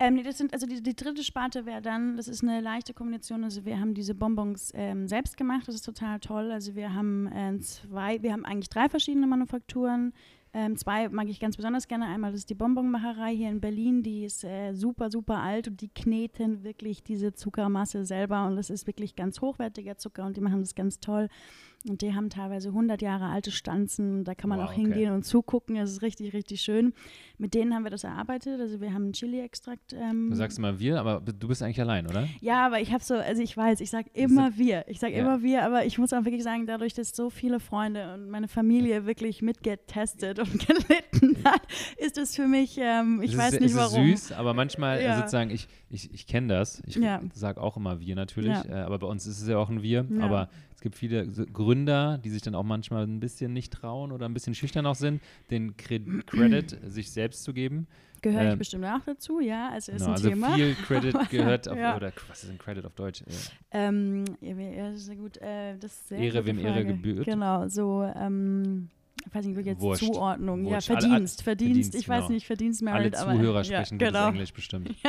Ähm, 0.00 0.14
nee, 0.14 0.22
das 0.22 0.38
sind, 0.38 0.52
also 0.52 0.66
die, 0.66 0.80
die 0.80 0.94
dritte 0.94 1.24
Sparte 1.24 1.66
wäre 1.66 1.82
dann, 1.82 2.16
das 2.16 2.28
ist 2.28 2.44
eine 2.44 2.60
leichte 2.60 2.94
Kombination. 2.94 3.42
Also 3.42 3.64
wir 3.64 3.80
haben 3.80 3.94
diese 3.94 4.14
Bonbons 4.14 4.70
ähm, 4.74 5.08
selbst 5.08 5.36
gemacht, 5.36 5.66
das 5.66 5.74
ist 5.74 5.84
total 5.84 6.20
toll. 6.20 6.52
Also 6.52 6.76
wir 6.76 6.94
haben 6.94 7.26
äh, 7.26 7.58
zwei, 7.58 8.22
wir 8.22 8.32
haben 8.32 8.44
eigentlich 8.44 8.68
drei 8.68 8.88
verschiedene 8.88 9.26
Manufakturen. 9.26 10.12
Ähm, 10.54 10.76
zwei 10.76 11.08
mag 11.08 11.28
ich 11.28 11.40
ganz 11.40 11.56
besonders 11.56 11.88
gerne. 11.88 12.06
Einmal 12.06 12.30
das 12.30 12.40
ist 12.40 12.50
die 12.50 12.54
Bonbonmacherei 12.54 13.34
hier 13.34 13.50
in 13.50 13.60
Berlin, 13.60 14.02
die 14.02 14.24
ist 14.24 14.44
äh, 14.44 14.72
super, 14.72 15.10
super 15.10 15.40
alt 15.40 15.68
und 15.68 15.80
die 15.80 15.88
kneten 15.88 16.62
wirklich 16.62 17.02
diese 17.02 17.32
Zuckermasse 17.34 18.04
selber 18.04 18.46
und 18.46 18.56
das 18.56 18.70
ist 18.70 18.86
wirklich 18.86 19.16
ganz 19.16 19.40
hochwertiger 19.40 19.98
Zucker 19.98 20.24
und 20.24 20.36
die 20.36 20.40
machen 20.40 20.60
das 20.60 20.74
ganz 20.74 21.00
toll. 21.00 21.28
Und 21.88 22.02
die 22.02 22.12
haben 22.12 22.28
teilweise 22.28 22.68
100 22.70 23.00
Jahre 23.02 23.26
alte 23.26 23.52
Stanzen, 23.52 24.24
da 24.24 24.34
kann 24.34 24.50
man 24.50 24.58
Wow, 24.58 24.66
auch 24.66 24.72
okay. 24.72 24.80
hingehen 24.82 25.12
und 25.12 25.22
zugucken, 25.24 25.76
das 25.76 25.92
ist 25.92 26.02
richtig, 26.02 26.32
richtig 26.32 26.60
schön. 26.60 26.92
Mit 27.38 27.54
denen 27.54 27.72
haben 27.72 27.84
wir 27.84 27.90
das 27.90 28.02
erarbeitet, 28.02 28.60
also 28.60 28.80
wir 28.80 28.92
haben 28.92 29.04
einen 29.04 29.12
Chili-Extrakt. 29.12 29.92
Ähm, 29.92 30.28
Du 30.28 30.34
sagst 30.36 30.58
immer 30.58 30.80
wir, 30.80 30.98
aber 30.98 31.20
du 31.20 31.46
bist 31.46 31.62
eigentlich 31.62 31.80
allein, 31.80 32.08
oder? 32.08 32.26
ja, 32.40 32.66
aber 32.66 32.80
ich 32.80 32.92
habe 32.92 33.04
so, 33.04 33.14
also 33.14 33.40
ich 33.40 33.56
weiß, 33.56 33.80
ich 33.80 33.90
sage 33.90 34.10
immer 34.12 34.56
wir. 34.56 34.84
Ich 34.88 34.98
sage 34.98 35.14
Ja. 35.14 35.20
immer 35.20 35.42
wir, 35.42 35.64
aber 35.64 35.84
ich 35.84 35.98
muss 35.98 36.12
auch 36.12 36.24
wirklich 36.24 36.42
sagen, 36.42 36.66
dadurch, 36.66 36.94
dass 36.94 37.10
so 37.14 37.30
viele 37.30 37.60
Freunde 37.60 38.12
und 38.12 38.28
meine 38.28 38.48
Familie 38.48 39.06
wirklich 39.06 39.40
mitgetestet 39.40 40.40
und 40.40 40.50
gelitten 40.66 41.44
hat, 41.44 41.62
ist 41.96 42.18
es 42.18 42.34
für 42.34 42.48
mich, 42.48 42.76
ähm, 42.80 43.20
ich 43.22 43.32
es 43.34 43.38
weiß 43.38 43.54
ist, 43.54 43.60
nicht 43.60 43.70
es 43.70 43.76
warum. 43.76 44.08
ist 44.08 44.26
süß, 44.28 44.32
aber 44.36 44.52
manchmal 44.52 45.00
Ja. 45.00 45.16
sozusagen, 45.16 45.50
ich, 45.50 45.68
ich, 45.90 46.12
ich 46.12 46.26
kenne 46.26 46.48
das. 46.48 46.82
Ich 46.86 46.96
Ja. 46.96 47.20
sage 47.34 47.60
auch 47.60 47.76
immer 47.76 48.00
wir 48.00 48.16
natürlich, 48.16 48.56
äh, 48.68 48.72
aber 48.72 48.98
bei 48.98 49.06
uns 49.06 49.26
ist 49.26 49.40
es 49.40 49.48
ja 49.48 49.58
auch 49.58 49.70
ein 49.70 49.80
wir. 49.82 50.06
Aber 50.20 50.48
es 50.78 50.80
gibt 50.82 50.94
viele 50.94 51.26
Gründer, 51.26 52.18
die 52.18 52.30
sich 52.30 52.40
dann 52.40 52.54
auch 52.54 52.62
manchmal 52.62 53.04
ein 53.04 53.18
bisschen 53.18 53.52
nicht 53.52 53.72
trauen 53.72 54.12
oder 54.12 54.26
ein 54.28 54.32
bisschen 54.32 54.54
schüchtern 54.54 54.86
auch 54.86 54.94
sind, 54.94 55.20
den 55.50 55.76
Cre 55.76 55.98
Credit 56.24 56.78
sich 56.86 57.10
selbst 57.10 57.42
zu 57.42 57.52
geben. 57.52 57.88
Gehöre 58.22 58.44
ich 58.44 58.52
ähm, 58.52 58.58
bestimmt 58.60 58.84
auch 58.84 59.00
dazu, 59.04 59.40
ja, 59.40 59.70
also 59.70 59.90
ist 59.90 59.98
Genau, 59.98 60.10
ein 60.10 60.14
also 60.14 60.28
Thema. 60.30 60.54
viel 60.54 60.74
Credit 60.76 61.16
gehört 61.30 61.68
auf, 61.68 61.76
Ja. 61.76 61.96
oder 61.96 62.12
was 62.28 62.44
ist 62.44 62.48
denn 62.50 62.58
Credit 62.58 62.86
auf 62.86 62.94
Deutsch? 62.94 63.22
Äh, 63.22 63.24
Ähm, 63.72 64.24
ja, 64.40 65.14
gut. 65.16 65.38
Äh, 65.38 65.76
das 65.78 65.94
ist 65.94 66.08
sehr 66.10 66.18
Ehre, 66.18 66.46
wem 66.46 66.58
Ehre 66.60 66.74
Frage. 66.74 66.86
gebührt. 66.94 67.24
Genau, 67.24 67.66
so, 67.66 68.04
ähm, 68.14 68.88
ich 69.26 69.34
weiß 69.34 69.44
nicht, 69.46 69.56
wie 69.56 69.62
jetzt 69.62 69.80
Wurscht. 69.80 70.04
Zuordnung. 70.04 70.64
Wurscht. 70.64 70.88
Ja, 70.88 70.94
Alle- 70.96 71.04
alle- 71.04 71.10
Verdienst, 71.10 71.42
Verdienst, 71.42 71.72
Verdienst, 71.74 71.94
ich 71.94 72.08
weiß 72.08 72.18
genau. 72.22 72.32
nicht, 72.32 72.46
Verdienst, 72.46 72.82
Alle 72.86 72.92
Merit, 73.00 73.16
aber 73.16 73.32
Zuhörer 73.32 73.58
ja, 73.62 73.64
sprechen 73.64 73.98
genau. 73.98 74.10
gutes 74.26 74.28
Englisch 74.34 74.52
bestimmt. 74.52 74.94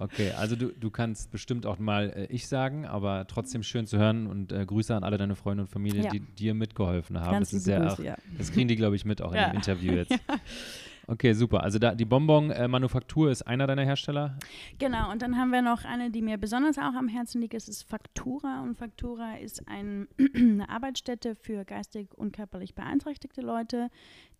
Okay, 0.00 0.30
also 0.32 0.54
du, 0.54 0.68
du 0.68 0.90
kannst 0.90 1.32
bestimmt 1.32 1.66
auch 1.66 1.78
mal 1.78 2.10
äh, 2.14 2.26
ich 2.26 2.46
sagen, 2.46 2.84
aber 2.86 3.26
trotzdem 3.26 3.62
schön 3.64 3.86
zu 3.86 3.98
hören 3.98 4.26
und 4.28 4.52
äh, 4.52 4.64
Grüße 4.64 4.94
an 4.94 5.02
alle 5.02 5.16
deine 5.16 5.34
Freunde 5.34 5.62
und 5.64 5.68
Familie, 5.68 6.04
Ja. 6.04 6.10
die 6.10 6.20
dir 6.20 6.54
mitgeholfen 6.54 7.18
haben. 7.18 7.32
Ganz 7.32 7.50
das 7.50 7.60
ist 7.60 7.66
ja 7.66 7.80
Grüße, 7.88 8.04
ja. 8.04 8.14
das 8.36 8.52
kriegen 8.52 8.68
die, 8.68 8.76
glaube 8.76 8.94
ich, 8.96 9.04
mit 9.04 9.22
auch 9.22 9.30
in 9.32 9.38
Ja. 9.38 9.48
dem 9.48 9.56
Interview 9.56 9.92
jetzt. 9.94 10.12
Okay, 11.10 11.32
super. 11.32 11.62
Also 11.62 11.78
da, 11.78 11.94
die 11.94 12.04
Bonbon-Manufaktur 12.04 13.30
ist 13.30 13.40
einer 13.40 13.66
deiner 13.66 13.82
Hersteller. 13.82 14.36
Genau, 14.78 15.10
und 15.10 15.22
dann 15.22 15.38
haben 15.38 15.50
wir 15.50 15.62
noch 15.62 15.86
eine, 15.86 16.10
die 16.10 16.20
mir 16.20 16.36
besonders 16.36 16.76
auch 16.76 16.92
am 16.92 17.08
Herzen 17.08 17.40
liegt, 17.40 17.54
das 17.54 17.66
ist 17.66 17.84
Faktura. 17.84 18.62
Und 18.62 18.76
Faktura 18.76 19.36
ist 19.36 19.66
ein, 19.66 20.06
eine 20.34 20.68
Arbeitsstätte 20.68 21.34
für 21.34 21.64
geistig 21.64 22.08
und 22.14 22.32
körperlich 22.32 22.74
beeinträchtigte 22.74 23.40
Leute, 23.40 23.88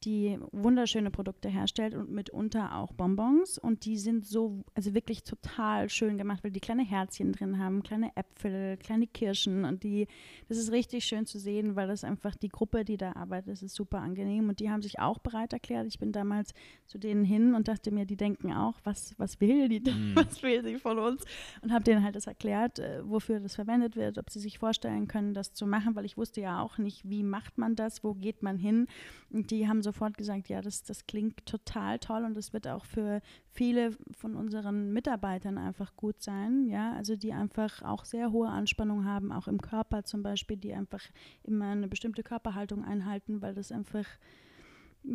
die 0.04 0.38
wunderschöne 0.52 1.10
Produkte 1.10 1.48
herstellt 1.48 1.94
und 1.94 2.10
mitunter 2.10 2.76
auch 2.76 2.92
Bonbons. 2.92 3.56
Und 3.56 3.86
die 3.86 3.96
sind 3.96 4.26
so, 4.26 4.62
also 4.74 4.92
wirklich 4.92 5.24
total 5.24 5.88
schön 5.88 6.18
gemacht, 6.18 6.44
weil 6.44 6.50
die 6.50 6.60
kleine 6.60 6.84
Herzchen 6.84 7.32
drin 7.32 7.58
haben, 7.58 7.82
kleine 7.82 8.14
Äpfel, 8.14 8.76
kleine 8.76 9.06
Kirschen. 9.06 9.64
Und 9.64 9.84
die, 9.84 10.06
das 10.50 10.58
ist 10.58 10.70
richtig 10.70 11.06
schön 11.06 11.24
zu 11.24 11.38
sehen, 11.38 11.76
weil 11.76 11.88
das 11.88 12.04
einfach 12.04 12.36
die 12.36 12.50
Gruppe, 12.50 12.84
die 12.84 12.98
da 12.98 13.12
arbeitet, 13.12 13.62
ist 13.62 13.74
super 13.74 14.00
angenehm. 14.00 14.50
Und 14.50 14.60
die 14.60 14.70
haben 14.70 14.82
sich 14.82 15.00
auch 15.00 15.18
bereit 15.18 15.54
erklärt. 15.54 15.86
Ich 15.86 15.98
bin 15.98 16.12
damals 16.12 16.52
zu 16.86 16.98
denen 16.98 17.24
hin 17.24 17.54
und 17.54 17.68
dachte 17.68 17.90
mir, 17.90 18.06
die 18.06 18.16
denken 18.16 18.52
auch, 18.52 18.80
was, 18.84 19.14
was 19.18 19.40
will 19.40 19.68
die, 19.68 19.80
Mhm. 19.80 20.12
was 20.16 20.42
will 20.42 20.62
sie 20.64 20.76
von 20.78 20.98
uns? 20.98 21.24
Und 21.62 21.72
habe 21.72 21.84
denen 21.84 22.02
halt 22.02 22.16
das 22.16 22.26
erklärt, 22.26 22.78
äh, 22.78 23.00
wofür 23.08 23.40
das 23.40 23.54
verwendet 23.54 23.94
wird, 23.96 24.18
ob 24.18 24.30
sie 24.30 24.40
sich 24.40 24.58
vorstellen 24.58 25.06
können, 25.06 25.34
das 25.34 25.52
zu 25.52 25.66
machen, 25.66 25.94
weil 25.94 26.04
ich 26.04 26.16
wusste 26.16 26.40
ja 26.40 26.60
auch 26.62 26.78
nicht, 26.78 27.08
wie 27.08 27.22
macht 27.22 27.58
man 27.58 27.76
das, 27.76 28.02
wo 28.02 28.14
geht 28.14 28.42
man 28.42 28.56
hin. 28.56 28.86
Und 29.30 29.50
die 29.50 29.68
haben 29.68 29.82
sofort 29.82 30.16
gesagt, 30.16 30.48
ja, 30.48 30.62
das, 30.62 30.82
das 30.82 31.06
klingt 31.06 31.44
total 31.46 31.98
toll 31.98 32.24
und 32.24 32.34
das 32.34 32.52
wird 32.52 32.66
auch 32.66 32.84
für 32.86 33.20
viele 33.50 33.90
von 34.16 34.34
unseren 34.34 34.92
Mitarbeitern 34.92 35.58
einfach 35.58 35.94
gut 35.96 36.22
sein, 36.22 36.66
ja, 36.68 36.92
also 36.92 37.16
die 37.16 37.32
einfach 37.32 37.82
auch 37.82 38.04
sehr 38.04 38.32
hohe 38.32 38.48
Anspannung 38.48 39.04
haben, 39.04 39.32
auch 39.32 39.48
im 39.48 39.60
Körper 39.60 40.04
zum 40.04 40.22
Beispiel, 40.22 40.56
die 40.56 40.72
einfach 40.72 41.02
immer 41.42 41.66
eine 41.66 41.88
bestimmte 41.88 42.22
Körperhaltung 42.22 42.84
einhalten, 42.84 43.42
weil 43.42 43.54
das 43.54 43.72
einfach 43.72 44.06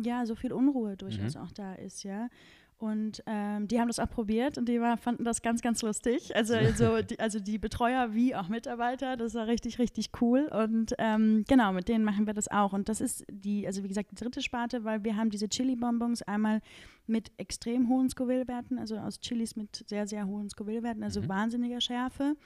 ja, 0.02 0.26
so 0.26 0.34
viel 0.34 0.52
Unruhe 0.52 0.96
durchaus 0.96 1.36
auch 1.36 1.52
da 1.52 1.74
ist, 1.74 2.02
ja. 2.02 2.28
Und 2.76 3.22
ähm, 3.26 3.68
die 3.68 3.78
haben 3.80 3.86
das 3.86 3.98
auch 4.00 4.10
probiert 4.10 4.58
und 4.58 4.68
die 4.68 4.80
war, 4.80 4.96
fanden 4.96 5.24
das 5.24 5.42
ganz, 5.42 5.62
ganz 5.62 5.80
lustig. 5.82 6.34
Also, 6.34 6.54
also, 6.56 7.02
die, 7.02 7.18
also 7.20 7.38
die 7.38 7.56
Betreuer 7.56 8.14
wie 8.14 8.34
auch 8.34 8.48
Mitarbeiter, 8.48 9.16
das 9.16 9.34
war 9.34 9.46
richtig, 9.46 9.78
richtig 9.78 10.10
cool. 10.20 10.50
Und 10.52 10.92
ähm, 10.98 11.44
genau, 11.48 11.72
mit 11.72 11.88
denen 11.88 12.04
machen 12.04 12.26
wir 12.26 12.34
das 12.34 12.48
auch. 12.48 12.72
Und 12.72 12.88
das 12.88 13.00
ist 13.00 13.24
die, 13.30 13.66
also 13.66 13.84
wie 13.84 13.88
gesagt, 13.88 14.10
die 14.10 14.16
dritte 14.16 14.42
Sparte, 14.42 14.84
weil 14.84 15.04
wir 15.04 15.16
haben 15.16 15.30
diese 15.30 15.48
Chili-Bonbons 15.48 16.22
einmal 16.22 16.60
mit 17.06 17.30
extrem 17.38 17.88
hohen 17.88 18.10
Scoville-Werten, 18.10 18.78
also 18.78 18.96
aus 18.96 19.20
Chilis 19.20 19.54
mit 19.56 19.84
sehr, 19.88 20.06
sehr 20.06 20.26
hohen 20.26 20.50
Scoville-Werten, 20.50 21.04
also 21.04 21.22
Mhm. 21.22 21.28
wahnsinniger 21.28 21.80
Schärfe. 21.80 22.36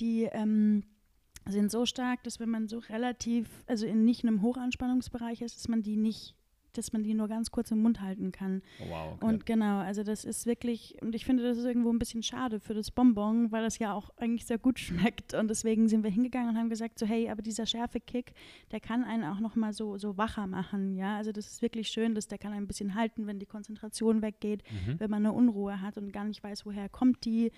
Die 0.00 0.24
ähm, 0.32 0.82
sind 1.46 1.70
so 1.70 1.86
stark, 1.86 2.22
dass 2.24 2.40
wenn 2.40 2.50
man 2.50 2.68
so 2.68 2.78
relativ, 2.78 3.48
also 3.66 3.86
in 3.86 4.04
nicht 4.04 4.24
einem 4.24 4.42
Hochanspannungsbereich 4.42 5.42
ist, 5.42 5.56
dass 5.56 5.68
man 5.68 5.82
die 5.82 5.96
nicht, 5.96 6.34
dass 6.76 6.92
man 6.92 7.02
die 7.02 7.14
nur 7.14 7.28
ganz 7.28 7.50
kurz 7.50 7.70
im 7.70 7.82
Mund 7.82 8.00
halten 8.00 8.32
kann. 8.32 8.62
Oh, 8.80 8.90
wow, 8.90 9.12
okay. 9.14 9.24
Und 9.26 9.46
genau, 9.46 9.78
also 9.78 10.02
das 10.02 10.24
ist 10.24 10.46
wirklich, 10.46 10.96
und 11.02 11.14
ich 11.14 11.24
finde, 11.24 11.42
das 11.42 11.58
ist 11.58 11.64
irgendwo 11.64 11.90
ein 11.92 11.98
bisschen 11.98 12.22
schade 12.22 12.60
für 12.60 12.74
das 12.74 12.90
Bonbon, 12.90 13.50
weil 13.52 13.62
das 13.62 13.78
ja 13.78 13.92
auch 13.94 14.10
eigentlich 14.16 14.46
sehr 14.46 14.58
gut 14.58 14.78
schmeckt. 14.80 15.34
Und 15.34 15.48
deswegen 15.48 15.88
sind 15.88 16.02
wir 16.04 16.10
hingegangen 16.10 16.50
und 16.50 16.56
haben 16.58 16.70
gesagt, 16.70 16.98
so 16.98 17.06
hey, 17.06 17.28
aber 17.30 17.42
dieser 17.42 17.66
Schärfe-Kick, 17.66 18.32
der 18.72 18.80
kann 18.80 19.04
einen 19.04 19.24
auch 19.24 19.40
nochmal 19.40 19.72
so, 19.72 19.98
so 19.98 20.16
wacher 20.16 20.46
machen, 20.46 20.96
ja. 20.96 21.16
Also 21.16 21.32
das 21.32 21.46
ist 21.46 21.62
wirklich 21.62 21.88
schön, 21.88 22.14
dass 22.14 22.28
der 22.28 22.38
kann 22.38 22.52
ein 22.52 22.66
bisschen 22.66 22.94
halten, 22.94 23.26
wenn 23.26 23.38
die 23.38 23.46
Konzentration 23.46 24.22
weggeht, 24.22 24.62
Mhm. 24.70 25.00
wenn 25.00 25.10
man 25.10 25.24
eine 25.26 25.32
Unruhe 25.34 25.80
hat 25.80 25.96
und 25.98 26.12
gar 26.12 26.24
nicht 26.24 26.42
weiß, 26.42 26.64
woher 26.66 26.88
kommt 26.88 27.24
die. 27.24 27.50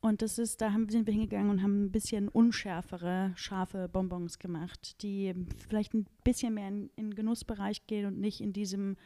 Und 0.00 0.22
das 0.22 0.38
ist, 0.38 0.62
da 0.62 0.72
haben, 0.72 0.88
sind 0.88 1.06
wir 1.06 1.12
hingegangen 1.12 1.50
und 1.50 1.62
haben 1.62 1.84
ein 1.84 1.92
bisschen 1.92 2.28
unschärfere, 2.28 3.32
scharfe 3.36 3.88
Bonbons 3.88 4.38
gemacht, 4.38 5.02
die 5.02 5.34
vielleicht 5.58 5.92
ein 5.92 6.06
bisschen 6.24 6.54
mehr 6.54 6.68
in, 6.68 6.90
den 6.96 7.14
Genussbereich 7.14 7.86
gehen 7.86 8.06
und 8.06 8.18
nicht 8.18 8.40
in 8.40 8.54
diesem 8.54 8.96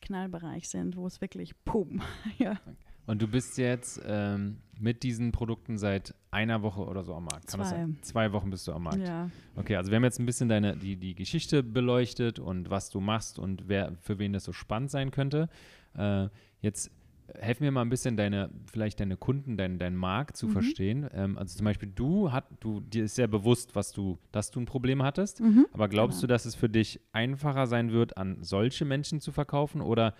Knallbereich 0.00 0.68
sind, 0.68 0.96
wo 0.96 1.06
es 1.06 1.20
wirklich 1.20 1.52
pum. 1.64 2.00
ja. 2.38 2.58
Und 3.06 3.20
du 3.20 3.28
bist 3.28 3.58
jetzt 3.58 4.00
ähm, 4.06 4.58
mit 4.78 5.02
diesen 5.02 5.30
Produkten 5.30 5.76
seit 5.76 6.14
einer 6.30 6.62
Woche 6.62 6.80
oder 6.80 7.04
so 7.04 7.14
am 7.14 7.24
Markt. 7.24 7.48
Kann 7.48 7.62
Zwei. 7.62 7.88
Zwei 8.00 8.32
Wochen 8.32 8.48
bist 8.48 8.66
du 8.66 8.72
am 8.72 8.84
Markt. 8.84 9.06
ja. 9.06 9.30
Okay, 9.56 9.76
also 9.76 9.90
wir 9.90 9.96
haben 9.96 10.04
jetzt 10.04 10.18
ein 10.18 10.26
bisschen 10.26 10.48
deine, 10.48 10.74
die, 10.74 10.96
die 10.96 11.14
Geschichte 11.14 11.62
beleuchtet 11.62 12.38
und 12.38 12.70
was 12.70 12.88
du 12.88 13.00
machst 13.00 13.38
und 13.38 13.68
wer, 13.68 13.94
für 14.00 14.18
wen 14.18 14.32
das 14.32 14.44
so 14.44 14.52
spannend 14.52 14.90
sein 14.90 15.10
könnte. 15.10 15.50
Äh, 15.94 16.28
jetzt 16.60 16.90
helf 17.38 17.60
mir 17.60 17.70
mal 17.70 17.82
ein 17.82 17.88
bisschen 17.88 18.16
deine, 18.16 18.50
vielleicht 18.70 19.00
deine 19.00 19.16
Kunden, 19.16 19.56
deinen 19.56 19.78
dein 19.78 19.96
Markt 19.96 20.36
zu 20.36 20.46
Mhm. 20.48 20.52
verstehen. 20.52 21.08
Ähm, 21.12 21.38
also 21.38 21.56
zum 21.56 21.64
Beispiel 21.64 21.90
du, 21.94 22.32
hat, 22.32 22.44
du, 22.60 22.80
dir 22.80 23.04
ist 23.04 23.14
sehr 23.14 23.28
bewusst, 23.28 23.74
was 23.74 23.92
du, 23.92 24.18
dass 24.32 24.50
du 24.50 24.60
ein 24.60 24.66
Problem 24.66 25.02
hattest. 25.02 25.40
Mhm. 25.40 25.66
Aber 25.72 25.88
glaubst 25.88 26.18
Genau. 26.18 26.28
du, 26.28 26.34
dass 26.34 26.44
es 26.44 26.54
für 26.54 26.68
dich 26.68 27.00
einfacher 27.12 27.66
sein 27.66 27.92
wird, 27.92 28.16
an 28.16 28.42
solche 28.42 28.84
Menschen 28.84 29.20
zu 29.20 29.32
verkaufen? 29.32 29.80
Oder 29.80 30.14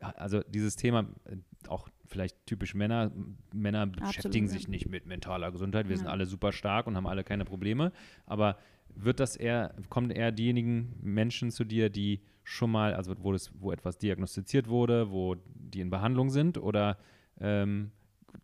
also 0.00 0.40
dieses 0.48 0.76
Thema, 0.76 1.06
äh, 1.24 1.36
auch 1.68 1.88
vielleicht 2.06 2.46
typisch 2.46 2.74
Männer, 2.74 3.12
Männer 3.54 3.86
beschäftigen 3.86 4.46
Absolut, 4.46 4.50
sich 4.50 4.62
ja. 4.64 4.70
nicht 4.70 4.88
mit 4.88 5.06
mentaler 5.06 5.52
Gesundheit. 5.52 5.86
Wir 5.88 5.92
ja. 5.94 5.98
sind 5.98 6.08
alle 6.08 6.26
super 6.26 6.52
stark 6.52 6.86
und 6.86 6.96
haben 6.96 7.06
alle 7.06 7.22
keine 7.22 7.44
Probleme. 7.44 7.92
Aber 8.26 8.56
wird 8.94 9.20
das 9.20 9.36
eher, 9.36 9.74
kommen 9.88 10.10
eher 10.10 10.32
diejenigen 10.32 10.96
Menschen 11.00 11.50
zu 11.50 11.64
dir, 11.64 11.90
die 11.90 12.20
schon 12.50 12.70
mal, 12.70 12.94
also 12.94 13.14
wo, 13.20 13.32
das, 13.32 13.52
wo 13.60 13.70
etwas 13.70 13.96
diagnostiziert 13.98 14.68
wurde, 14.68 15.10
wo 15.10 15.36
die 15.54 15.80
in 15.80 15.88
Behandlung 15.88 16.30
sind? 16.30 16.58
Oder 16.58 16.98
ähm, 17.40 17.92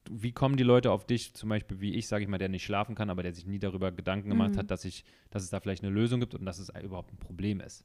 wie 0.08 0.30
kommen 0.30 0.56
die 0.56 0.62
Leute 0.62 0.92
auf 0.92 1.06
dich, 1.06 1.34
zum 1.34 1.48
Beispiel 1.48 1.80
wie 1.80 1.94
ich, 1.94 2.06
sage 2.06 2.22
ich 2.22 2.28
mal, 2.28 2.38
der 2.38 2.48
nicht 2.48 2.64
schlafen 2.64 2.94
kann, 2.94 3.10
aber 3.10 3.24
der 3.24 3.34
sich 3.34 3.46
nie 3.46 3.58
darüber 3.58 3.90
Gedanken 3.90 4.28
gemacht 4.28 4.52
mhm. 4.52 4.58
hat, 4.58 4.70
dass, 4.70 4.84
ich, 4.84 5.04
dass 5.30 5.42
es 5.42 5.50
da 5.50 5.58
vielleicht 5.58 5.82
eine 5.82 5.92
Lösung 5.92 6.20
gibt 6.20 6.36
und 6.36 6.46
dass 6.46 6.60
es 6.60 6.70
überhaupt 6.82 7.12
ein 7.12 7.18
Problem 7.18 7.60
ist? 7.60 7.84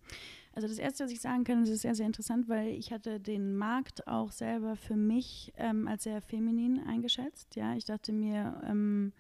Also 0.54 0.68
das 0.68 0.78
Erste, 0.78 1.06
was 1.06 1.12
ich 1.12 1.22
sagen 1.22 1.44
kann, 1.44 1.64
ist 1.64 1.82
sehr, 1.82 1.96
sehr 1.96 2.06
interessant, 2.06 2.48
weil 2.48 2.68
ich 2.70 2.92
hatte 2.92 3.20
den 3.20 3.56
Markt 3.56 4.08
auch 4.08 4.32
selber 4.32 4.76
für 4.76 4.96
mich 4.96 5.54
ähm, 5.58 5.88
als 5.88 6.04
sehr 6.04 6.22
feminin 6.22 6.82
eingeschätzt. 6.88 7.56
Ja, 7.56 7.76
ich 7.76 7.86
dachte 7.86 8.14
mir, 8.14 8.62
ähm, 8.70 9.12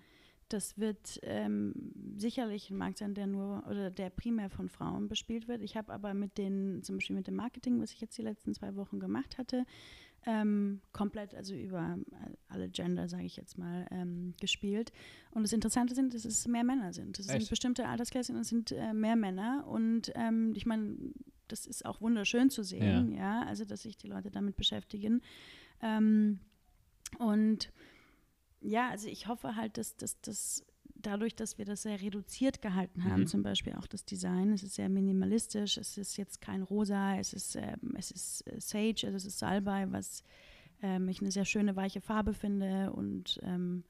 das 0.53 0.77
wird 0.77 1.19
ähm, 1.23 1.73
sicherlich 2.17 2.69
ein 2.69 2.77
Markt 2.77 2.97
sein, 2.97 3.13
der 3.13 3.27
nur 3.27 3.63
oder 3.69 3.89
der 3.91 4.09
primär 4.09 4.49
von 4.49 4.69
Frauen 4.69 5.07
bespielt 5.07 5.47
wird. 5.47 5.61
Ich 5.61 5.77
habe 5.77 5.93
aber 5.93 6.13
mit 6.13 6.37
den, 6.37 6.83
zum 6.83 6.97
Beispiel 6.97 7.15
mit 7.15 7.27
dem 7.27 7.35
Marketing, 7.35 7.81
was 7.81 7.91
ich 7.91 8.01
jetzt 8.01 8.17
die 8.17 8.21
letzten 8.21 8.53
zwei 8.53 8.75
Wochen 8.75 8.99
gemacht 8.99 9.37
hatte, 9.37 9.65
ähm, 10.25 10.81
komplett, 10.91 11.33
also 11.33 11.55
über 11.55 11.97
alle 12.47 12.69
Gender, 12.69 13.07
sage 13.07 13.23
ich 13.23 13.37
jetzt 13.37 13.57
mal, 13.57 13.87
ähm, 13.91 14.35
gespielt. 14.39 14.91
Und 15.31 15.43
das 15.43 15.53
Interessante 15.53 15.95
sind, 15.95 16.13
dass 16.13 16.25
es 16.25 16.47
mehr 16.47 16.63
Männer 16.63 16.93
sind. 16.93 17.17
Es 17.17 17.27
sind 17.27 17.49
bestimmte 17.49 17.87
Altersklassen 17.87 18.35
und 18.35 18.41
es 18.41 18.49
sind 18.49 18.71
äh, 18.71 18.93
mehr 18.93 19.15
Männer. 19.15 19.65
Und 19.67 20.11
ähm, 20.15 20.53
ich 20.55 20.65
meine, 20.65 20.95
das 21.47 21.65
ist 21.65 21.85
auch 21.85 22.01
wunderschön 22.01 22.49
zu 22.49 22.63
sehen, 22.63 23.11
ja, 23.13 23.41
ja 23.41 23.47
also 23.47 23.65
dass 23.65 23.81
sich 23.81 23.97
die 23.97 24.07
Leute 24.07 24.29
damit 24.29 24.55
beschäftigen. 24.57 25.21
Ähm, 25.81 26.39
und 27.17 27.71
ja, 28.61 28.89
also 28.89 29.07
ich 29.07 29.27
hoffe 29.27 29.55
halt, 29.55 29.77
dass 29.77 29.97
das 29.97 30.63
dadurch, 31.01 31.35
dass 31.35 31.57
wir 31.57 31.65
das 31.65 31.83
sehr 31.83 32.01
reduziert 32.01 32.61
gehalten 32.61 33.03
haben, 33.05 33.21
mhm. 33.21 33.27
zum 33.27 33.43
Beispiel 33.43 33.73
auch 33.73 33.87
das 33.87 34.05
Design, 34.05 34.53
es 34.53 34.63
ist 34.63 34.75
sehr 34.75 34.89
minimalistisch, 34.89 35.77
es 35.77 35.97
ist 35.97 36.17
jetzt 36.17 36.41
kein 36.41 36.61
Rosa, 36.61 37.17
es 37.17 37.33
ist, 37.33 37.55
ähm, 37.55 37.95
es 37.97 38.11
ist 38.11 38.47
äh, 38.47 38.59
Sage, 38.59 39.05
also 39.05 39.17
es 39.17 39.25
ist 39.25 39.39
Salbei, 39.39 39.91
was 39.91 40.23
ähm, 40.81 41.07
ich 41.09 41.21
eine 41.21 41.31
sehr 41.31 41.45
schöne 41.45 41.75
weiche 41.75 42.01
Farbe 42.01 42.33
finde 42.33 42.91
und 42.93 43.39
ähm, 43.43 43.83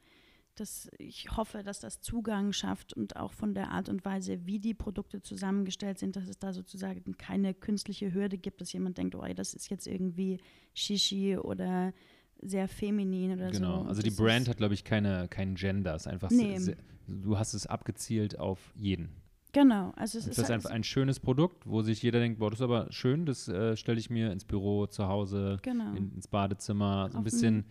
das, 0.56 0.90
ich 0.98 1.36
hoffe, 1.36 1.64
dass 1.64 1.80
das 1.80 2.02
Zugang 2.02 2.52
schafft 2.52 2.94
und 2.94 3.16
auch 3.16 3.34
von 3.34 3.54
der 3.54 3.72
Art 3.72 3.88
und 3.88 4.04
Weise, 4.04 4.46
wie 4.46 4.60
die 4.60 4.74
Produkte 4.74 5.22
zusammengestellt 5.22 5.98
sind, 5.98 6.16
dass 6.18 6.28
es 6.28 6.40
da 6.40 6.52
sozusagen 6.52 7.18
keine 7.18 7.54
künstliche 7.54 8.14
Hürde 8.14 8.38
gibt, 8.38 8.60
dass 8.60 8.74
jemand 8.74 8.98
denkt, 8.98 9.16
oh, 9.16 9.26
das 9.34 9.54
ist 9.54 9.70
jetzt 9.70 9.88
irgendwie 9.88 10.40
Shishi 10.74 11.38
oder 11.38 11.94
sehr 12.42 12.68
feminin 12.68 13.34
oder 13.34 13.52
genau. 13.52 13.72
so. 13.72 13.78
Genau, 13.78 13.90
also 13.90 14.02
die 14.02 14.12
Brand 14.12 14.48
hat, 14.48 14.58
glaube 14.58 14.74
ich, 14.74 14.84
keine, 14.84 15.28
kein 15.30 15.56
Gender. 15.56 15.96
Es 15.96 16.06
ist 16.06 16.08
einfach, 16.08 16.30
nee. 16.32 16.58
sehr, 16.58 16.78
du 17.08 17.38
hast 17.38 17.54
es 17.54 17.68
abgezielt 17.68 18.40
auf 18.40 18.60
jeden. 18.76 19.10
Genau. 19.54 19.92
Also 19.96 20.18
es 20.18 20.26
das 20.26 20.38
ist, 20.38 20.44
ist 20.46 20.52
einfach 20.52 20.70
ein 20.70 20.84
schönes 20.84 21.20
Produkt, 21.20 21.68
wo 21.68 21.82
sich 21.82 22.02
jeder 22.02 22.20
denkt, 22.20 22.40
boah, 22.40 22.50
das 22.50 22.60
ist 22.60 22.64
aber 22.64 22.88
schön, 22.90 23.26
das 23.26 23.48
äh, 23.48 23.76
stelle 23.76 24.00
ich 24.00 24.10
mir 24.10 24.32
ins 24.32 24.46
Büro, 24.46 24.88
zu 24.88 25.08
Hause, 25.08 25.58
genau. 25.62 25.94
in, 25.94 26.14
ins 26.16 26.28
Badezimmer, 26.28 27.10
so 27.12 27.18
ein 27.18 27.24
bisschen 27.24 27.66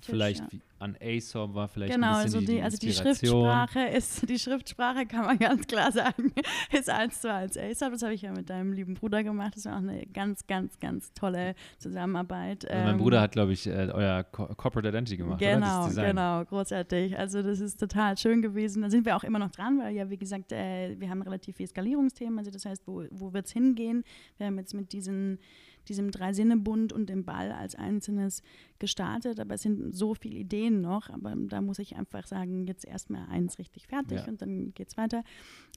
vielleicht 0.00 0.40
ja. 0.40 0.52
wie, 0.52 0.60
an 0.84 0.96
ASOP 1.00 1.54
war 1.54 1.66
vielleicht 1.66 1.94
genau, 1.94 2.18
ein 2.18 2.24
bisschen 2.24 2.36
also 2.36 2.40
die, 2.40 2.46
die, 2.46 2.62
also 2.62 2.76
die 2.76 2.92
Schriftsprache 2.92 3.80
ist, 3.88 4.28
die 4.28 4.38
Schriftsprache 4.38 5.06
kann 5.06 5.24
man 5.24 5.38
ganz 5.38 5.66
klar 5.66 5.90
sagen, 5.90 6.32
ist 6.72 6.90
eins 6.90 7.20
zu 7.22 7.32
eins 7.32 7.56
ASOP. 7.56 7.92
Das 7.92 8.02
habe 8.02 8.12
ich 8.12 8.22
ja 8.22 8.32
mit 8.32 8.50
deinem 8.50 8.72
lieben 8.72 8.94
Bruder 8.94 9.24
gemacht. 9.24 9.56
Das 9.56 9.64
war 9.64 9.74
auch 9.74 9.78
eine 9.78 10.04
ganz, 10.06 10.46
ganz, 10.46 10.78
ganz 10.78 11.12
tolle 11.14 11.54
Zusammenarbeit. 11.78 12.70
Also 12.70 12.84
mein 12.84 12.94
ähm, 12.94 13.00
Bruder 13.00 13.22
hat, 13.22 13.32
glaube 13.32 13.52
ich, 13.54 13.66
äh, 13.66 13.90
euer 13.92 14.24
Co 14.24 14.46
Corporate 14.54 14.88
Identity 14.88 15.16
gemacht, 15.16 15.40
Genau, 15.40 15.88
genau, 15.88 16.44
großartig. 16.44 17.18
Also 17.18 17.42
das 17.42 17.60
ist 17.60 17.80
total 17.80 18.18
schön 18.18 18.42
gewesen. 18.42 18.82
Da 18.82 18.90
sind 18.90 19.06
wir 19.06 19.16
auch 19.16 19.24
immer 19.24 19.38
noch 19.38 19.50
dran, 19.50 19.78
weil 19.80 19.94
ja, 19.94 20.10
wie 20.10 20.18
gesagt, 20.18 20.52
äh, 20.52 20.94
wir 20.98 21.08
haben 21.08 21.22
relativ 21.22 21.56
viel 21.56 21.66
Skalierungsthemen. 21.66 22.38
Also 22.38 22.50
das 22.50 22.66
heißt, 22.66 22.86
wo, 22.86 23.04
wo 23.10 23.32
wird 23.32 23.46
es 23.46 23.52
hingehen? 23.52 24.04
Wir 24.36 24.46
haben 24.46 24.58
jetzt 24.58 24.74
mit 24.74 24.92
diesen 24.92 25.38
diesem 25.84 26.10
Drei-Sinne-Bund 26.10 26.92
und 26.92 27.08
dem 27.08 27.24
Ball 27.24 27.52
als 27.52 27.74
Einzelnes 27.74 28.42
gestartet. 28.78 29.40
Aber 29.40 29.54
es 29.54 29.62
sind 29.62 29.94
so 29.94 30.14
viele 30.14 30.36
Ideen 30.36 30.80
noch. 30.80 31.10
Aber 31.10 31.34
da 31.36 31.60
muss 31.60 31.78
ich 31.78 31.96
einfach 31.96 32.26
sagen, 32.26 32.66
jetzt 32.66 32.84
erstmal 32.84 33.26
eins 33.28 33.58
richtig 33.58 33.86
fertig 33.86 34.20
ja. 34.20 34.26
und 34.26 34.42
dann 34.42 34.74
geht 34.74 34.88
es 34.88 34.96
weiter. 34.96 35.24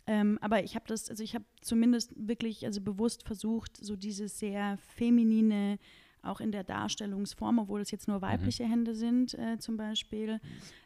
Ähm, 0.05 0.37
aber 0.41 0.63
ich 0.63 0.75
habe 0.75 0.85
das, 0.87 1.09
also 1.09 1.23
ich 1.23 1.35
habe 1.35 1.45
zumindest 1.61 2.13
wirklich, 2.15 2.65
also 2.65 2.81
bewusst 2.81 3.23
versucht, 3.23 3.77
so 3.77 3.95
dieses 3.95 4.39
sehr 4.39 4.77
feminine, 4.77 5.79
auch 6.21 6.39
in 6.39 6.51
der 6.51 6.63
Darstellungsform, 6.63 7.59
obwohl 7.59 7.81
es 7.81 7.91
jetzt 7.91 8.07
nur 8.07 8.21
weibliche 8.21 8.65
mhm. 8.65 8.69
Hände 8.69 8.95
sind, 8.95 9.33
äh, 9.35 9.57
zum 9.59 9.77
Beispiel, 9.77 10.39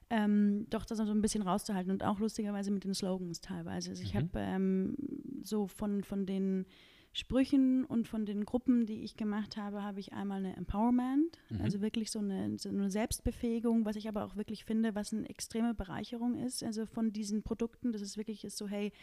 ähm, 0.09 0.67
doch 0.69 0.85
das 0.85 0.97
so 0.97 1.05
ein 1.05 1.21
bisschen 1.21 1.41
rauszuhalten 1.41 1.91
und 1.91 2.03
auch 2.03 2.19
lustigerweise 2.19 2.71
mit 2.71 2.83
den 2.83 2.93
Slogans 2.93 3.41
teilweise. 3.41 3.91
Also 3.91 4.03
ich 4.03 4.13
mhm. 4.13 4.17
habe 4.17 4.29
ähm, 4.35 4.95
so 5.41 5.67
von, 5.67 6.03
von 6.03 6.25
den 6.25 6.65
Sprüchen 7.13 7.83
und 7.83 8.07
von 8.07 8.25
den 8.25 8.45
Gruppen, 8.45 8.85
die 8.85 9.03
ich 9.03 9.17
gemacht 9.17 9.57
habe, 9.57 9.83
habe 9.83 9.99
ich 9.99 10.13
einmal 10.13 10.37
eine 10.37 10.55
Empowerment, 10.55 11.37
mhm. 11.49 11.61
also 11.61 11.81
wirklich 11.81 12.09
so 12.09 12.19
eine, 12.19 12.57
so 12.57 12.69
eine, 12.69 12.89
Selbstbefähigung, 12.89 13.83
was 13.83 13.97
ich 13.97 14.07
aber 14.07 14.23
auch 14.23 14.37
wirklich 14.37 14.63
finde, 14.63 14.95
was 14.95 15.13
eine 15.13 15.27
extreme 15.29 15.73
Bereicherung 15.73 16.35
ist, 16.35 16.63
also 16.63 16.85
von 16.85 17.11
diesen 17.11 17.43
Produkten, 17.43 17.91
dass 17.91 18.01
es 18.01 18.15
wirklich 18.15 18.45
ist 18.45 18.57
so, 18.57 18.67
hey, 18.67 18.93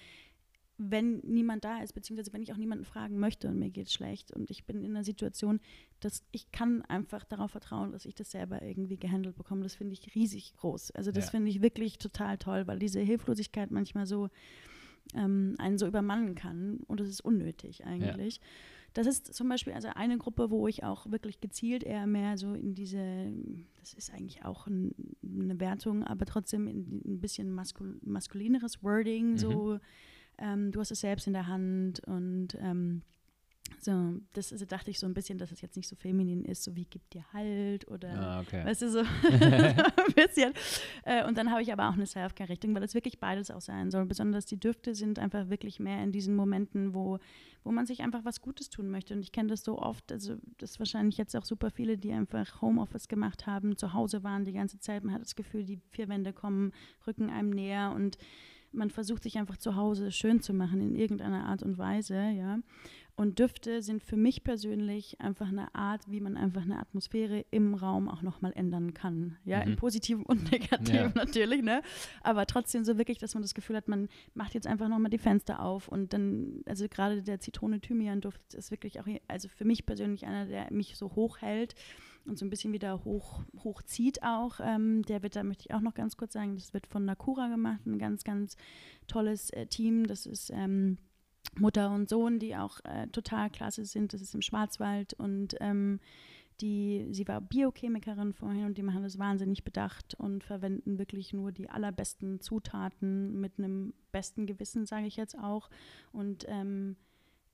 wenn 0.79 1.19
niemand 1.19 1.65
da 1.65 1.83
ist, 1.83 1.93
beziehungsweise 1.93 2.33
wenn 2.33 2.43
ich 2.43 2.53
auch 2.53 2.57
niemanden 2.57 2.85
fragen 2.85 3.19
möchte 3.19 3.49
und 3.49 3.59
mir 3.59 3.69
geht 3.69 3.89
es 3.89 3.93
schlecht 3.93 4.31
und 4.33 4.49
ich 4.49 4.65
bin 4.65 4.85
in 4.85 4.93
einer 4.93 5.05
Situation, 5.05 5.61
dass 5.99 6.23
ich 6.31 6.53
kann 6.53 6.83
einfach 6.83 7.25
darauf 7.25 7.51
vertrauen, 7.51 7.91
dass 7.91 8.07
ich 8.07 8.15
das 8.15 8.31
selber 8.31 8.63
irgendwie 8.63 8.97
gehandelt 8.97 9.37
bekomme. 9.37 9.65
Das 9.65 9.75
finde 9.75 9.95
ich 9.95 10.15
riesig 10.15 10.55
groß. 10.57 10.93
Also 10.93 11.11
das 11.11 11.27
ja. 11.27 11.31
finde 11.33 11.51
ich 11.51 11.63
wirklich 11.63 11.99
total 11.99 12.39
toll, 12.39 12.69
weil 12.69 12.79
diese 12.79 13.01
Hilflosigkeit 13.01 13.73
manchmal 13.73 14.07
so 14.07 14.31
ähm, 15.15 15.55
einen 15.59 15.79
so 15.79 15.87
übermannen 15.87 16.35
kann. 16.35 16.81
Und 16.87 17.01
das 17.01 17.09
ist 17.09 17.21
unnötig 17.21 17.85
eigentlich. 17.85 18.37
Ja. 18.37 18.43
Das 18.95 19.07
ist 19.07 19.33
zum 19.35 19.49
Beispiel 19.49 19.75
also 19.75 19.89
eine 19.95 20.19
Gruppe, 20.19 20.51
wo 20.51 20.67
ich 20.67 20.83
auch 20.83 21.11
wirklich 21.11 21.41
gezielt 21.41 21.85
eher 21.85 22.07
mehr 22.07 22.37
so 22.37 22.55
in 22.55 22.75
diese, 22.75 23.33
das 23.79 23.93
ist 23.93 24.13
eigentlich 24.13 24.45
auch 24.45 24.67
ein, 24.67 24.93
eine 25.23 25.61
Wertung, 25.61 26.05
aber 26.05 26.25
trotzdem 26.25 26.67
in, 26.67 27.03
ein 27.05 27.21
bisschen 27.21 27.51
maskul 27.53 27.99
maskulineres 28.03 28.83
Wording, 28.83 29.33
mhm. 29.33 29.39
so 29.39 29.79
ähm, 30.39 30.73
du 30.73 30.81
hast 30.81 30.91
es 30.91 31.01
selbst 31.01 31.27
in 31.27 31.33
der 31.33 31.47
Hand 31.47 32.01
und 32.07 32.57
ähm, 32.61 33.03
so, 33.81 34.15
das 34.33 34.53
also 34.53 34.65
dachte 34.65 34.91
ich 34.91 34.99
so 34.99 35.07
ein 35.07 35.15
bisschen, 35.15 35.39
dass 35.39 35.53
es 35.53 35.61
jetzt 35.61 35.77
nicht 35.77 35.89
so 35.89 35.97
feminin 35.97 36.45
ist, 36.45 36.65
so 36.65 36.75
wie 36.75 36.85
gibt 36.85 37.15
dir 37.15 37.25
Halt 37.33 37.87
oder 37.89 38.11
ah, 38.19 38.41
okay. 38.41 38.65
weißt 38.65 38.83
du, 38.83 38.91
so 38.91 38.99
ein 39.01 40.15
bisschen. 40.15 40.53
Äh, 41.05 41.27
und 41.27 41.39
dann 41.39 41.51
habe 41.51 41.63
ich 41.63 41.73
aber 41.73 41.89
auch 41.89 41.93
eine 41.93 42.07
Self-Care-Richtung, 42.07 42.75
weil 42.75 42.83
es 42.83 42.95
wirklich 42.95 43.21
beides 43.21 43.51
auch 43.51 43.61
sein 43.61 43.91
soll. 43.91 44.07
Besonders 44.07 44.47
die 44.47 44.59
Düfte 44.59 44.95
sind 44.95 45.19
einfach 45.19 45.49
wirklich 45.49 45.81
mehr 45.81 46.03
in 46.03 46.13
diesen 46.13 46.35
Momenten, 46.35 46.95
wo, 46.95 47.19
wo 47.65 47.71
man 47.71 47.87
sich 47.87 48.01
einfach 48.01 48.25
was 48.25 48.41
Gutes 48.41 48.71
tun 48.71 48.91
möchte. 48.91 49.15
Und 49.15 49.21
ich 49.21 49.33
kenne 49.33 49.49
das 49.49 49.63
so 49.63 49.79
oft, 49.79 50.11
also 50.11 50.37
das 50.59 50.73
ist 50.73 50.79
wahrscheinlich 50.79 51.19
jetzt 51.19 51.37
auch 51.37 51.45
super 51.45 51.71
viele, 51.71 51.99
die 51.99 52.13
einfach 52.13 52.61
Homeoffice 52.61 53.09
gemacht 53.09 53.47
haben, 53.47 53.77
zu 53.77 53.93
Hause 53.93 54.25
waren 54.25 54.45
die 54.45 54.53
ganze 54.53 54.79
Zeit. 54.81 55.05
Man 55.05 55.15
hat 55.15 55.23
das 55.23 55.37
Gefühl, 55.37 55.65
die 55.65 55.81
vier 55.91 56.09
Wände 56.09 56.33
kommen, 56.33 56.73
rücken 57.07 57.31
einem 57.31 57.51
näher 57.51 57.93
und 57.95 58.19
man 58.73 58.91
versucht 58.91 59.23
sich 59.23 59.39
einfach 59.39 59.57
zu 59.57 59.77
Hause 59.77 60.11
schön 60.13 60.41
zu 60.41 60.53
machen 60.53 60.81
in 60.81 60.95
irgendeiner 60.95 61.47
Art 61.47 61.63
und 61.63 61.79
Weise, 61.79 62.31
ja. 62.31 62.59
Und 63.19 63.41
Düfte 63.41 63.83
sind 63.83 64.05
für 64.05 64.17
mich 64.17 64.45
persönlich 64.45 65.21
einfach 65.21 65.49
eine 65.49 65.75
Art, 65.75 66.09
wie 66.09 66.21
man 66.21 66.37
einfach 66.37 66.63
eine 66.63 66.79
Atmosphäre 66.79 67.45
im 67.51 67.75
Raum 67.75 68.09
auch 68.09 68.23
nochmal 68.23 68.53
ändern 68.55 68.95
kann. 68.95 69.37
Ja, 69.45 69.59
mhm. 69.59 69.73
im 69.73 69.77
Positiven 69.77 70.25
und 70.25 70.53
Negativen 70.53 70.95
ja. 70.95 71.13
natürlich, 71.17 71.61
ne? 71.65 71.83
Aber 72.23 72.47
trotzdem 72.47 72.85
so 72.85 72.97
wirklich, 72.97 73.19
dass 73.19 73.35
man 73.35 73.43
das 73.43 73.55
Gefühl 73.55 73.75
hat, 73.75 73.89
man 73.89 74.09
macht 74.35 74.55
jetzt 74.55 74.69
einfach 74.69 74.87
nochmal 74.87 75.11
die 75.11 75.19
Fenster 75.19 75.65
auf 75.65 75.89
und 75.89 76.13
dann, 76.13 76.63
also 76.67 76.87
gerade 76.89 77.25
der 77.25 77.41
Zitrone-Thymian-Duft 77.41 78.55
ist 78.55 78.71
wirklich 78.71 79.01
auch, 79.01 79.07
also 79.27 79.49
für 79.49 79.65
mich 79.65 79.85
persönlich 79.85 80.25
einer, 80.25 80.47
der 80.47 80.73
mich 80.73 80.97
so 80.97 81.17
hoch 81.17 81.39
hält 81.39 81.75
und 82.25 82.39
so 82.39 82.47
ein 82.47 82.51
bisschen 82.51 82.73
wieder 82.73 83.05
hoch, 83.05 83.43
hochzieht 83.65 84.23
auch. 84.23 84.61
Ähm, 84.63 85.03
der 85.03 85.25
wird, 85.25 85.35
da 85.35 85.43
möchte 85.43 85.65
ich 85.67 85.75
auch 85.75 85.81
noch 85.81 85.95
ganz 85.95 86.17
kurz 86.17 86.35
sagen, 86.35 86.55
das 86.55 86.73
wird 86.73 86.87
von 86.87 87.05
Nakura 87.05 87.49
gemacht, 87.49 87.85
ein 87.85 87.99
ganz, 87.99 88.23
ganz 88.23 88.57
tolles 89.09 89.51
äh, 89.51 89.67
Team. 89.67 90.07
Das 90.07 90.25
ist 90.25 90.53
ähm, 90.55 90.99
Mutter 91.57 91.91
und 91.91 92.09
Sohn, 92.09 92.39
die 92.39 92.57
auch 92.57 92.81
äh, 92.85 93.07
total 93.09 93.51
klasse 93.51 93.85
sind. 93.85 94.13
Das 94.13 94.21
ist 94.21 94.35
im 94.35 94.43
Schwarzwald 94.43 95.15
und 95.15 95.57
ähm, 95.61 96.01
die, 96.61 97.07
sie 97.11 97.27
war 97.29 97.41
Biochemikerin 97.41 98.33
vorhin 98.33 98.67
und 98.67 98.79
die 98.79 98.83
machen 98.83 99.03
das 99.03 99.19
wahnsinnig 99.19 99.63
bedacht 99.63 100.15
und 100.15 100.43
verwenden 100.43 100.99
wirklich 100.99 101.33
nur 101.33 101.53
die 101.53 101.71
allerbesten 101.71 102.41
Zutaten 102.41 103.41
mit 103.41 103.59
einem 103.59 103.95
besten 104.11 104.47
Gewissen, 104.47 104.85
sage 104.85 105.07
ich 105.07 105.17
jetzt 105.17 105.39
auch. 105.39 105.71
Und 106.13 106.45
ähm, 106.49 106.97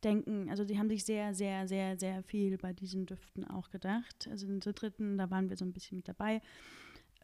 denken, 0.03 0.49
also 0.49 0.64
die 0.64 0.78
haben 0.78 0.88
sich 0.88 1.05
sehr, 1.05 1.34
sehr, 1.34 1.66
sehr, 1.66 1.99
sehr 1.99 2.22
viel 2.22 2.57
bei 2.59 2.72
diesen 2.72 3.07
Düften 3.07 3.45
auch 3.45 3.70
gedacht. 3.70 4.28
Also 4.30 4.47
der 4.47 4.72
dritten, 4.72 5.18
da 5.18 5.30
waren 5.30 5.49
wir 5.49 5.57
so 5.57 5.64
ein 5.64 5.72
bisschen 5.72 5.97
mit 5.97 6.09
dabei. 6.09 6.40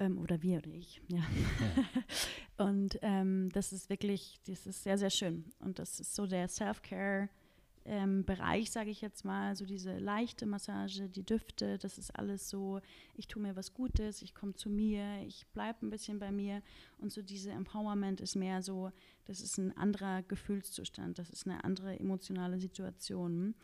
Ähm, 0.01 0.18
oder 0.18 0.42
wir 0.42 0.59
oder 0.59 0.70
ich, 0.72 1.01
ja. 1.09 1.18
ja. 1.18 2.66
und 2.66 2.98
ähm, 3.03 3.51
das 3.53 3.72
ist 3.72 3.88
wirklich, 3.88 4.40
das 4.46 4.66
ist 4.66 4.82
sehr, 4.82 4.98
sehr 4.98 5.11
schön. 5.11 5.44
Und 5.61 5.78
das 5.78 6.01
ist 6.01 6.14
so 6.14 6.26
der 6.26 6.48
Self-Care 6.48 7.28
ähm, 7.84 8.24
sage 8.66 8.90
ich 8.90 9.01
jetzt 9.01 9.24
mal, 9.24 9.57
so 9.57 9.64
diese 9.64 9.98
leichte 9.98 10.46
Massage, 10.46 11.09
die 11.09 11.24
Düfte, 11.24 11.78
das 11.78 11.98
ist 11.98 12.11
alles 12.16 12.48
so, 12.48 12.80
ich 13.16 13.26
tue 13.26 13.42
mir 13.42 13.57
was 13.57 13.74
Gutes, 13.74 14.22
ich 14.22 14.34
komme 14.34 14.55
zu 14.55 14.68
mir, 14.68 15.22
ich 15.26 15.46
bleibe 15.48 15.86
ein 15.86 15.90
bisschen 15.90 16.18
bei 16.18 16.30
mir 16.30 16.62
und 16.98 17.12
so 17.12 17.22
diese 17.22 17.51
Empowerment 17.51 18.20
ist 18.20 18.36
mehr 18.36 18.62
so, 18.62 18.92
das 19.24 19.40
ist 19.40 19.59
ein 19.59 19.76
anderer 19.76 20.22
Gefühlszustand, 20.22 21.18
das 21.18 21.30
ist 21.30 21.46
eine 21.46 21.64
andere 21.64 21.98
emotionale 21.98 22.59
Situation. 22.59 23.55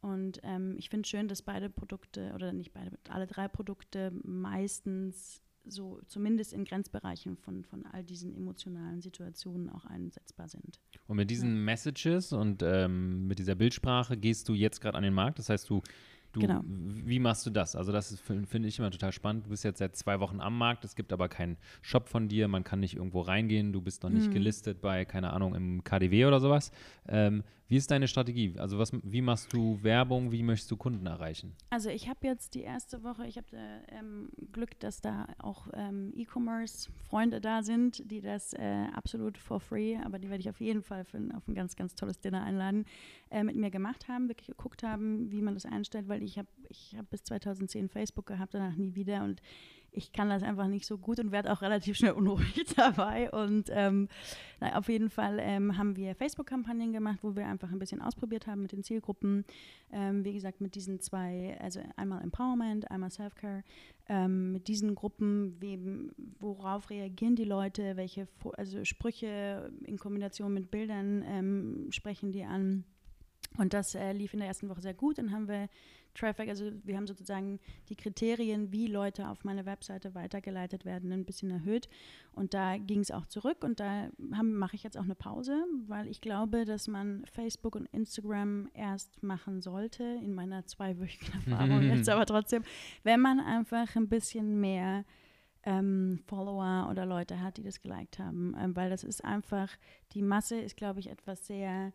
Und 0.00 0.40
ähm, 0.42 0.74
ich 0.78 0.90
finde 0.90 1.08
schön, 1.08 1.28
dass 1.28 1.42
beide 1.42 1.70
Produkte 1.70 2.32
oder 2.34 2.52
nicht 2.52 2.72
beide, 2.72 2.98
alle 3.08 3.26
drei 3.26 3.46
Produkte 3.48 4.12
meistens 4.24 5.40
so 5.64 6.00
zumindest 6.06 6.52
in 6.52 6.64
Grenzbereichen 6.64 7.36
von, 7.36 7.64
von 7.64 7.86
all 7.86 8.02
diesen 8.04 8.34
emotionalen 8.34 9.00
Situationen 9.00 9.70
auch 9.70 9.84
einsetzbar 9.84 10.48
sind. 10.48 10.80
Und 11.06 11.16
mit 11.16 11.30
diesen. 11.30 11.64
Messages 11.64 12.32
und 12.32 12.62
ähm, 12.62 13.26
mit 13.26 13.38
dieser 13.38 13.54
Bildsprache 13.54 14.16
gehst 14.16 14.48
du 14.48 14.54
jetzt 14.54 14.80
gerade 14.80 14.96
an 14.96 15.04
den 15.04 15.14
Markt. 15.14 15.38
Das 15.38 15.48
heißt, 15.48 15.68
du, 15.70 15.82
du 16.32 16.40
genau. 16.40 16.60
wie 16.64 17.18
machst 17.18 17.46
du 17.46 17.50
das? 17.50 17.76
Also 17.76 17.92
das 17.92 18.18
finde 18.20 18.68
ich 18.68 18.78
immer 18.78 18.90
total 18.90 19.12
spannend. 19.12 19.46
Du 19.46 19.50
bist 19.50 19.64
jetzt 19.64 19.78
seit 19.78 19.96
zwei 19.96 20.20
Wochen 20.20 20.40
am 20.40 20.56
Markt, 20.56 20.84
es 20.84 20.94
gibt 20.94 21.12
aber 21.12 21.28
keinen 21.28 21.56
Shop 21.80 22.08
von 22.08 22.28
dir, 22.28 22.48
man 22.48 22.64
kann 22.64 22.80
nicht 22.80 22.96
irgendwo 22.96 23.20
reingehen, 23.20 23.72
du 23.72 23.80
bist 23.80 24.02
noch 24.02 24.10
nicht 24.10 24.28
mhm. 24.28 24.34
gelistet 24.34 24.80
bei, 24.80 25.04
keine 25.04 25.32
Ahnung, 25.32 25.54
im 25.54 25.84
KDW 25.84 26.26
oder 26.26 26.40
sowas. 26.40 26.72
Ähm, 27.08 27.42
wie 27.72 27.78
ist 27.78 27.90
deine 27.90 28.06
Strategie? 28.06 28.52
Also 28.58 28.78
was, 28.78 28.92
wie 29.02 29.22
machst 29.22 29.50
du 29.54 29.82
Werbung? 29.82 30.30
Wie 30.30 30.42
möchtest 30.42 30.70
du 30.70 30.76
Kunden 30.76 31.06
erreichen? 31.06 31.56
Also 31.70 31.88
ich 31.88 32.06
habe 32.06 32.18
jetzt 32.26 32.54
die 32.54 32.60
erste 32.60 33.02
Woche, 33.02 33.26
ich 33.26 33.38
habe 33.38 33.46
äh, 33.54 33.98
ähm, 33.98 34.28
Glück, 34.52 34.78
dass 34.80 35.00
da 35.00 35.26
auch 35.38 35.68
ähm, 35.72 36.12
E-Commerce-Freunde 36.14 37.40
da 37.40 37.62
sind, 37.62 38.10
die 38.10 38.20
das 38.20 38.52
äh, 38.52 38.86
absolut 38.92 39.38
for 39.38 39.58
free, 39.58 39.96
aber 39.96 40.18
die 40.18 40.28
werde 40.28 40.42
ich 40.42 40.50
auf 40.50 40.60
jeden 40.60 40.82
Fall 40.82 41.06
für, 41.06 41.18
auf 41.34 41.48
ein 41.48 41.54
ganz, 41.54 41.74
ganz 41.74 41.94
tolles 41.94 42.20
Dinner 42.20 42.42
einladen, 42.42 42.84
äh, 43.30 43.42
mit 43.42 43.56
mir 43.56 43.70
gemacht 43.70 44.06
haben, 44.06 44.28
wirklich 44.28 44.48
geguckt 44.48 44.82
haben, 44.82 45.32
wie 45.32 45.40
man 45.40 45.54
das 45.54 45.64
einstellt, 45.64 46.08
weil 46.08 46.21
ich 46.22 46.38
habe 46.38 46.48
ich 46.68 46.94
hab 46.96 47.08
bis 47.10 47.24
2010 47.24 47.88
Facebook 47.88 48.26
gehabt, 48.26 48.54
danach 48.54 48.76
nie 48.76 48.94
wieder 48.94 49.24
und 49.24 49.42
ich 49.94 50.12
kann 50.12 50.30
das 50.30 50.42
einfach 50.42 50.68
nicht 50.68 50.86
so 50.86 50.96
gut 50.96 51.20
und 51.20 51.32
werde 51.32 51.52
auch 51.52 51.60
relativ 51.60 51.96
schnell 51.96 52.12
unruhig 52.12 52.64
dabei. 52.76 53.30
Und 53.30 53.68
ähm, 53.70 54.08
na, 54.58 54.78
auf 54.78 54.88
jeden 54.88 55.10
Fall 55.10 55.38
ähm, 55.38 55.76
haben 55.76 55.96
wir 55.96 56.14
Facebook-Kampagnen 56.14 56.92
gemacht, 56.92 57.18
wo 57.20 57.36
wir 57.36 57.46
einfach 57.46 57.70
ein 57.70 57.78
bisschen 57.78 58.00
ausprobiert 58.00 58.46
haben 58.46 58.62
mit 58.62 58.72
den 58.72 58.82
Zielgruppen. 58.82 59.44
Ähm, 59.92 60.24
wie 60.24 60.32
gesagt, 60.32 60.62
mit 60.62 60.74
diesen 60.74 61.00
zwei, 61.00 61.58
also 61.60 61.80
einmal 61.96 62.22
Empowerment, 62.22 62.90
einmal 62.90 63.10
Self-Care. 63.10 63.62
Ähm, 64.08 64.52
mit 64.52 64.66
diesen 64.66 64.94
Gruppen, 64.94 65.60
wie, 65.60 65.78
worauf 66.40 66.88
reagieren 66.88 67.36
die 67.36 67.44
Leute, 67.44 67.96
welche 67.96 68.26
also 68.56 68.84
Sprüche 68.84 69.70
in 69.84 69.98
Kombination 69.98 70.54
mit 70.54 70.70
Bildern 70.70 71.22
ähm, 71.26 71.86
sprechen 71.90 72.32
die 72.32 72.44
an. 72.44 72.84
Und 73.58 73.74
das 73.74 73.94
äh, 73.94 74.12
lief 74.12 74.32
in 74.32 74.40
der 74.40 74.48
ersten 74.48 74.70
Woche 74.70 74.80
sehr 74.80 74.94
gut. 74.94 75.18
Dann 75.18 75.32
haben 75.32 75.48
wir 75.48 75.68
Traffic, 76.14 76.48
also 76.48 76.70
wir 76.84 76.96
haben 76.96 77.06
sozusagen 77.06 77.58
die 77.88 77.96
Kriterien, 77.96 78.72
wie 78.72 78.86
Leute 78.86 79.28
auf 79.28 79.44
meine 79.44 79.66
Webseite 79.66 80.14
weitergeleitet 80.14 80.84
werden, 80.84 81.12
ein 81.12 81.24
bisschen 81.24 81.50
erhöht. 81.50 81.88
Und 82.32 82.54
da 82.54 82.78
ging 82.78 83.00
es 83.00 83.10
auch 83.10 83.26
zurück 83.26 83.64
und 83.64 83.80
da 83.80 84.08
mache 84.18 84.76
ich 84.76 84.82
jetzt 84.82 84.98
auch 84.98 85.04
eine 85.04 85.14
Pause, 85.14 85.64
weil 85.86 86.08
ich 86.08 86.20
glaube, 86.20 86.64
dass 86.64 86.88
man 86.88 87.24
Facebook 87.26 87.74
und 87.76 87.86
Instagram 87.86 88.68
erst 88.74 89.22
machen 89.22 89.60
sollte, 89.60 90.02
in 90.02 90.34
meiner 90.34 90.66
zweiwöchigen 90.66 91.32
Erfahrung 91.46 91.82
jetzt, 91.82 92.08
aber 92.08 92.26
trotzdem, 92.26 92.62
wenn 93.02 93.20
man 93.20 93.40
einfach 93.40 93.94
ein 93.96 94.08
bisschen 94.08 94.60
mehr 94.60 95.04
ähm, 95.64 96.18
Follower 96.26 96.88
oder 96.90 97.06
Leute 97.06 97.40
hat, 97.40 97.56
die 97.56 97.62
das 97.62 97.80
geliked 97.80 98.18
haben, 98.18 98.56
ähm, 98.58 98.74
weil 98.74 98.90
das 98.90 99.04
ist 99.04 99.24
einfach, 99.24 99.70
die 100.12 100.22
Masse 100.22 100.60
ist, 100.60 100.76
glaube 100.76 101.00
ich, 101.00 101.08
etwas 101.08 101.46
sehr 101.46 101.92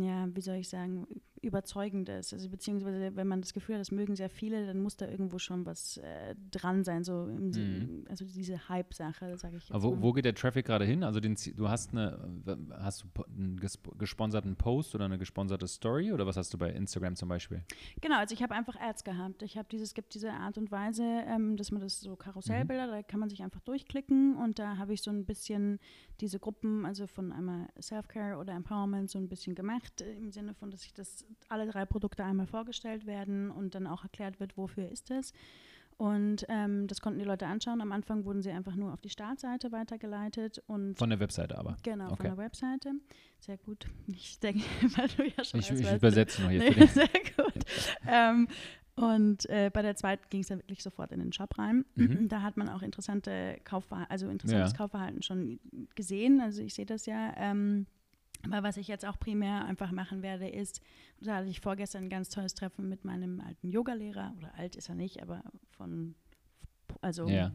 ja, 0.00 0.28
wie 0.34 0.40
soll 0.40 0.56
ich 0.56 0.68
sagen, 0.68 1.06
überzeugend 1.42 2.08
ist. 2.08 2.32
Also 2.32 2.48
beziehungsweise, 2.48 3.14
wenn 3.16 3.26
man 3.26 3.40
das 3.40 3.52
Gefühl 3.52 3.74
hat, 3.74 3.80
das 3.80 3.90
mögen 3.90 4.14
sehr 4.14 4.30
viele, 4.30 4.66
dann 4.66 4.80
muss 4.80 4.96
da 4.96 5.08
irgendwo 5.08 5.38
schon 5.38 5.66
was 5.66 5.96
äh, 5.98 6.34
dran 6.50 6.84
sein, 6.84 7.04
so 7.04 7.26
im 7.26 7.50
mhm. 7.50 8.04
also 8.08 8.24
diese 8.24 8.68
Hype-Sache, 8.68 9.36
sage 9.36 9.56
ich 9.56 9.64
jetzt. 9.64 9.72
Aber 9.72 9.82
wo, 9.82 10.00
wo, 10.00 10.12
geht 10.12 10.24
der 10.24 10.34
Traffic 10.34 10.66
gerade 10.66 10.84
hin? 10.84 11.02
Also 11.02 11.20
den, 11.20 11.36
du 11.56 11.68
hast 11.68 11.90
eine, 11.90 12.18
hast 12.78 13.02
du 13.02 13.24
einen 13.24 13.60
gesponserten 13.98 14.56
Post 14.56 14.94
oder 14.94 15.04
eine 15.04 15.18
gesponserte 15.18 15.66
Story 15.66 16.12
oder 16.12 16.26
was 16.26 16.36
hast 16.36 16.54
du 16.54 16.58
bei 16.58 16.70
Instagram 16.70 17.16
zum 17.16 17.28
Beispiel? 17.28 17.62
Genau, 18.00 18.18
also 18.18 18.34
ich 18.34 18.42
habe 18.42 18.54
einfach 18.54 18.76
Ads 18.76 19.04
gehabt. 19.04 19.42
Ich 19.42 19.58
habe 19.58 19.68
dieses, 19.70 19.94
gibt 19.94 20.14
diese 20.14 20.32
Art 20.32 20.58
und 20.58 20.70
Weise, 20.70 21.02
ähm, 21.02 21.56
dass 21.56 21.72
man 21.72 21.80
das 21.80 22.00
so 22.00 22.14
Karussellbilder, 22.14 22.86
mhm. 22.86 22.90
da 22.92 23.02
kann 23.02 23.20
man 23.20 23.28
sich 23.28 23.42
einfach 23.42 23.60
durchklicken 23.60 24.36
und 24.36 24.58
da 24.58 24.76
habe 24.78 24.94
ich 24.94 25.02
so 25.02 25.10
ein 25.10 25.24
bisschen 25.24 25.80
diese 26.20 26.38
Gruppen, 26.38 26.86
also 26.86 27.06
von 27.08 27.32
einmal 27.32 27.68
Self-Care 27.80 28.38
oder 28.38 28.52
Empowerment 28.52 29.10
so 29.10 29.18
ein 29.18 29.28
bisschen 29.28 29.54
gemacht, 29.56 30.00
im 30.00 30.30
Sinne 30.30 30.54
von, 30.54 30.70
dass 30.70 30.84
ich 30.84 30.94
das 30.94 31.26
alle 31.48 31.66
drei 31.66 31.84
Produkte 31.84 32.24
einmal 32.24 32.46
vorgestellt 32.46 33.06
werden 33.06 33.50
und 33.50 33.74
dann 33.74 33.86
auch 33.86 34.02
erklärt 34.02 34.40
wird, 34.40 34.56
wofür 34.56 34.88
ist 34.88 35.10
es. 35.10 35.32
Und 35.98 36.46
ähm, 36.48 36.88
das 36.88 37.00
konnten 37.00 37.18
die 37.20 37.24
Leute 37.24 37.46
anschauen. 37.46 37.80
Am 37.80 37.92
Anfang 37.92 38.24
wurden 38.24 38.42
sie 38.42 38.50
einfach 38.50 38.74
nur 38.74 38.92
auf 38.92 39.00
die 39.00 39.08
Startseite 39.08 39.70
weitergeleitet. 39.72 40.62
Und 40.66 40.98
von 40.98 41.10
der 41.10 41.20
Webseite 41.20 41.56
aber? 41.56 41.76
Genau, 41.82 42.06
okay. 42.06 42.16
von 42.16 42.26
der 42.26 42.36
Webseite. 42.38 42.92
Sehr 43.38 43.56
gut. 43.58 43.86
Ich 44.08 44.40
denke, 44.40 44.64
weil 44.96 45.08
du 45.08 45.24
ja 45.24 45.44
schon 45.44 45.60
Ich, 45.60 45.70
ich 45.70 45.92
übersetze 45.92 46.42
noch 46.42 46.50
hier. 46.50 46.60
Nee, 46.60 46.86
sehr 46.86 47.08
gut. 47.36 47.64
ähm, 48.08 48.48
und 48.94 49.48
äh, 49.48 49.70
bei 49.72 49.82
der 49.82 49.96
zweiten 49.96 50.24
ging 50.28 50.40
es 50.40 50.48
dann 50.48 50.58
wirklich 50.58 50.82
sofort 50.82 51.12
in 51.12 51.20
den 51.20 51.32
Shop 51.32 51.56
rein. 51.56 51.84
Mhm. 51.94 52.28
Da 52.28 52.42
hat 52.42 52.56
man 52.56 52.68
auch 52.68 52.82
interessante 52.82 53.58
Kaufverhalten, 53.64 54.10
also 54.10 54.28
interessantes 54.28 54.72
ja. 54.72 54.76
Kaufverhalten 54.76 55.22
schon 55.22 55.60
gesehen. 55.94 56.40
Also 56.40 56.62
ich 56.62 56.74
sehe 56.74 56.86
das 56.86 57.06
ja. 57.06 57.32
Ähm, 57.36 57.86
aber 58.44 58.62
was 58.62 58.76
ich 58.76 58.88
jetzt 58.88 59.04
auch 59.04 59.18
primär 59.18 59.64
einfach 59.64 59.92
machen 59.92 60.22
werde, 60.22 60.48
ist, 60.48 60.80
da 61.20 61.36
hatte 61.36 61.48
ich 61.48 61.60
vorgestern 61.60 62.04
ein 62.04 62.10
ganz 62.10 62.28
tolles 62.28 62.54
Treffen 62.54 62.88
mit 62.88 63.04
meinem 63.04 63.40
alten 63.40 63.70
Yogalehrer, 63.70 64.34
oder 64.38 64.54
alt 64.56 64.76
ist 64.76 64.88
er 64.88 64.94
nicht, 64.94 65.22
aber 65.22 65.42
von, 65.70 66.14
also 67.00 67.28
ja. 67.28 67.52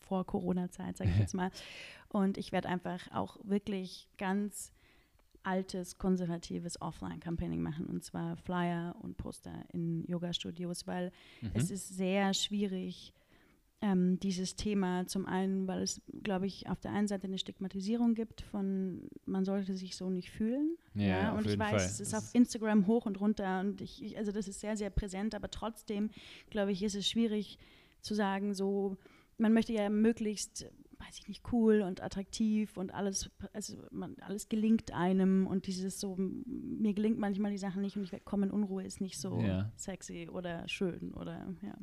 vor 0.00 0.26
Corona-Zeit, 0.26 0.96
sage 0.96 1.10
ich 1.10 1.18
jetzt 1.18 1.34
mal. 1.34 1.50
Und 2.08 2.38
ich 2.38 2.50
werde 2.50 2.68
einfach 2.68 3.10
auch 3.12 3.38
wirklich 3.44 4.08
ganz 4.18 4.72
altes, 5.42 5.96
konservatives 5.96 6.80
Offline-Campaigning 6.82 7.62
machen, 7.62 7.86
und 7.86 8.04
zwar 8.04 8.36
Flyer 8.36 8.94
und 9.00 9.16
Poster 9.16 9.64
in 9.72 10.04
Yoga-Studios, 10.06 10.86
weil 10.86 11.12
mhm. 11.40 11.50
es 11.54 11.70
ist 11.70 11.96
sehr 11.96 12.34
schwierig, 12.34 13.14
ähm, 13.82 14.20
dieses 14.20 14.56
Thema 14.56 15.06
zum 15.06 15.26
einen, 15.26 15.66
weil 15.66 15.82
es, 15.82 16.02
glaube 16.22 16.46
ich, 16.46 16.68
auf 16.68 16.80
der 16.80 16.92
einen 16.92 17.08
Seite 17.08 17.26
eine 17.26 17.38
Stigmatisierung 17.38 18.14
gibt 18.14 18.42
von, 18.42 19.08
man 19.24 19.44
sollte 19.44 19.74
sich 19.74 19.96
so 19.96 20.10
nicht 20.10 20.30
fühlen. 20.30 20.76
Ja, 20.94 21.06
ja 21.06 21.32
und 21.32 21.46
ich 21.46 21.58
weiß, 21.58 21.70
Fall. 21.70 21.76
es 21.76 22.00
ist 22.00 22.14
auf 22.14 22.34
Instagram 22.34 22.86
hoch 22.86 23.06
und 23.06 23.20
runter 23.20 23.60
und 23.60 23.80
ich, 23.80 24.02
ich, 24.02 24.18
also 24.18 24.32
das 24.32 24.48
ist 24.48 24.60
sehr, 24.60 24.76
sehr 24.76 24.90
präsent, 24.90 25.34
aber 25.34 25.50
trotzdem, 25.50 26.10
glaube 26.50 26.72
ich, 26.72 26.82
ist 26.82 26.94
es 26.94 27.08
schwierig 27.08 27.58
zu 28.02 28.14
sagen, 28.14 28.52
so, 28.54 28.96
man 29.38 29.52
möchte 29.54 29.72
ja 29.72 29.88
möglichst 29.88 30.70
weiß 31.00 31.18
ich 31.18 31.28
nicht, 31.28 31.42
cool 31.52 31.80
und 31.80 32.02
attraktiv 32.02 32.76
und 32.76 32.92
alles, 32.92 33.30
also 33.52 33.76
man, 33.90 34.16
alles 34.20 34.50
gelingt 34.50 34.92
einem 34.92 35.46
und 35.46 35.66
dieses 35.66 35.98
so, 35.98 36.14
mir 36.16 36.92
gelingt 36.92 37.18
manchmal 37.18 37.50
die 37.50 37.58
Sachen 37.58 37.80
nicht 37.80 37.96
und 37.96 38.02
ich 38.02 38.24
komme 38.24 38.46
in 38.46 38.52
Unruhe 38.52 38.84
ist 38.84 39.00
nicht 39.00 39.18
so 39.18 39.40
ja. 39.40 39.72
sexy 39.76 40.28
oder 40.30 40.68
schön 40.68 41.14
oder 41.14 41.46
ja. 41.62 41.74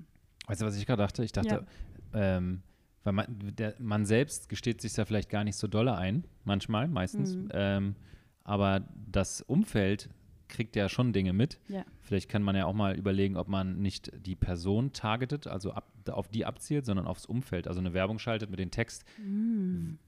Weißt 0.47 0.61
du, 0.61 0.65
was 0.65 0.77
ich 0.77 0.85
gerade 0.85 1.03
dachte? 1.03 1.23
Ich 1.23 1.31
dachte, 1.31 1.65
ja. 2.13 2.37
ähm, 2.37 2.61
weil 3.03 3.13
man, 3.13 3.25
der, 3.57 3.75
man 3.79 4.05
selbst 4.05 4.49
gesteht 4.49 4.81
sich 4.81 4.95
ja 4.97 5.05
vielleicht 5.05 5.29
gar 5.29 5.43
nicht 5.43 5.55
so 5.55 5.67
dolle 5.67 5.95
ein, 5.95 6.25
manchmal, 6.43 6.87
meistens. 6.87 7.35
Mhm. 7.35 7.49
Ähm, 7.51 7.95
aber 8.43 8.87
das 9.09 9.41
Umfeld 9.41 10.09
kriegt 10.47 10.75
ja 10.75 10.87
schon 10.87 11.13
Dinge 11.13 11.33
mit. 11.33 11.59
Ja. 11.67 11.83
Vielleicht 12.01 12.29
kann 12.29 12.41
man 12.41 12.55
ja 12.55 12.65
auch 12.65 12.73
mal 12.73 12.97
überlegen, 12.97 13.35
ob 13.35 13.49
man 13.49 13.81
nicht 13.81 14.11
die 14.25 14.35
Person 14.35 14.93
targetet, 14.93 15.47
also 15.47 15.71
ab, 15.71 15.91
auf 16.09 16.29
die 16.29 16.45
abzielt, 16.45 16.85
sondern 16.85 17.05
aufs 17.05 17.25
Umfeld. 17.25 17.67
Also 17.67 17.81
eine 17.81 17.93
Werbung 17.93 18.19
schaltet 18.19 18.49
mit 18.49 18.59
dem 18.59 18.71
Text. 18.71 19.03
Mhm. 19.19 19.99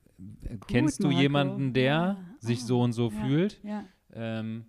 Kennst 0.68 0.98
Gut, 0.98 1.06
du 1.06 1.10
Marco. 1.10 1.22
jemanden, 1.22 1.74
der 1.74 1.84
ja. 1.84 2.18
sich 2.40 2.60
oh. 2.64 2.66
so 2.66 2.82
und 2.82 2.94
so 2.94 3.10
fühlt? 3.10 3.62
Ähm, 4.14 4.66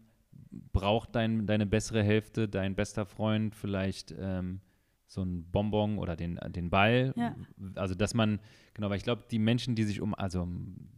braucht 0.72 1.14
dein, 1.14 1.46
deine 1.46 1.66
bessere 1.66 2.02
Hälfte, 2.02 2.48
dein 2.48 2.74
bester 2.74 3.06
Freund 3.06 3.54
vielleicht 3.54 4.14
ähm, 4.18 4.60
so 5.10 5.22
ein 5.22 5.44
Bonbon 5.50 5.98
oder 5.98 6.14
den, 6.14 6.38
den 6.50 6.70
Ball. 6.70 7.12
Ja. 7.16 7.34
Also, 7.74 7.96
dass 7.96 8.14
man, 8.14 8.38
genau, 8.74 8.90
weil 8.90 8.96
ich 8.96 9.02
glaube, 9.02 9.24
die 9.28 9.40
Menschen, 9.40 9.74
die 9.74 9.82
sich 9.82 10.00
um, 10.00 10.14
also 10.14 10.46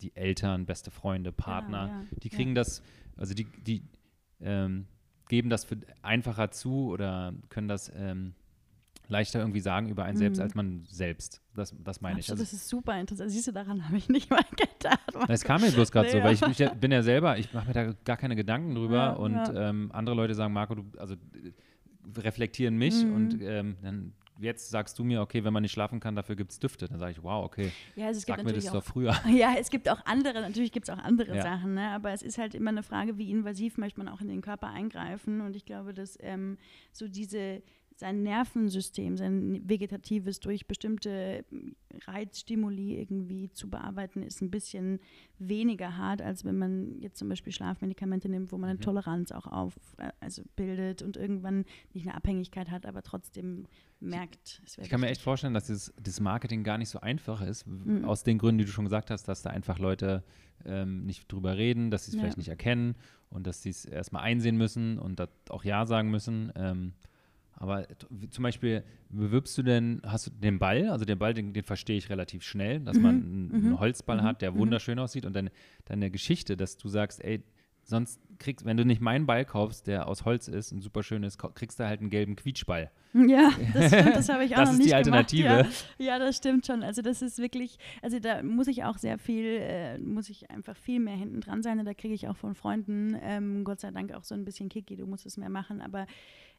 die 0.02 0.14
Eltern, 0.14 0.66
beste 0.66 0.90
Freunde, 0.90 1.32
Partner, 1.32 1.86
ja, 1.86 2.02
ja, 2.02 2.06
die 2.22 2.28
kriegen 2.28 2.54
das, 2.54 2.82
also 3.16 3.32
die, 3.32 3.46
die 3.66 3.82
ähm, 4.40 4.86
geben 5.28 5.48
das 5.48 5.64
für 5.64 5.78
einfacher 6.02 6.50
zu 6.50 6.90
oder 6.90 7.32
können 7.48 7.68
das 7.68 7.90
ähm, 7.96 8.34
leichter 9.08 9.40
irgendwie 9.40 9.60
sagen 9.60 9.88
über 9.88 10.04
einen 10.04 10.16
mhm. 10.16 10.20
selbst 10.20 10.40
als 10.40 10.54
man 10.54 10.84
selbst. 10.84 11.40
Das, 11.54 11.74
das 11.82 12.02
meine 12.02 12.20
ich. 12.20 12.30
Also, 12.30 12.42
das 12.42 12.52
ist 12.52 12.68
super 12.68 13.00
interessant. 13.00 13.30
Siehst 13.30 13.46
du, 13.46 13.52
daran 13.52 13.86
habe 13.86 13.96
ich 13.96 14.10
nicht 14.10 14.28
mal 14.30 14.44
gedacht. 14.50 15.30
Es 15.30 15.42
kam 15.42 15.62
mir 15.62 15.70
bloß 15.70 15.90
gerade 15.90 16.08
nee, 16.08 16.12
so, 16.12 16.22
weil 16.22 16.34
ich, 16.34 16.60
ich, 16.60 16.70
bin 16.72 16.92
ja 16.92 17.02
selber, 17.02 17.38
ich 17.38 17.50
mache 17.54 17.68
mir 17.68 17.72
da 17.72 17.92
gar 18.04 18.18
keine 18.18 18.36
Gedanken 18.36 18.74
drüber 18.74 19.18
und 19.18 19.40
ähm, 19.54 19.90
andere 19.94 20.14
Leute 20.14 20.34
sagen, 20.34 20.52
Marco, 20.52 20.74
du, 20.74 20.84
also 20.98 21.14
reflektieren 22.16 22.76
mich 22.76 23.05
mhm. 23.05 23.14
und 23.14 23.42
ähm, 23.42 23.76
dann 23.82 24.12
jetzt 24.42 24.70
sagst 24.70 24.98
du 24.98 25.05
mir, 25.05 25.20
okay, 25.20 25.44
wenn 25.44 25.53
man 25.53 25.62
nicht 25.62 25.72
schlafen 25.72 26.00
kann, 26.00 26.16
dafür 26.16 26.36
gibt 26.36 26.53
es 26.53 26.59
Düfte. 26.59 26.88
Dann 26.88 26.98
sage 26.98 27.12
ich, 27.12 27.22
wow, 27.22 27.44
okay. 27.44 27.70
Ja, 27.94 28.07
also 28.07 28.18
es 28.18 28.24
Sag 28.24 28.36
gibt 28.36 28.46
mir 28.46 28.53
das 28.53 28.64
natürlich 28.64 28.82
doch 28.84 28.88
auch, 28.88 28.92
früher. 28.92 29.14
Ja, 29.36 29.55
es 29.59 29.70
gibt 29.70 29.88
auch 29.88 30.05
andere, 30.05 30.40
natürlich 30.40 30.72
gibt 30.72 30.88
es 30.88 30.94
auch 30.94 31.03
andere 31.03 31.36
Ja. 31.36 31.42
Sachen, 31.42 31.74
ne? 31.74 31.88
aber 31.90 32.12
es 32.12 32.22
ist 32.22 32.38
halt 32.38 32.55
immer 32.55 32.70
eine 32.70 32.82
Frage, 32.82 33.18
wie 33.18 33.30
invasiv 33.30 33.78
möchte 33.78 34.00
man 34.00 34.09
auch 34.09 34.20
in 34.20 34.28
den 34.28 34.40
Körper 34.40 34.68
eingreifen. 34.68 35.40
Und 35.40 35.57
ich 35.57 35.64
glaube, 35.64 35.94
dass 35.94 36.18
ähm, 36.20 36.59
so 36.92 37.09
diese, 37.09 37.62
sein 38.03 38.24
Nervensystem, 38.24 39.16
sein 39.16 39.62
vegetatives 39.68 40.40
durch 40.40 40.66
bestimmte 40.66 41.44
Reizstimuli 42.07 42.98
irgendwie 42.98 43.50
zu 43.53 43.70
bearbeiten, 43.70 44.22
ist 44.22 44.42
ein 44.42 44.50
bisschen 44.50 44.98
weniger 45.38 45.96
hart, 45.96 46.20
als 46.20 46.44
wenn 46.44 46.59
man 46.59 47.00
jetzt 47.00 47.16
zum 47.18 47.28
Beispiel 47.28 47.53
Schlafmedikamente 47.53 48.28
nimmt, 48.28 48.50
wo 48.50 48.59
man 48.59 48.70
eine 48.70 48.78
Mhm. 48.78 48.82
Toleranz 48.82 49.30
auch 49.30 49.46
auf, 49.46 49.74
äh, 49.98 50.11
also 50.20 50.42
bildet 50.57 51.03
und 51.03 51.16
irgendwann 51.16 51.64
nicht 51.94 52.07
eine 52.07 52.16
Abhängigkeit 52.16 52.70
hat, 52.70 52.86
aber 52.86 53.03
trotzdem 53.03 53.66
merkt, 54.00 54.61
es 54.66 54.76
wäre 54.76 54.84
Ich 54.84 54.90
kann 54.90 55.00
mir 55.00 55.07
wichtig. 55.07 55.18
echt 55.18 55.22
vorstellen, 55.24 55.55
dass 55.55 55.66
dieses, 55.66 55.94
das 56.03 56.18
Marketing 56.18 56.64
gar 56.64 56.78
nicht 56.78 56.88
so 56.88 57.00
einfach 57.00 57.40
ist, 57.40 57.66
Mhm. 57.68 58.05
aus 58.05 58.24
den 58.24 58.38
Gründen, 58.38 58.59
die 58.59 58.64
du 58.64 58.70
schon 58.72 58.84
gesagt 58.84 59.11
hast, 59.11 59.28
dass 59.28 59.42
da 59.42 59.50
einfach 59.50 59.78
Leute 59.78 60.24
ähm, 60.64 61.05
nicht 61.07 61.30
drüber 61.30 61.57
reden, 61.57 61.90
dass 61.90 62.05
sie 62.05 62.11
es 62.11 62.14
Ja. 62.14 62.20
vielleicht 62.20 62.36
nicht 62.38 62.48
erkennen 62.48 62.94
und 63.30 63.46
dass 63.48 63.62
sie 63.62 63.70
es 63.70 63.84
erstmal 63.84 64.22
einsehen 64.22 64.57
müssen 64.57 64.98
und 64.98 65.20
auch 65.50 65.64
Ja 65.64 65.86
sagen 65.86 66.11
müssen. 66.11 66.53
Ähm, 66.57 66.92
aber 67.62 67.86
zum 68.30 68.42
Beispiel, 68.42 68.82
bewirbst 69.08 69.56
du 69.56 69.62
denn, 69.62 70.02
hast 70.04 70.26
du 70.26 70.30
den 70.32 70.58
Ball, 70.58 70.88
also 70.88 71.04
den 71.04 71.16
Ball, 71.16 71.32
den, 71.32 71.52
den 71.52 71.62
verstehe 71.62 71.96
ich 71.96 72.10
relativ 72.10 72.42
schnell, 72.42 72.80
dass 72.80 72.98
man 72.98 73.22
einen, 73.22 73.50
einen 73.54 73.68
mhm, 73.68 73.78
Holzball 73.78 74.16
mhm, 74.16 74.24
hat, 74.24 74.42
der 74.42 74.50
mhm. 74.50 74.58
wunderschön 74.58 74.98
aussieht 74.98 75.24
und 75.24 75.36
dann 75.36 75.48
deine 75.84 76.10
Geschichte, 76.10 76.56
dass 76.56 76.76
du 76.76 76.88
sagst, 76.88 77.22
ey, 77.22 77.44
sonst 77.84 78.20
kriegst, 78.40 78.66
wenn 78.66 78.76
du 78.76 78.84
nicht 78.84 79.00
meinen 79.00 79.26
Ball 79.26 79.44
kaufst, 79.44 79.86
der 79.86 80.08
aus 80.08 80.24
Holz 80.24 80.48
ist 80.48 80.72
und 80.72 80.80
super 80.80 81.04
schön 81.04 81.22
ist, 81.22 81.38
kriegst 81.38 81.78
du 81.78 81.84
halt 81.86 82.00
einen 82.00 82.10
gelben 82.10 82.36
Quietschball. 82.36 82.90
Ja, 83.14 83.50
das 83.74 83.88
stimmt, 83.88 84.16
das 84.16 84.28
habe 84.30 84.44
ich 84.44 84.54
auch 84.54 84.60
Das 84.60 84.68
noch 84.68 84.72
ist 84.72 84.78
nicht 84.78 84.88
die 84.88 84.94
Alternative. 84.94 85.48
Gemacht, 85.48 85.94
ja. 85.98 86.06
ja, 86.06 86.18
das 86.18 86.34
stimmt 86.34 86.66
schon. 86.66 86.82
Also 86.82 87.02
das 87.02 87.20
ist 87.20 87.38
wirklich, 87.38 87.76
also 88.00 88.18
da 88.18 88.42
muss 88.42 88.68
ich 88.68 88.84
auch 88.84 88.96
sehr 88.96 89.18
viel, 89.18 89.44
äh, 89.60 89.98
muss 89.98 90.30
ich 90.30 90.50
einfach 90.50 90.74
viel 90.74 90.98
mehr 90.98 91.16
hinten 91.16 91.42
dran 91.42 91.62
sein. 91.62 91.78
Und 91.78 91.84
da 91.84 91.92
kriege 91.92 92.14
ich 92.14 92.26
auch 92.28 92.36
von 92.38 92.54
Freunden, 92.54 93.14
ähm, 93.20 93.64
Gott 93.64 93.80
sei 93.80 93.90
Dank 93.90 94.14
auch 94.14 94.24
so 94.24 94.34
ein 94.34 94.46
bisschen 94.46 94.70
Kiki, 94.70 94.96
du 94.96 95.04
musst 95.04 95.26
es 95.26 95.36
mehr 95.36 95.50
machen. 95.50 95.82
Aber 95.82 96.06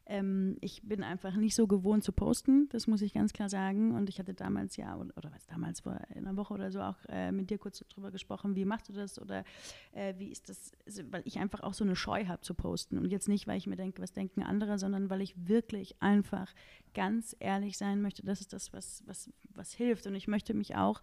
ähm, 0.06 0.56
ich 0.60 0.82
bin 0.82 1.02
einfach 1.02 1.34
nicht 1.34 1.54
so 1.54 1.66
gewohnt 1.66 2.04
zu 2.04 2.12
posten, 2.12 2.68
das 2.70 2.86
muss 2.86 3.00
ich 3.00 3.14
ganz 3.14 3.32
klar 3.32 3.48
sagen. 3.48 3.94
Und 3.94 4.08
ich 4.08 4.18
hatte 4.18 4.34
damals 4.34 4.76
ja, 4.76 4.96
oder, 4.96 5.16
oder 5.16 5.32
was 5.32 5.46
damals 5.46 5.80
vor 5.80 5.98
einer 6.14 6.36
Woche 6.36 6.54
oder 6.54 6.70
so 6.70 6.80
auch 6.80 6.98
äh, 7.08 7.32
mit 7.32 7.50
dir 7.50 7.58
kurz 7.58 7.82
drüber 7.88 8.10
gesprochen, 8.10 8.54
wie 8.54 8.64
machst 8.64 8.88
du 8.88 8.92
das 8.92 9.20
oder 9.20 9.44
äh, 9.92 10.14
wie 10.18 10.30
ist 10.30 10.48
das, 10.48 10.72
also, 10.86 11.02
weil 11.10 11.22
ich 11.24 11.38
einfach 11.38 11.60
auch 11.60 11.74
so 11.74 11.84
eine 11.84 11.96
Scheu 11.96 12.26
habe 12.26 12.42
zu 12.42 12.54
posten. 12.54 12.98
Und 12.98 13.10
jetzt 13.10 13.28
nicht, 13.28 13.46
weil 13.46 13.56
ich 13.56 13.66
mir 13.66 13.76
denke, 13.76 14.02
was 14.02 14.12
denken 14.12 14.42
andere, 14.42 14.78
sondern 14.78 15.08
weil 15.08 15.22
ich 15.22 15.34
wirklich 15.48 15.96
einfach 16.00 16.54
ganz 16.92 17.34
ehrlich 17.40 17.78
sein 17.78 18.02
möchte. 18.02 18.24
Das 18.24 18.40
ist 18.40 18.52
das, 18.52 18.72
was, 18.72 19.02
was, 19.06 19.30
was 19.54 19.72
hilft. 19.72 20.06
Und 20.06 20.14
ich 20.14 20.28
möchte 20.28 20.52
mich 20.52 20.76
auch 20.76 21.00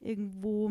irgendwo, 0.00 0.70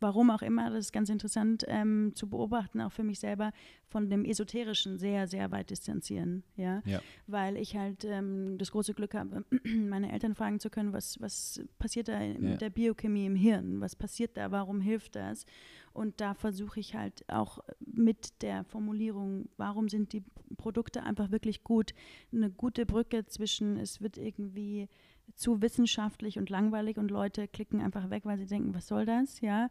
warum 0.00 0.30
auch 0.30 0.42
immer, 0.42 0.70
das 0.70 0.86
ist 0.86 0.92
ganz 0.92 1.08
interessant 1.08 1.64
ähm, 1.68 2.12
zu 2.14 2.28
beobachten, 2.28 2.80
auch 2.80 2.92
für 2.92 3.02
mich 3.04 3.18
selber, 3.20 3.52
von 3.88 4.10
dem 4.10 4.24
Esoterischen 4.24 4.98
sehr, 4.98 5.26
sehr 5.26 5.50
weit 5.50 5.70
distanzieren. 5.70 6.42
Ja, 6.56 6.82
Ja. 6.84 7.00
weil 7.26 7.56
ich 7.56 7.76
halt 7.76 8.04
ähm, 8.04 8.58
das 8.58 8.70
große 8.70 8.94
Glück 8.94 9.14
habe, 9.14 9.44
meine 9.64 10.12
Eltern 10.12 10.34
fragen 10.34 10.60
zu 10.60 10.70
können, 10.70 10.92
was, 10.92 11.20
was 11.20 11.60
passiert 11.78 12.08
da 12.08 12.20
in 12.20 12.50
Ja. 12.50 12.56
der 12.56 12.70
Biochemie 12.70 13.26
im 13.26 13.34
Hirn, 13.36 13.80
was 13.80 13.96
passiert 13.96 14.36
da, 14.36 14.50
warum 14.50 14.80
hilft 14.80 15.16
das? 15.16 15.46
Und 15.92 16.20
da 16.20 16.34
versuche 16.34 16.78
ich 16.80 16.94
halt 16.94 17.24
auch 17.28 17.58
mit 17.80 18.42
der 18.42 18.64
Formulierung, 18.64 19.48
warum 19.56 19.88
sind 19.88 20.12
die 20.12 20.22
Produkte 20.56 21.02
einfach 21.02 21.30
wirklich 21.30 21.64
gut, 21.64 21.92
eine 22.32 22.50
gute 22.50 22.86
Brücke 22.86 23.26
zwischen, 23.26 23.76
es 23.78 24.00
wird 24.00 24.16
irgendwie 24.18 24.88
zu 25.34 25.62
wissenschaftlich 25.62 26.38
und 26.38 26.50
langweilig 26.50 26.98
und 26.98 27.10
Leute 27.10 27.48
klicken 27.48 27.80
einfach 27.80 28.10
weg, 28.10 28.24
weil 28.24 28.38
sie 28.38 28.46
denken, 28.46 28.74
was 28.74 28.86
soll 28.86 29.06
das, 29.06 29.40
ja. 29.40 29.68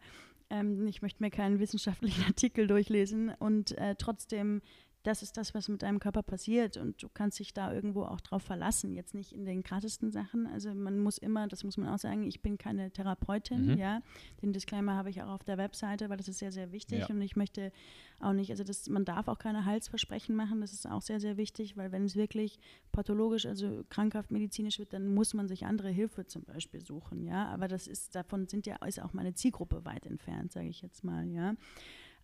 Ähm, 0.49 0.87
ich 0.87 1.01
möchte 1.01 1.21
mir 1.21 1.29
keinen 1.29 1.59
wissenschaftlichen 1.59 2.23
Artikel 2.27 2.67
durchlesen 2.67 3.33
und 3.39 3.77
äh, 3.77 3.95
trotzdem 3.97 4.61
das 5.03 5.21
ist 5.21 5.37
das, 5.37 5.53
was 5.53 5.69
mit 5.69 5.83
deinem 5.83 5.99
Körper 5.99 6.21
passiert 6.21 6.75
und 6.75 7.01
du 7.01 7.07
kannst 7.07 7.39
dich 7.39 7.53
da 7.53 7.71
irgendwo 7.71 8.03
auch 8.03 8.19
drauf 8.19 8.43
verlassen. 8.43 8.93
Jetzt 8.93 9.13
nicht 9.13 9.31
in 9.31 9.45
den 9.45 9.63
krassesten 9.63 10.11
Sachen. 10.11 10.47
Also 10.47 10.73
man 10.73 10.99
muss 10.99 11.17
immer, 11.17 11.47
das 11.47 11.63
muss 11.63 11.77
man 11.77 11.87
auch 11.87 11.97
sagen, 11.99 12.23
ich 12.23 12.41
bin 12.41 12.57
keine 12.57 12.91
Therapeutin, 12.91 13.67
Mhm. 13.73 13.77
ja. 13.77 14.01
Den 14.41 14.51
Disclaimer 14.51 14.95
habe 14.95 15.09
ich 15.09 15.21
auch 15.21 15.29
auf 15.29 15.43
der 15.45 15.57
Webseite, 15.57 16.09
weil 16.09 16.17
das 16.17 16.27
ist 16.27 16.39
sehr, 16.39 16.51
sehr 16.51 16.71
wichtig 16.73 16.99
Ja. 16.99 17.07
und 17.07 17.21
ich 17.21 17.35
möchte 17.37 17.71
auch 18.19 18.33
nicht, 18.33 18.49
also 18.49 18.63
das, 18.65 18.89
man 18.89 19.05
darf 19.05 19.27
auch 19.29 19.37
keine 19.39 19.63
Heilsversprechen 19.63 20.35
machen, 20.35 20.59
das 20.59 20.73
ist 20.73 20.89
auch 20.89 21.01
sehr, 21.01 21.19
sehr 21.21 21.37
wichtig, 21.37 21.77
weil 21.77 21.91
wenn 21.93 22.03
es 22.03 22.15
wirklich 22.17 22.59
pathologisch, 22.91 23.45
also 23.45 23.83
krankhaft 23.89 24.31
medizinisch 24.31 24.79
wird, 24.79 24.91
dann 24.91 25.13
muss 25.13 25.33
man 25.33 25.47
sich 25.47 25.65
andere 25.65 25.89
Hilfe 25.89 26.25
zum 26.25 26.43
Beispiel 26.43 26.83
suchen, 26.83 27.23
ja. 27.23 27.45
Aber 27.47 27.67
das 27.69 27.87
ist, 27.87 28.13
davon 28.15 28.47
sind 28.47 28.65
ja, 28.65 28.75
ist 28.85 29.01
auch 29.01 29.13
meine 29.13 29.33
Zielgruppe 29.35 29.85
weit 29.85 30.05
entfernt, 30.05 30.51
sage 30.51 30.67
ich 30.67 30.81
jetzt 30.81 31.03
mal, 31.05 31.25
ja. 31.29 31.53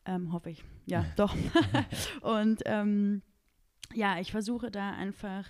Ähm, 0.06 0.34
hoffe 0.34 0.50
ich. 0.50 0.64
Ja, 0.86 1.06
doch. 1.16 1.36
und 2.22 2.62
ähm, 2.66 3.22
ja, 3.94 4.20
ich 4.20 4.32
versuche 4.32 4.72
da 4.72 4.92
einfach 4.92 5.46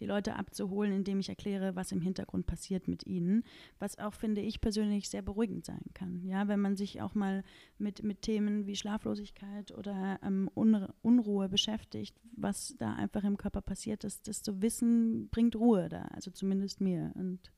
die 0.00 0.06
Leute 0.06 0.36
abzuholen, 0.36 0.92
indem 0.92 1.20
ich 1.20 1.28
erkläre, 1.28 1.74
was 1.74 1.92
im 1.92 2.00
Hintergrund 2.00 2.46
passiert 2.46 2.88
mit 2.88 3.06
ihnen, 3.06 3.44
was 3.78 3.98
auch, 3.98 4.14
finde 4.14 4.40
ich 4.40 4.60
persönlich, 4.60 5.08
sehr 5.08 5.22
beruhigend 5.22 5.64
sein 5.64 5.82
kann. 5.94 6.24
Ja, 6.24 6.48
wenn 6.48 6.60
man 6.60 6.76
sich 6.76 7.02
auch 7.02 7.14
mal 7.14 7.42
mit, 7.78 8.02
mit 8.02 8.22
Themen 8.22 8.66
wie 8.66 8.76
Schlaflosigkeit 8.76 9.76
oder 9.76 10.18
ähm, 10.22 10.50
Unru 10.54 10.86
Unruhe 11.02 11.48
beschäftigt, 11.48 12.16
was 12.36 12.76
da 12.78 12.94
einfach 12.94 13.24
im 13.24 13.36
Körper 13.36 13.60
passiert 13.60 14.04
ist, 14.04 14.28
das 14.28 14.42
zu 14.42 14.62
wissen, 14.62 15.28
bringt 15.30 15.56
Ruhe 15.56 15.88
da, 15.88 16.02
also 16.14 16.30
zumindest 16.30 16.80
mir. 16.80 17.12
Und. 17.14 17.50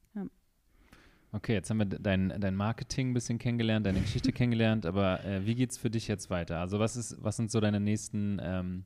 Okay, 1.32 1.52
jetzt 1.52 1.70
haben 1.70 1.78
wir 1.78 1.86
dein, 1.86 2.34
dein 2.40 2.56
Marketing 2.56 3.10
ein 3.10 3.14
bisschen 3.14 3.38
kennengelernt, 3.38 3.86
deine 3.86 4.00
Geschichte 4.00 4.32
kennengelernt, 4.32 4.84
aber 4.84 5.24
äh, 5.24 5.46
wie 5.46 5.54
geht's 5.54 5.78
für 5.78 5.88
dich 5.90 6.08
jetzt 6.08 6.28
weiter? 6.28 6.58
Also 6.58 6.80
was 6.80 6.96
ist, 6.96 7.16
was 7.22 7.36
sind 7.36 7.52
so 7.52 7.60
deine 7.60 7.78
nächsten, 7.78 8.40
ähm, 8.42 8.84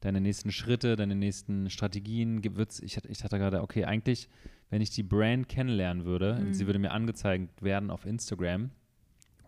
deine 0.00 0.20
nächsten 0.20 0.52
Schritte, 0.52 0.94
deine 0.94 1.16
nächsten 1.16 1.68
Strategien? 1.70 2.44
Wird's- 2.56 2.78
ich, 2.80 2.96
hatte- 2.96 3.08
ich 3.08 3.24
hatte 3.24 3.38
gerade, 3.38 3.60
okay, 3.60 3.84
eigentlich, 3.86 4.28
wenn 4.70 4.82
ich 4.82 4.90
die 4.90 5.02
Brand 5.02 5.48
kennenlernen 5.48 6.04
würde, 6.04 6.38
Mhm. 6.40 6.54
sie 6.54 6.66
würde 6.66 6.78
mir 6.78 6.92
angezeigt 6.92 7.62
werden 7.62 7.90
auf 7.90 8.06
Instagram, 8.06 8.70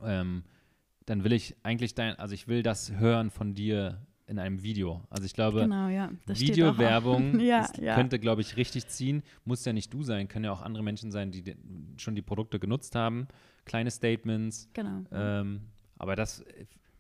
ähm, 0.02 0.42
dann 1.04 1.22
will 1.22 1.32
ich 1.32 1.54
eigentlich 1.62 1.94
dein, 1.94 2.18
also 2.18 2.34
ich 2.34 2.48
will 2.48 2.64
das 2.64 2.90
hören 2.90 3.30
von 3.30 3.54
dir 3.54 4.04
in 4.26 4.38
einem 4.38 4.62
Video. 4.62 5.02
Also 5.08 5.24
ich 5.24 5.34
glaube, 5.34 5.60
Genau, 5.60 5.88
ja. 5.88 6.10
Videowerbung 6.26 7.38
ja, 7.40 7.68
ja. 7.80 7.94
könnte, 7.94 8.18
glaube 8.18 8.40
ich, 8.40 8.56
richtig 8.56 8.88
ziehen. 8.88 9.22
Muss 9.44 9.64
ja 9.64 9.72
nicht 9.72 9.92
du 9.92 10.02
sein, 10.02 10.28
können 10.28 10.44
ja 10.44 10.52
auch 10.52 10.62
andere 10.62 10.82
Menschen 10.82 11.10
sein, 11.10 11.30
die 11.30 11.54
schon 11.96 12.14
die 12.14 12.22
Produkte 12.22 12.58
genutzt 12.58 12.94
haben. 12.94 13.28
Kleine 13.64 13.90
Statements. 13.90 14.68
Genau. 14.72 15.04
Ähm, 15.12 15.62
aber 15.98 16.16
das, 16.16 16.44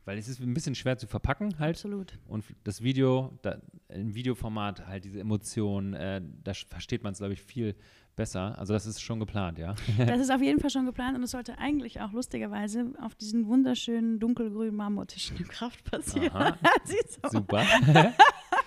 weil 0.06 0.18
es 0.18 0.28
ist 0.28 0.40
ein 0.40 0.54
bisschen 0.54 0.74
schwer 0.74 0.96
zu 0.96 1.06
verpacken 1.06 1.58
halt. 1.58 1.76
Absolut. 1.76 2.18
Und 2.26 2.44
das 2.64 2.82
Video, 2.82 3.38
da, 3.42 3.60
im 3.88 4.14
Videoformat 4.14 4.86
halt 4.86 5.04
diese 5.04 5.20
Emotionen, 5.20 5.94
äh, 5.94 6.22
da 6.44 6.54
versteht 6.54 7.02
man 7.02 7.12
es, 7.12 7.18
glaube 7.18 7.34
ich, 7.34 7.42
viel 7.42 7.74
besser. 8.14 8.58
Also 8.58 8.72
das 8.72 8.86
ist 8.86 9.00
schon 9.00 9.18
geplant, 9.20 9.58
ja. 9.58 9.74
Das 9.98 10.20
ist 10.20 10.30
auf 10.30 10.40
jeden 10.40 10.60
Fall 10.60 10.70
schon 10.70 10.86
geplant 10.86 11.16
und 11.16 11.24
es 11.24 11.32
sollte 11.32 11.58
eigentlich 11.58 12.00
auch 12.00 12.12
lustigerweise 12.12 12.92
auf 13.02 13.14
diesen 13.16 13.46
wunderschönen 13.46 14.18
dunkelgrünen 14.20 14.74
Marmortischen 14.74 15.36
im 15.36 15.48
Kraft 15.48 15.84
passieren. 15.84 16.32
Aha. 16.32 16.56
Super. 17.30 17.64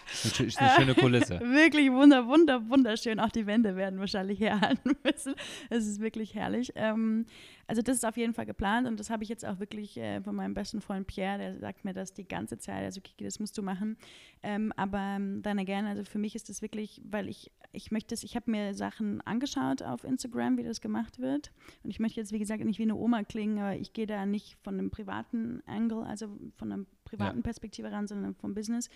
Das 0.10 0.40
ist 0.40 0.60
eine 0.60 0.70
schöne 0.72 0.96
Kulisse. 0.96 1.40
Wirklich 1.44 1.92
wunder, 1.92 2.28
wunder, 2.28 2.68
wunderschön. 2.70 3.20
Auch 3.20 3.30
die 3.30 3.46
Wände 3.46 3.76
werden 3.76 4.00
wahrscheinlich 4.00 4.40
herhalten 4.40 4.96
müssen. 5.04 5.36
Es 5.70 5.88
ist 5.88 6.00
wirklich 6.00 6.36
herrlich. 6.36 6.72
Ähm, 6.76 7.26
also 7.68 7.84
das 7.84 7.98
ist 7.98 8.06
auf 8.06 8.18
jeden 8.18 8.34
Fall 8.34 8.48
geplant 8.48 8.88
und 8.88 9.00
das 9.00 9.12
habe 9.12 9.22
ich 9.22 9.30
jetzt 9.30 9.46
auch 9.46 9.60
wirklich 9.60 9.96
äh, 9.98 10.22
von 10.22 10.36
meinem 10.36 10.56
besten 10.56 10.82
Freund 10.82 11.06
Pierre, 11.06 11.38
der 11.38 11.60
sagt 11.60 11.86
mir 11.86 11.94
das 11.94 12.14
die 12.16 12.28
ganze 12.28 12.58
Zeit. 12.58 12.84
Also 12.84 13.00
Kiki, 13.00 13.24
das 13.24 13.40
musst 13.40 13.56
du 13.60 13.62
machen. 13.62 13.96
Ähm, 14.42 14.74
aber 14.76 14.98
ähm, 14.98 15.44
dann 15.44 15.60
again, 15.60 15.86
also 15.86 16.04
für 16.04 16.18
mich 16.18 16.36
ist 16.36 16.50
das 16.50 16.64
wirklich, 16.64 17.00
weil 17.06 17.30
ich, 17.30 17.52
ich 17.72 17.92
möchte 17.92 18.16
es, 18.16 18.24
ich 18.24 18.36
habe 18.36 18.50
mir 18.50 18.74
Sachen 18.74 19.22
angeschaut 19.22 19.84
auf 19.84 20.04
Instagram, 20.04 20.58
wie 20.58 20.64
das 20.64 20.82
gemacht 20.82 21.20
wird. 21.20 21.52
Und 21.84 21.92
ich 21.92 22.00
möchte 22.00 22.20
jetzt, 22.20 22.32
wie 22.32 22.40
gesagt, 22.40 22.64
nicht 22.66 22.80
wie 22.80 22.84
eine 22.84 22.96
Oma 22.96 23.24
klingen, 23.24 23.60
aber 23.60 23.76
ich 23.76 23.94
gehe 23.94 24.08
da 24.08 24.26
nicht 24.26 24.58
von 24.64 24.74
einem 24.74 24.90
privaten 24.90 25.62
Angle, 25.68 26.04
also 26.04 26.28
von 26.58 26.72
einer 26.72 26.86
privaten 27.06 27.38
Ja. 27.38 27.44
Perspektive 27.44 27.92
ran, 27.92 28.08
sondern 28.08 28.34
vom 28.36 28.54
Business 28.54 28.90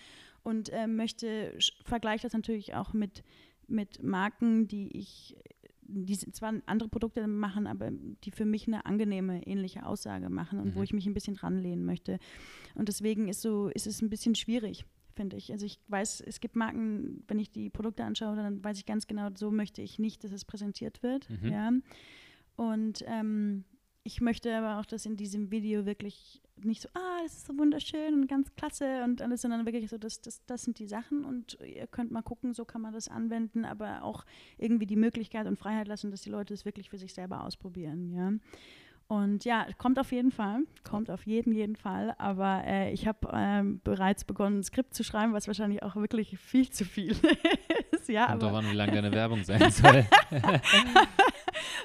und 0.44 0.68
äh, 0.72 0.86
möchte, 0.86 1.58
vergleiche 1.84 2.22
das 2.22 2.32
natürlich 2.32 2.74
auch 2.74 2.92
mit, 2.92 3.24
mit 3.66 4.02
Marken, 4.02 4.68
die 4.68 4.96
ich, 4.96 5.36
die 5.82 6.16
zwar 6.16 6.54
andere 6.66 6.88
Produkte 6.88 7.26
machen, 7.26 7.66
aber 7.66 7.90
die 7.90 8.30
für 8.30 8.44
mich 8.44 8.66
eine 8.68 8.86
angenehme, 8.86 9.46
ähnliche 9.46 9.84
Aussage 9.84 10.28
machen 10.30 10.60
und 10.60 10.74
wo 10.74 10.78
Mhm. 10.78 10.84
ich 10.84 10.92
mich 10.92 11.06
ein 11.06 11.14
bisschen 11.14 11.36
ranlehnen 11.36 11.84
möchte. 11.84 12.18
Und 12.74 12.88
deswegen 12.88 13.28
ist 13.28 13.42
so, 13.42 13.68
ist 13.68 13.86
es 13.86 14.00
ein 14.02 14.10
bisschen 14.10 14.34
schwierig, 14.34 14.84
finde 15.14 15.36
ich. 15.36 15.50
Also 15.52 15.66
ich 15.66 15.80
weiß, 15.88 16.20
es 16.26 16.40
gibt 16.40 16.56
Marken, 16.56 17.22
wenn 17.28 17.38
ich 17.38 17.50
die 17.50 17.70
Produkte 17.70 18.04
anschaue, 18.04 18.36
dann 18.36 18.62
weiß 18.62 18.78
ich 18.78 18.86
ganz 18.86 19.06
genau, 19.06 19.28
so 19.34 19.50
möchte 19.50 19.82
ich 19.82 19.98
nicht, 19.98 20.24
dass 20.24 20.32
es 20.32 20.44
präsentiert 20.44 21.02
wird. 21.02 21.28
Mhm. 21.30 21.48
Ja. 21.50 21.70
Und 22.56 23.04
ähm, 23.06 23.64
ich 24.04 24.20
möchte 24.20 24.54
aber 24.54 24.78
auch, 24.78 24.84
dass 24.84 25.06
in 25.06 25.16
diesem 25.16 25.50
Video 25.50 25.86
wirklich 25.86 26.42
nicht 26.56 26.82
so, 26.82 26.88
ah, 26.94 27.22
das 27.22 27.32
ist 27.38 27.46
so 27.46 27.58
wunderschön 27.58 28.14
und 28.14 28.28
ganz 28.28 28.54
klasse 28.54 29.02
und 29.02 29.22
alles, 29.22 29.42
sondern 29.42 29.64
wirklich 29.64 29.88
so, 29.88 29.96
das, 29.96 30.20
das, 30.20 30.44
das 30.44 30.62
sind 30.62 30.78
die 30.78 30.86
Sachen 30.86 31.24
und 31.24 31.58
ihr 31.64 31.86
könnt 31.86 32.12
mal 32.12 32.22
gucken, 32.22 32.52
so 32.52 32.64
kann 32.66 32.82
man 32.82 32.92
das 32.92 33.08
anwenden, 33.08 33.64
aber 33.64 34.04
auch 34.04 34.24
irgendwie 34.58 34.86
die 34.86 34.96
Möglichkeit 34.96 35.46
und 35.46 35.58
Freiheit 35.58 35.88
lassen, 35.88 36.10
dass 36.10 36.20
die 36.20 36.30
Leute 36.30 36.52
es 36.52 36.66
wirklich 36.66 36.90
für 36.90 36.98
sich 36.98 37.14
selber 37.14 37.42
ausprobieren, 37.42 38.10
ja. 38.12 38.32
Und 39.06 39.44
ja, 39.44 39.66
kommt 39.76 39.98
auf 39.98 40.12
jeden 40.12 40.30
Fall, 40.30 40.60
kommt 40.82 41.10
auf 41.10 41.26
jeden, 41.26 41.52
jeden 41.52 41.76
Fall. 41.76 42.14
Aber 42.16 42.62
äh, 42.64 42.90
ich 42.90 43.06
habe 43.06 43.28
ähm, 43.34 43.80
bereits 43.84 44.24
begonnen, 44.24 44.60
ein 44.60 44.64
Skript 44.64 44.94
zu 44.94 45.04
schreiben, 45.04 45.34
was 45.34 45.46
wahrscheinlich 45.46 45.82
auch 45.82 45.94
wirklich 45.94 46.38
viel 46.38 46.70
zu 46.70 46.86
viel 46.86 47.14
ist. 47.90 48.08
Ja, 48.08 48.28
Kommt 48.28 48.42
doch 48.44 48.54
an, 48.54 48.70
wie 48.70 48.74
lange 48.74 48.92
deine 48.92 49.12
Werbung 49.12 49.44
sein 49.44 49.70
soll. 49.70 50.06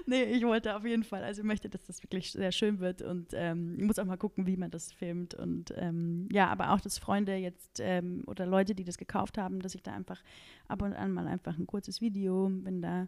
nee, 0.05 0.23
ich 0.23 0.43
wollte 0.43 0.75
auf 0.75 0.85
jeden 0.85 1.03
Fall, 1.03 1.23
also 1.23 1.41
ich 1.41 1.47
möchte, 1.47 1.69
dass 1.69 1.83
das 1.85 2.03
wirklich 2.03 2.31
sehr 2.31 2.51
schön 2.51 2.79
wird 2.79 3.01
und 3.01 3.29
ähm, 3.33 3.85
muss 3.85 3.99
auch 3.99 4.05
mal 4.05 4.17
gucken, 4.17 4.47
wie 4.47 4.57
man 4.57 4.71
das 4.71 4.91
filmt. 4.91 5.33
Und 5.33 5.73
ähm, 5.77 6.27
ja, 6.31 6.47
aber 6.47 6.71
auch, 6.71 6.81
dass 6.81 6.97
Freunde 6.97 7.35
jetzt 7.35 7.79
ähm, 7.79 8.23
oder 8.27 8.45
Leute, 8.45 8.75
die 8.75 8.83
das 8.83 8.97
gekauft 8.97 9.37
haben, 9.37 9.61
dass 9.61 9.75
ich 9.75 9.83
da 9.83 9.93
einfach 9.93 10.21
ab 10.67 10.81
und 10.81 10.93
an 10.93 11.11
mal 11.11 11.27
einfach 11.27 11.57
ein 11.57 11.67
kurzes 11.67 12.01
Video, 12.01 12.51
wenn 12.63 12.81
da 12.81 13.07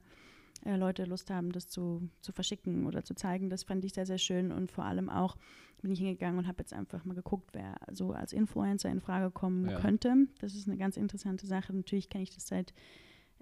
äh, 0.65 0.75
Leute 0.75 1.05
Lust 1.05 1.29
haben, 1.29 1.51
das 1.51 1.67
zu, 1.67 2.09
zu 2.21 2.31
verschicken 2.31 2.85
oder 2.85 3.03
zu 3.03 3.15
zeigen. 3.15 3.49
Das 3.49 3.63
fand 3.63 3.83
ich 3.85 3.93
sehr, 3.93 4.05
sehr 4.05 4.17
schön 4.17 4.51
und 4.51 4.71
vor 4.71 4.85
allem 4.85 5.09
auch 5.09 5.37
bin 5.81 5.91
ich 5.91 5.99
hingegangen 5.99 6.37
und 6.37 6.47
habe 6.47 6.59
jetzt 6.59 6.73
einfach 6.73 7.05
mal 7.05 7.15
geguckt, 7.15 7.49
wer 7.53 7.75
so 7.91 8.11
als 8.11 8.33
Influencer 8.33 8.89
in 8.89 9.01
Frage 9.01 9.31
kommen 9.31 9.67
ja. 9.67 9.79
könnte. 9.79 10.27
Das 10.39 10.53
ist 10.53 10.67
eine 10.67 10.77
ganz 10.77 10.95
interessante 10.97 11.47
Sache. 11.47 11.73
Natürlich 11.73 12.09
kenne 12.09 12.23
ich 12.23 12.35
das 12.35 12.47
seit 12.47 12.73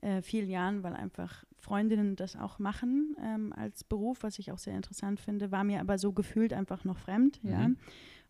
äh, 0.01 0.21
vielen 0.21 0.49
Jahren, 0.49 0.83
weil 0.83 0.93
einfach 0.93 1.45
Freundinnen 1.57 2.15
das 2.15 2.35
auch 2.35 2.59
machen 2.59 3.15
ähm, 3.21 3.53
als 3.53 3.83
Beruf, 3.83 4.23
was 4.23 4.39
ich 4.39 4.51
auch 4.51 4.57
sehr 4.57 4.75
interessant 4.75 5.19
finde, 5.19 5.51
war 5.51 5.63
mir 5.63 5.81
aber 5.81 5.97
so 5.97 6.13
gefühlt 6.13 6.53
einfach 6.53 6.83
noch 6.85 6.97
fremd, 6.97 7.43
mhm. 7.43 7.49
ja. 7.49 7.69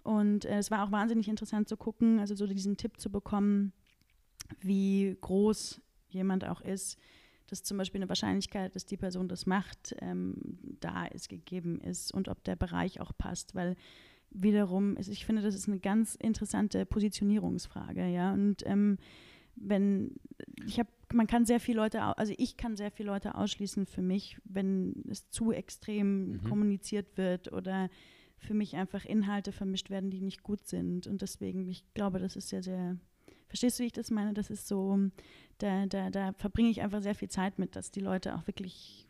Und 0.03 0.45
äh, 0.45 0.57
es 0.57 0.71
war 0.71 0.83
auch 0.83 0.91
wahnsinnig 0.91 1.27
interessant 1.27 1.67
zu 1.67 1.77
gucken, 1.77 2.19
also 2.19 2.33
so 2.33 2.47
diesen 2.47 2.77
Tipp 2.77 2.99
zu 2.99 3.11
bekommen, 3.11 3.73
wie 4.61 5.17
groß 5.21 5.81
jemand 6.09 6.45
auch 6.45 6.61
ist, 6.61 6.97
dass 7.47 7.63
zum 7.63 7.77
Beispiel 7.77 7.99
eine 7.99 8.09
Wahrscheinlichkeit, 8.09 8.75
dass 8.75 8.85
die 8.85 8.97
Person 8.97 9.27
das 9.27 9.45
macht, 9.45 9.95
ähm, 9.99 10.35
da 10.79 11.05
ist, 11.05 11.29
gegeben 11.29 11.79
ist 11.81 12.13
und 12.13 12.29
ob 12.29 12.43
der 12.43 12.55
Bereich 12.55 13.01
auch 13.01 13.11
passt, 13.17 13.55
weil 13.55 13.75
wiederum, 14.31 14.95
ist, 14.97 15.09
ich 15.09 15.25
finde, 15.25 15.41
das 15.41 15.55
ist 15.55 15.67
eine 15.67 15.79
ganz 15.79 16.15
interessante 16.15 16.85
Positionierungsfrage, 16.85 18.07
ja, 18.07 18.33
und 18.33 18.65
ähm, 18.65 18.97
wenn, 19.61 20.15
ich 20.65 20.79
habe, 20.79 20.89
man 21.13 21.27
kann 21.27 21.45
sehr 21.45 21.59
viele 21.59 21.77
Leute, 21.77 22.01
also 22.17 22.33
ich 22.37 22.57
kann 22.57 22.75
sehr 22.75 22.91
viele 22.91 23.09
Leute 23.09 23.35
ausschließen 23.35 23.85
für 23.85 24.01
mich, 24.01 24.37
wenn 24.45 25.03
es 25.09 25.29
zu 25.29 25.51
extrem 25.51 26.31
mhm. 26.31 26.43
kommuniziert 26.43 27.17
wird 27.17 27.51
oder 27.51 27.89
für 28.37 28.53
mich 28.53 28.75
einfach 28.75 29.05
Inhalte 29.05 29.51
vermischt 29.51 29.89
werden, 29.89 30.09
die 30.09 30.21
nicht 30.21 30.43
gut 30.43 30.65
sind 30.67 31.07
und 31.07 31.21
deswegen, 31.21 31.67
ich 31.67 31.83
glaube, 31.93 32.19
das 32.19 32.35
ist 32.35 32.49
sehr, 32.49 32.63
sehr 32.63 32.97
Verstehst 33.49 33.79
du, 33.79 33.83
wie 33.83 33.87
ich 33.87 33.93
das 33.93 34.11
meine? 34.11 34.33
Das 34.33 34.51
ist 34.51 34.67
so, 34.67 34.99
da, 35.57 35.87
da, 35.87 36.11
da 36.11 36.33
verbringe 36.33 36.69
ich 36.69 36.81
einfach 36.81 37.01
sehr 37.01 37.15
viel 37.15 37.29
Zeit 37.29 37.57
mit, 37.57 37.75
dass 37.75 37.89
die 37.89 37.99
Leute 37.99 38.35
auch 38.35 38.45
wirklich 38.45 39.08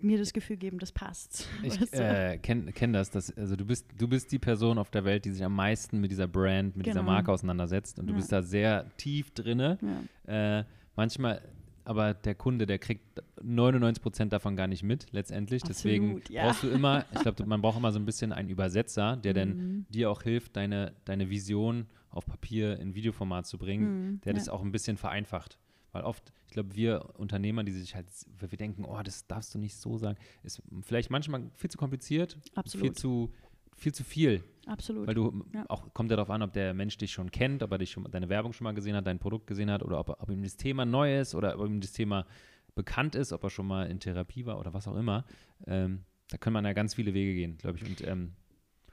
mir 0.00 0.18
das 0.18 0.32
Gefühl 0.32 0.56
geben, 0.56 0.78
das 0.78 0.92
passt. 0.92 1.48
Ich 1.62 1.92
äh, 1.92 2.38
kenne 2.38 2.72
kenn 2.72 2.92
das, 2.92 3.10
dass, 3.10 3.36
also 3.36 3.56
du 3.56 3.64
bist, 3.64 3.86
du 3.96 4.08
bist 4.08 4.32
die 4.32 4.38
Person 4.38 4.78
auf 4.78 4.90
der 4.90 5.04
Welt, 5.04 5.24
die 5.24 5.30
sich 5.30 5.44
am 5.44 5.54
meisten 5.54 6.00
mit 6.00 6.10
dieser 6.10 6.28
Brand, 6.28 6.76
mit 6.76 6.84
genau. 6.84 6.94
dieser 6.94 7.02
Marke 7.02 7.32
auseinandersetzt 7.32 7.98
und 7.98 8.06
du 8.06 8.12
ja. 8.12 8.16
bist 8.16 8.32
da 8.32 8.42
sehr 8.42 8.86
tief 8.96 9.30
drinne. 9.32 9.78
Ja. 10.26 10.58
Äh, 10.58 10.64
manchmal, 10.96 11.42
aber 11.84 12.14
der 12.14 12.34
Kunde, 12.34 12.66
der 12.66 12.78
kriegt 12.78 13.22
99 13.42 14.02
Prozent 14.02 14.32
davon 14.32 14.56
gar 14.56 14.66
nicht 14.66 14.82
mit, 14.82 15.06
letztendlich. 15.12 15.62
Absolut, 15.62 15.76
Deswegen 15.76 16.22
ja. 16.28 16.44
brauchst 16.44 16.62
du 16.62 16.68
immer, 16.68 17.04
ich 17.14 17.20
glaube, 17.20 17.46
man 17.46 17.60
braucht 17.62 17.78
immer 17.78 17.92
so 17.92 17.98
ein 17.98 18.04
bisschen 18.04 18.32
einen 18.32 18.48
Übersetzer, 18.48 19.16
der 19.16 19.32
mhm. 19.32 19.36
dann 19.36 19.86
dir 19.90 20.10
auch 20.10 20.22
hilft, 20.22 20.56
deine, 20.56 20.94
deine 21.04 21.30
Vision 21.30 21.86
auf 22.10 22.26
Papier 22.26 22.78
in 22.80 22.94
Videoformat 22.94 23.46
zu 23.46 23.58
bringen, 23.58 23.84
mhm, 23.84 24.20
der 24.22 24.34
das 24.34 24.48
auch 24.48 24.62
ein 24.62 24.72
bisschen 24.72 24.96
vereinfacht. 24.96 25.58
Weil 25.92 26.02
oft, 26.02 26.32
ich 26.46 26.52
glaube, 26.52 26.74
wir 26.74 27.14
Unternehmer, 27.18 27.64
die 27.64 27.72
sich 27.72 27.94
halt, 27.94 28.06
wir 28.38 28.48
denken, 28.58 28.84
oh, 28.84 29.00
das 29.02 29.26
darfst 29.26 29.54
du 29.54 29.58
nicht 29.58 29.76
so 29.76 29.96
sagen, 29.98 30.18
ist 30.42 30.62
vielleicht 30.82 31.10
manchmal 31.10 31.50
viel 31.56 31.70
zu 31.70 31.78
kompliziert, 31.78 32.38
Absolut. 32.54 32.86
viel 32.86 32.92
zu 32.94 33.32
viel 33.78 33.94
zu 33.94 34.04
viel. 34.04 34.44
Absolut. 34.66 35.06
Weil 35.06 35.14
du 35.14 35.44
ja. 35.54 35.64
auch 35.68 35.94
kommt 35.94 36.10
ja 36.10 36.16
darauf 36.16 36.30
an, 36.30 36.42
ob 36.42 36.52
der 36.52 36.74
Mensch 36.74 36.98
dich 36.98 37.12
schon 37.12 37.30
kennt, 37.30 37.62
ob 37.62 37.72
er 37.72 37.78
dich 37.78 37.90
schon 37.90 38.04
deine 38.10 38.28
Werbung 38.28 38.52
schon 38.52 38.64
mal 38.64 38.74
gesehen 38.74 38.96
hat, 38.96 39.06
dein 39.06 39.18
Produkt 39.18 39.46
gesehen 39.46 39.70
hat 39.70 39.82
oder 39.82 39.98
ob, 40.00 40.20
ob 40.20 40.30
ihm 40.30 40.42
das 40.42 40.56
Thema 40.56 40.84
neu 40.84 41.20
ist 41.20 41.34
oder 41.34 41.58
ob 41.58 41.66
ihm 41.66 41.80
das 41.80 41.92
Thema 41.92 42.26
bekannt 42.74 43.14
ist, 43.14 43.32
ob 43.32 43.42
er 43.44 43.50
schon 43.50 43.66
mal 43.66 43.88
in 43.90 44.00
Therapie 44.00 44.46
war 44.46 44.58
oder 44.58 44.74
was 44.74 44.86
auch 44.88 44.96
immer. 44.96 45.24
Ähm, 45.66 46.04
da 46.28 46.36
können 46.36 46.54
man 46.54 46.64
ja 46.64 46.72
ganz 46.72 46.94
viele 46.94 47.14
Wege 47.14 47.34
gehen, 47.34 47.56
glaube 47.56 47.78
ich. 47.78 47.84
Und 47.84 48.06
ähm, 48.06 48.32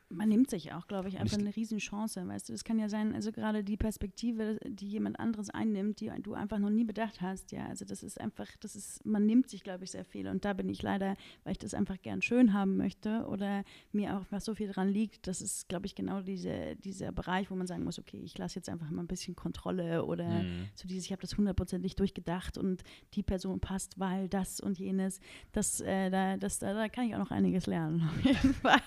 man 0.10 0.30
nimmt 0.30 0.50
sich 0.50 0.72
auch, 0.74 0.88
glaube 0.88 1.10
ich, 1.10 1.18
einfach 1.18 1.38
eine 1.38 1.56
Riesenchance, 1.56 2.26
weißt 2.28 2.50
du. 2.50 2.54
Es 2.54 2.64
kann 2.64 2.78
ja 2.78 2.90
sein, 2.90 3.14
also 3.16 3.32
gerade 3.32 3.64
die 3.64 3.78
Perspektive, 3.78 4.60
die 4.64 4.88
jemand 4.88 5.20
anderes 5.20 5.50
einnimmt, 5.50 6.00
die 6.00 6.12
du 6.22 6.34
einfach 6.34 6.60
noch 6.60 6.70
nie 6.70 6.84
bedacht 6.84 7.22
hast, 7.22 7.52
ja. 7.52 7.66
Also 7.68 7.86
das 7.86 8.04
ist 8.04 8.22
einfach, 8.22 8.48
das 8.60 8.76
ist, 8.76 9.06
man 9.06 9.26
nimmt 9.26 9.50
sich, 9.50 9.64
glaube 9.64 9.84
ich, 9.84 9.92
sehr 9.92 10.06
viel. 10.06 10.28
Und 10.28 10.46
da 10.46 10.54
bin 10.54 10.70
ich 10.70 10.82
leider, 10.82 11.16
weil 11.44 11.54
ich 11.54 11.58
das 11.58 11.74
einfach 11.74 12.02
gern 12.02 12.22
schön 12.22 12.54
haben 12.54 12.78
möchte 12.78 13.26
oder 13.28 13.64
mir 13.92 14.16
auch 14.16 14.20
einfach 14.20 14.42
so 14.42 14.54
viel 14.54 14.72
dran 14.72 14.90
liegt, 14.90 15.28
das 15.28 15.42
ist, 15.42 15.68
glaube 15.70 15.88
ich, 15.88 15.96
genau 15.96 16.22
diese, 16.22 16.76
dieser 16.78 17.12
Bereich, 17.12 17.50
wo 17.50 17.56
man 17.56 17.68
sagen 17.68 17.84
muss, 17.84 17.98
okay, 17.98 18.22
ich 18.24 18.38
lasse 18.38 18.58
jetzt 18.58 18.70
einfach 18.70 18.90
mal 18.92 19.04
ein 19.04 19.08
bisschen 19.08 19.36
Kontrolle 19.36 20.06
oder 20.06 20.44
mhm. 20.44 20.68
so 20.76 20.88
dieses, 20.88 21.06
ich 21.06 21.12
habe 21.12 21.22
das 21.22 21.38
hundertprozentig 21.38 21.96
durchgedacht 21.96 22.58
und 22.58 22.84
die 23.14 23.24
Person 23.24 23.60
passt, 23.60 24.00
weil 24.00 24.30
das 24.30 24.60
und 24.60 24.78
jenes, 24.78 25.20
das, 25.52 25.82
äh, 25.82 26.10
da, 26.10 26.38
das, 26.38 26.60
da, 26.60 26.74
da 26.74 26.90
kann 26.90 27.08
ich 27.08 27.16
auch 27.16 27.20
noch 27.20 27.32
einiges 27.32 27.66
lernen, 27.66 28.04
auf 28.04 28.26
jeden 28.26 28.54
Fall. 28.62 28.82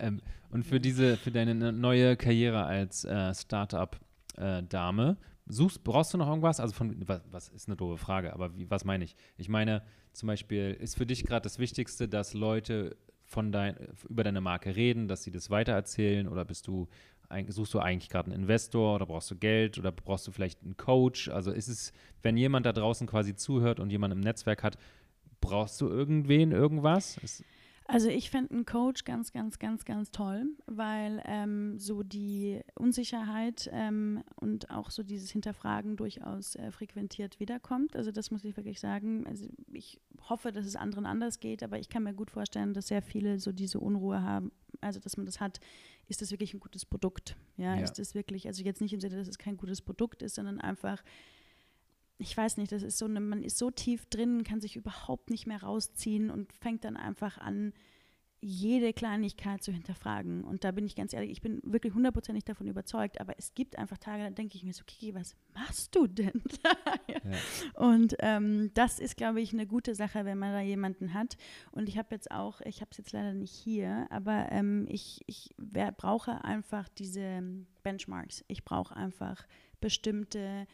Ähm, 0.00 0.20
und 0.50 0.64
für 0.64 0.80
diese, 0.80 1.16
für 1.16 1.30
deine 1.30 1.54
ne, 1.54 1.72
neue 1.72 2.16
Karriere 2.16 2.64
als 2.64 3.04
äh, 3.04 3.34
Startup-Dame, 3.34 5.16
äh, 5.18 5.52
suchst, 5.52 5.84
brauchst 5.84 6.14
du 6.14 6.18
noch 6.18 6.28
irgendwas? 6.28 6.60
Also 6.60 6.74
von, 6.74 6.96
was, 7.06 7.22
was 7.30 7.48
ist 7.48 7.68
eine 7.68 7.76
doofe 7.76 7.98
Frage, 7.98 8.32
aber 8.32 8.56
wie, 8.56 8.70
was 8.70 8.84
meine 8.84 9.04
ich? 9.04 9.16
Ich 9.36 9.48
meine, 9.48 9.82
zum 10.12 10.26
Beispiel, 10.26 10.76
ist 10.80 10.96
für 10.96 11.06
dich 11.06 11.24
gerade 11.24 11.42
das 11.42 11.58
Wichtigste, 11.58 12.08
dass 12.08 12.34
Leute 12.34 12.96
von 13.24 13.52
dein, 13.52 13.76
über 14.08 14.24
deine 14.24 14.40
Marke 14.40 14.74
reden, 14.74 15.06
dass 15.06 15.22
sie 15.22 15.30
das 15.30 15.50
weitererzählen 15.50 16.26
oder 16.28 16.44
bist 16.44 16.66
du 16.66 16.88
suchst 17.48 17.74
du 17.74 17.78
eigentlich 17.78 18.10
gerade 18.10 18.32
einen 18.32 18.42
Investor 18.42 18.96
oder 18.96 19.06
brauchst 19.06 19.30
du 19.30 19.36
Geld 19.36 19.78
oder 19.78 19.92
brauchst 19.92 20.26
du 20.26 20.32
vielleicht 20.32 20.62
einen 20.62 20.76
Coach? 20.76 21.28
Also 21.28 21.52
ist 21.52 21.68
es, 21.68 21.92
wenn 22.22 22.36
jemand 22.36 22.66
da 22.66 22.72
draußen 22.72 23.06
quasi 23.06 23.36
zuhört 23.36 23.78
und 23.78 23.90
jemand 23.90 24.12
im 24.12 24.20
Netzwerk 24.20 24.62
hat, 24.64 24.76
brauchst 25.40 25.80
du 25.80 25.88
irgendwen, 25.88 26.50
irgendwas? 26.52 27.18
Ist 27.18 27.44
also 27.90 28.08
ich 28.08 28.30
fände 28.30 28.54
einen 28.54 28.66
Coach 28.66 29.04
ganz, 29.04 29.32
ganz, 29.32 29.58
ganz, 29.58 29.84
ganz 29.84 30.10
toll, 30.10 30.46
weil 30.66 31.22
ähm, 31.26 31.78
so 31.78 32.02
die 32.02 32.60
Unsicherheit 32.74 33.68
ähm, 33.72 34.22
und 34.36 34.70
auch 34.70 34.90
so 34.90 35.02
dieses 35.02 35.30
Hinterfragen 35.30 35.96
durchaus 35.96 36.54
äh, 36.56 36.70
frequentiert 36.70 37.40
wiederkommt. 37.40 37.96
Also 37.96 38.12
das 38.12 38.30
muss 38.30 38.44
ich 38.44 38.56
wirklich 38.56 38.78
sagen. 38.78 39.26
Also 39.26 39.46
ich 39.72 40.00
hoffe, 40.28 40.52
dass 40.52 40.66
es 40.66 40.76
anderen 40.76 41.06
anders 41.06 41.40
geht, 41.40 41.62
aber 41.62 41.78
ich 41.78 41.88
kann 41.88 42.04
mir 42.04 42.14
gut 42.14 42.30
vorstellen, 42.30 42.74
dass 42.74 42.88
sehr 42.88 43.02
viele 43.02 43.38
so 43.40 43.52
diese 43.52 43.80
Unruhe 43.80 44.22
haben. 44.22 44.52
Also 44.80 45.00
dass 45.00 45.16
man 45.16 45.26
das 45.26 45.40
hat, 45.40 45.60
ist 46.08 46.22
das 46.22 46.30
wirklich 46.30 46.54
ein 46.54 46.60
gutes 46.60 46.84
Produkt? 46.84 47.36
Ja, 47.56 47.74
ja. 47.74 47.82
ist 47.82 47.98
das 47.98 48.14
wirklich, 48.14 48.46
also 48.46 48.62
jetzt 48.62 48.80
nicht 48.80 48.92
im 48.92 49.00
Sinne, 49.00 49.16
dass 49.16 49.28
es 49.28 49.38
kein 49.38 49.56
gutes 49.56 49.82
Produkt 49.82 50.22
ist, 50.22 50.36
sondern 50.36 50.60
einfach 50.60 51.02
ich 52.20 52.36
weiß 52.36 52.58
nicht, 52.58 52.70
das 52.70 52.82
ist 52.82 52.98
so 52.98 53.06
eine, 53.06 53.20
man 53.20 53.42
ist 53.42 53.58
so 53.58 53.70
tief 53.70 54.06
drin, 54.06 54.44
kann 54.44 54.60
sich 54.60 54.76
überhaupt 54.76 55.30
nicht 55.30 55.46
mehr 55.46 55.62
rausziehen 55.62 56.30
und 56.30 56.52
fängt 56.52 56.84
dann 56.84 56.96
einfach 56.96 57.38
an, 57.38 57.72
jede 58.42 58.94
Kleinigkeit 58.94 59.62
zu 59.62 59.70
hinterfragen. 59.70 60.44
Und 60.44 60.64
da 60.64 60.70
bin 60.70 60.86
ich 60.86 60.96
ganz 60.96 61.12
ehrlich, 61.12 61.30
ich 61.30 61.42
bin 61.42 61.60
wirklich 61.62 61.92
hundertprozentig 61.92 62.44
davon 62.44 62.66
überzeugt, 62.68 63.20
aber 63.20 63.34
es 63.38 63.54
gibt 63.54 63.76
einfach 63.78 63.98
Tage, 63.98 64.24
da 64.24 64.30
denke 64.30 64.56
ich 64.56 64.64
mir 64.64 64.72
so, 64.72 64.82
Kiki, 64.86 65.14
was 65.14 65.36
machst 65.54 65.94
du 65.94 66.06
denn? 66.06 66.42
ja. 67.08 67.20
Und 67.74 68.16
ähm, 68.20 68.70
das 68.72 68.98
ist, 68.98 69.16
glaube 69.18 69.42
ich, 69.42 69.52
eine 69.52 69.66
gute 69.66 69.94
Sache, 69.94 70.24
wenn 70.24 70.38
man 70.38 70.52
da 70.52 70.60
jemanden 70.60 71.12
hat. 71.12 71.36
Und 71.70 71.88
ich 71.90 71.98
habe 71.98 72.14
jetzt 72.14 72.30
auch, 72.30 72.62
ich 72.62 72.80
habe 72.80 72.90
es 72.92 72.98
jetzt 72.98 73.12
leider 73.12 73.34
nicht 73.34 73.52
hier, 73.52 74.06
aber 74.10 74.50
ähm, 74.50 74.86
ich, 74.88 75.20
ich 75.26 75.54
wer, 75.58 75.92
brauche 75.92 76.42
einfach 76.42 76.88
diese 76.88 77.42
Benchmarks. 77.82 78.42
Ich 78.48 78.64
brauche 78.64 78.96
einfach 78.96 79.46
bestimmte 79.80 80.66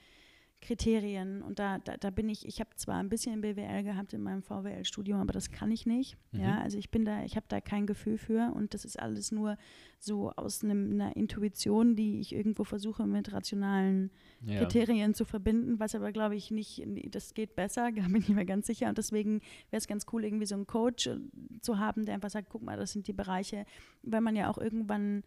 Kriterien 0.67 1.43
und 1.43 1.61
da, 1.61 1.79
da, 1.79 1.97
da 1.97 2.11
bin 2.11 2.29
ich, 2.29 2.45
ich 2.45 2.59
habe 2.59 2.71
zwar 2.75 2.97
ein 2.97 3.09
bisschen 3.09 3.41
BWL 3.41 3.85
gehabt 3.85 4.13
in 4.13 4.21
meinem 4.21 4.43
VWL-Studium, 4.43 5.21
aber 5.21 5.33
das 5.33 5.53
kann 5.53 5.71
ich 5.71 5.87
nicht. 5.87 6.17
Mhm. 6.33 6.41
Ja, 6.41 6.61
also 6.61 6.77
ich 6.77 6.91
bin 6.91 7.05
da, 7.05 7.23
ich 7.23 7.37
habe 7.37 7.47
da 7.49 7.61
kein 7.61 7.87
Gefühl 7.87 8.19
für 8.19 8.53
und 8.53 8.75
das 8.75 8.85
ist 8.85 8.99
alles 8.99 9.31
nur 9.31 9.57
so 10.01 10.33
aus 10.33 10.65
einem, 10.65 10.91
einer 10.91 11.15
Intuition, 11.15 11.95
die 11.95 12.19
ich 12.19 12.35
irgendwo 12.35 12.65
versuche 12.65 13.07
mit 13.07 13.33
rationalen 13.33 14.11
ja. 14.45 14.59
Kriterien 14.59 15.15
zu 15.15 15.25
verbinden, 15.25 15.79
was 15.79 15.95
aber 15.95 16.11
glaube 16.11 16.35
ich 16.35 16.51
nicht, 16.51 16.83
das 17.11 17.35
geht 17.35 17.55
besser, 17.55 17.93
da 17.97 18.03
bin 18.03 18.17
ich 18.17 18.29
mir 18.29 18.45
ganz 18.45 18.67
sicher 18.67 18.89
und 18.89 18.99
deswegen 18.99 19.41
wäre 19.71 19.79
es 19.79 19.87
ganz 19.87 20.05
cool, 20.13 20.25
irgendwie 20.25 20.47
so 20.47 20.57
einen 20.57 20.67
Coach 20.67 21.07
äh, 21.07 21.19
zu 21.61 21.79
haben, 21.79 22.05
der 22.05 22.17
einfach 22.17 22.31
sagt, 22.31 22.49
guck 22.51 22.63
mal, 22.63 22.77
das 22.77 22.91
sind 22.91 23.07
die 23.07 23.13
Bereiche, 23.13 23.67
weil 24.03 24.21
man 24.21 24.35
ja 24.35 24.51
auch 24.51 24.59
irgendwann 24.59 25.23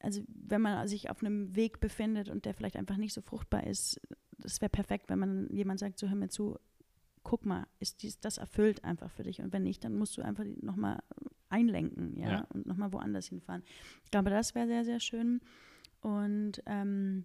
also 0.00 0.22
wenn 0.28 0.60
man 0.62 0.86
sich 0.88 1.10
auf 1.10 1.20
einem 1.22 1.54
Weg 1.56 1.80
befindet 1.80 2.28
und 2.28 2.44
der 2.44 2.54
vielleicht 2.54 2.76
einfach 2.76 2.96
nicht 2.96 3.12
so 3.12 3.20
fruchtbar 3.20 3.66
ist, 3.66 4.00
das 4.38 4.60
wäre 4.60 4.70
perfekt, 4.70 5.08
wenn 5.08 5.18
man 5.18 5.48
jemand 5.50 5.80
sagt, 5.80 5.98
so 5.98 6.08
hör 6.08 6.14
mir 6.16 6.28
zu, 6.28 6.56
guck 7.24 7.44
mal, 7.44 7.66
ist 7.80 8.02
dies, 8.02 8.20
das 8.20 8.38
erfüllt 8.38 8.84
einfach 8.84 9.10
für 9.10 9.24
dich 9.24 9.40
und 9.40 9.52
wenn 9.52 9.64
nicht, 9.64 9.82
dann 9.84 9.94
musst 9.96 10.16
du 10.16 10.22
einfach 10.22 10.44
nochmal 10.62 11.00
einlenken, 11.48 12.16
ja, 12.16 12.30
Ja. 12.30 12.46
und 12.54 12.66
nochmal 12.66 12.92
woanders 12.92 13.26
hinfahren. 13.26 13.62
Ich 14.04 14.10
glaube, 14.10 14.30
das 14.30 14.54
wäre 14.54 14.66
sehr, 14.66 14.84
sehr 14.84 15.00
schön. 15.00 15.40
Und 16.00 16.62
ähm, 16.66 17.24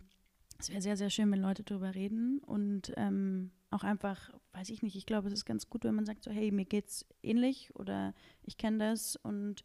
es 0.60 0.70
wäre 0.70 0.82
sehr, 0.82 0.98
sehr 0.98 1.10
schön, 1.10 1.32
wenn 1.32 1.42
Leute 1.42 1.64
darüber 1.64 1.94
reden 1.94 2.40
und 2.40 2.92
ähm, 2.98 3.52
auch 3.70 3.84
einfach, 3.84 4.32
weiß 4.54 4.70
ich 4.70 4.82
nicht, 4.82 4.96
ich 4.96 5.06
glaube, 5.06 5.28
es 5.28 5.34
ist 5.34 5.46
ganz 5.46 5.70
gut, 5.70 5.84
wenn 5.84 5.96
man 5.96 6.06
sagt 6.06 6.24
so, 6.24 6.32
hey, 6.32 6.52
mir 6.52 6.66
geht's 6.66 7.06
ähnlich 7.22 7.70
oder 7.76 8.14
ich 8.44 8.58
kenne 8.58 8.78
das 8.80 9.16
und 9.16 9.64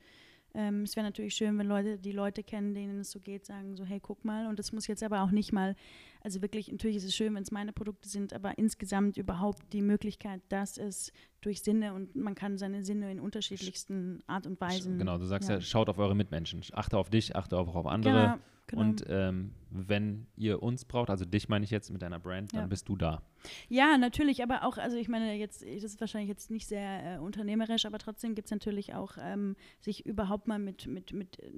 ähm, 0.55 0.82
es 0.82 0.96
wäre 0.96 1.07
natürlich 1.07 1.34
schön, 1.34 1.59
wenn 1.59 1.66
Leute, 1.66 1.99
die 1.99 2.12
Leute 2.12 2.42
kennen, 2.42 2.74
denen 2.74 3.01
es 3.01 3.11
so 3.11 3.20
geht, 3.20 3.46
sagen 3.46 3.76
so, 3.76 3.84
hey, 3.84 4.01
guck 4.01 4.24
mal. 4.24 4.46
Und 4.46 4.59
das 4.59 4.72
muss 4.72 4.86
jetzt 4.86 5.03
aber 5.03 5.22
auch 5.22 5.30
nicht 5.30 5.53
mal, 5.53 5.76
also 6.22 6.42
wirklich, 6.42 6.70
natürlich 6.70 6.96
ist 6.98 7.04
es 7.04 7.14
schön, 7.14 7.34
wenn 7.34 7.42
es 7.42 7.50
meine 7.50 7.72
Produkte 7.72 8.08
sind, 8.08 8.32
aber 8.32 8.58
insgesamt 8.58 9.16
überhaupt 9.16 9.72
die 9.72 9.82
Möglichkeit, 9.82 10.40
dass 10.48 10.78
es 10.78 11.12
durch 11.40 11.62
Sinne 11.62 11.94
und 11.94 12.16
man 12.16 12.34
kann 12.34 12.58
seine 12.58 12.82
Sinne 12.82 13.10
in 13.12 13.20
unterschiedlichsten 13.20 14.22
Art 14.26 14.46
und 14.46 14.60
Weisen. 14.60 14.98
Genau, 14.98 15.18
du 15.18 15.24
sagst 15.26 15.48
ja. 15.48 15.56
ja. 15.56 15.60
schaut 15.60 15.88
auf 15.88 15.98
eure 15.98 16.14
Mitmenschen. 16.16 16.62
Achte 16.72 16.98
auf 16.98 17.10
dich, 17.10 17.36
achte 17.36 17.56
auch 17.56 17.74
auf 17.74 17.86
andere. 17.86 18.12
Genau, 18.12 18.38
genau. 18.66 18.82
Und 18.82 19.04
ähm, 19.08 19.52
wenn 19.70 20.26
ihr 20.36 20.62
uns 20.62 20.84
braucht, 20.84 21.10
also 21.10 21.24
dich 21.24 21.48
meine 21.48 21.64
ich 21.64 21.70
jetzt 21.70 21.90
mit 21.90 22.02
deiner 22.02 22.18
Brand, 22.18 22.52
dann 22.52 22.62
Ja. 22.62 22.66
bist 22.66 22.88
du 22.88 22.96
da. 22.96 23.22
Ja, 23.68 23.96
natürlich, 23.98 24.42
aber 24.42 24.64
auch, 24.64 24.78
also 24.78 24.96
ich 24.96 25.08
meine, 25.08 25.34
jetzt, 25.34 25.62
das 25.62 25.84
ist 25.84 26.00
wahrscheinlich 26.00 26.28
jetzt 26.28 26.50
nicht 26.50 26.66
sehr 26.66 27.16
äh, 27.16 27.18
unternehmerisch, 27.18 27.86
aber 27.86 27.98
trotzdem 27.98 28.34
gibt 28.34 28.46
es 28.46 28.50
natürlich 28.50 28.94
auch, 28.94 29.16
ähm, 29.20 29.54
sich 29.80 30.04
überhaupt 30.06 30.48
mal 30.48 30.58
mit, 30.58 30.86
mit, 30.86 31.12
mit 31.12 31.38
äh, 31.40 31.52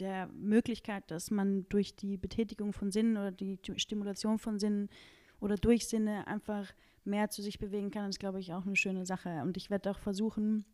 der 0.00 0.26
Möglichkeit, 0.28 1.10
dass 1.10 1.30
man 1.30 1.66
durch 1.68 1.96
die 1.96 2.16
Betätigung 2.16 2.72
von 2.72 2.90
Sinnen 2.90 3.16
oder 3.16 3.32
die 3.32 3.58
Stimulation 3.76 4.38
von 4.38 4.58
Sinnen 4.58 4.88
oder 5.40 5.56
durch 5.56 5.86
Sinne 5.88 6.26
einfach 6.26 6.72
mehr 7.04 7.28
zu 7.30 7.42
sich 7.42 7.58
bewegen 7.58 7.90
kann, 7.90 8.08
ist, 8.08 8.18
glaube 8.18 8.40
ich, 8.40 8.52
auch 8.54 8.64
eine 8.66 8.76
schöne 8.76 9.04
Sache. 9.06 9.42
Und 9.42 9.56
ich 9.56 9.68
werde 9.70 9.90
auch 9.90 9.98
versuchen, 9.98 10.64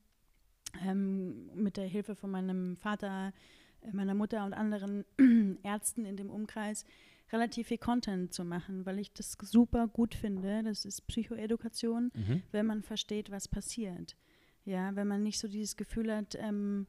ähm, 0.85 1.51
mit 1.55 1.77
der 1.77 1.87
Hilfe 1.87 2.15
von 2.15 2.31
meinem 2.31 2.77
Vater, 2.77 3.33
äh, 3.81 3.93
meiner 3.93 4.15
Mutter 4.15 4.45
und 4.45 4.55
anderen 4.55 5.05
Ärzten 5.63 6.05
in 6.05 6.17
dem 6.17 6.31
Umkreis 6.31 6.85
relativ 7.33 7.69
viel 7.69 7.79
Content 7.79 8.33
zu 8.35 8.45
machen, 8.45 8.87
weil 8.87 8.99
ich 8.99 9.13
das 9.13 9.37
super 9.43 9.87
gut 9.89 10.15
finde. 10.15 10.63
Das 10.63 10.85
ist 10.85 11.07
Psychoedukation, 11.07 12.11
Mhm. 12.15 12.43
wenn 12.53 12.67
man 12.67 12.83
versteht, 12.83 13.31
was 13.31 13.49
passiert. 13.49 14.17
Ja, 14.65 14.95
wenn 14.95 15.09
man 15.09 15.23
nicht 15.23 15.39
so 15.39 15.49
dieses 15.49 15.77
Gefühl 15.77 16.15
hat, 16.15 16.37
ähm, 16.39 16.87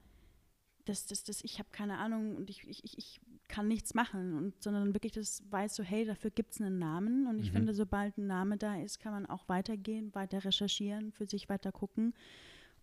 dass, 0.86 1.06
dass, 1.08 1.24
dass 1.24 1.44
ich 1.44 1.60
habe 1.60 1.70
keine 1.72 1.98
Ahnung 1.98 2.36
und 2.36 2.50
ich, 2.50 2.64
ich, 2.68 2.84
ich- 2.84 2.98
ich 2.98 3.22
kann 3.48 3.68
nichts 3.68 3.94
machen, 3.94 4.34
und, 4.34 4.64
sondern 4.64 4.94
wirklich 4.94 5.12
das 5.12 5.44
weiß 5.52 5.76
so, 5.76 5.84
hey, 5.84 6.06
dafür 6.06 6.32
gibt 6.32 6.54
es 6.54 6.62
einen 6.62 6.80
Namen. 6.80 7.28
Und 7.28 7.40
ich 7.40 7.50
Mhm. 7.52 7.56
finde, 7.58 7.74
sobald 7.74 8.18
ein 8.18 8.28
Name 8.28 8.58
da 8.58 8.76
ist, 8.82 9.00
kann 9.00 9.12
man 9.12 9.26
auch 9.26 9.48
weitergehen, 9.50 10.14
weiter 10.16 10.44
recherchieren, 10.46 11.12
für 11.12 11.26
sich 11.28 11.50
weiter 11.50 11.72
gucken 11.72 12.14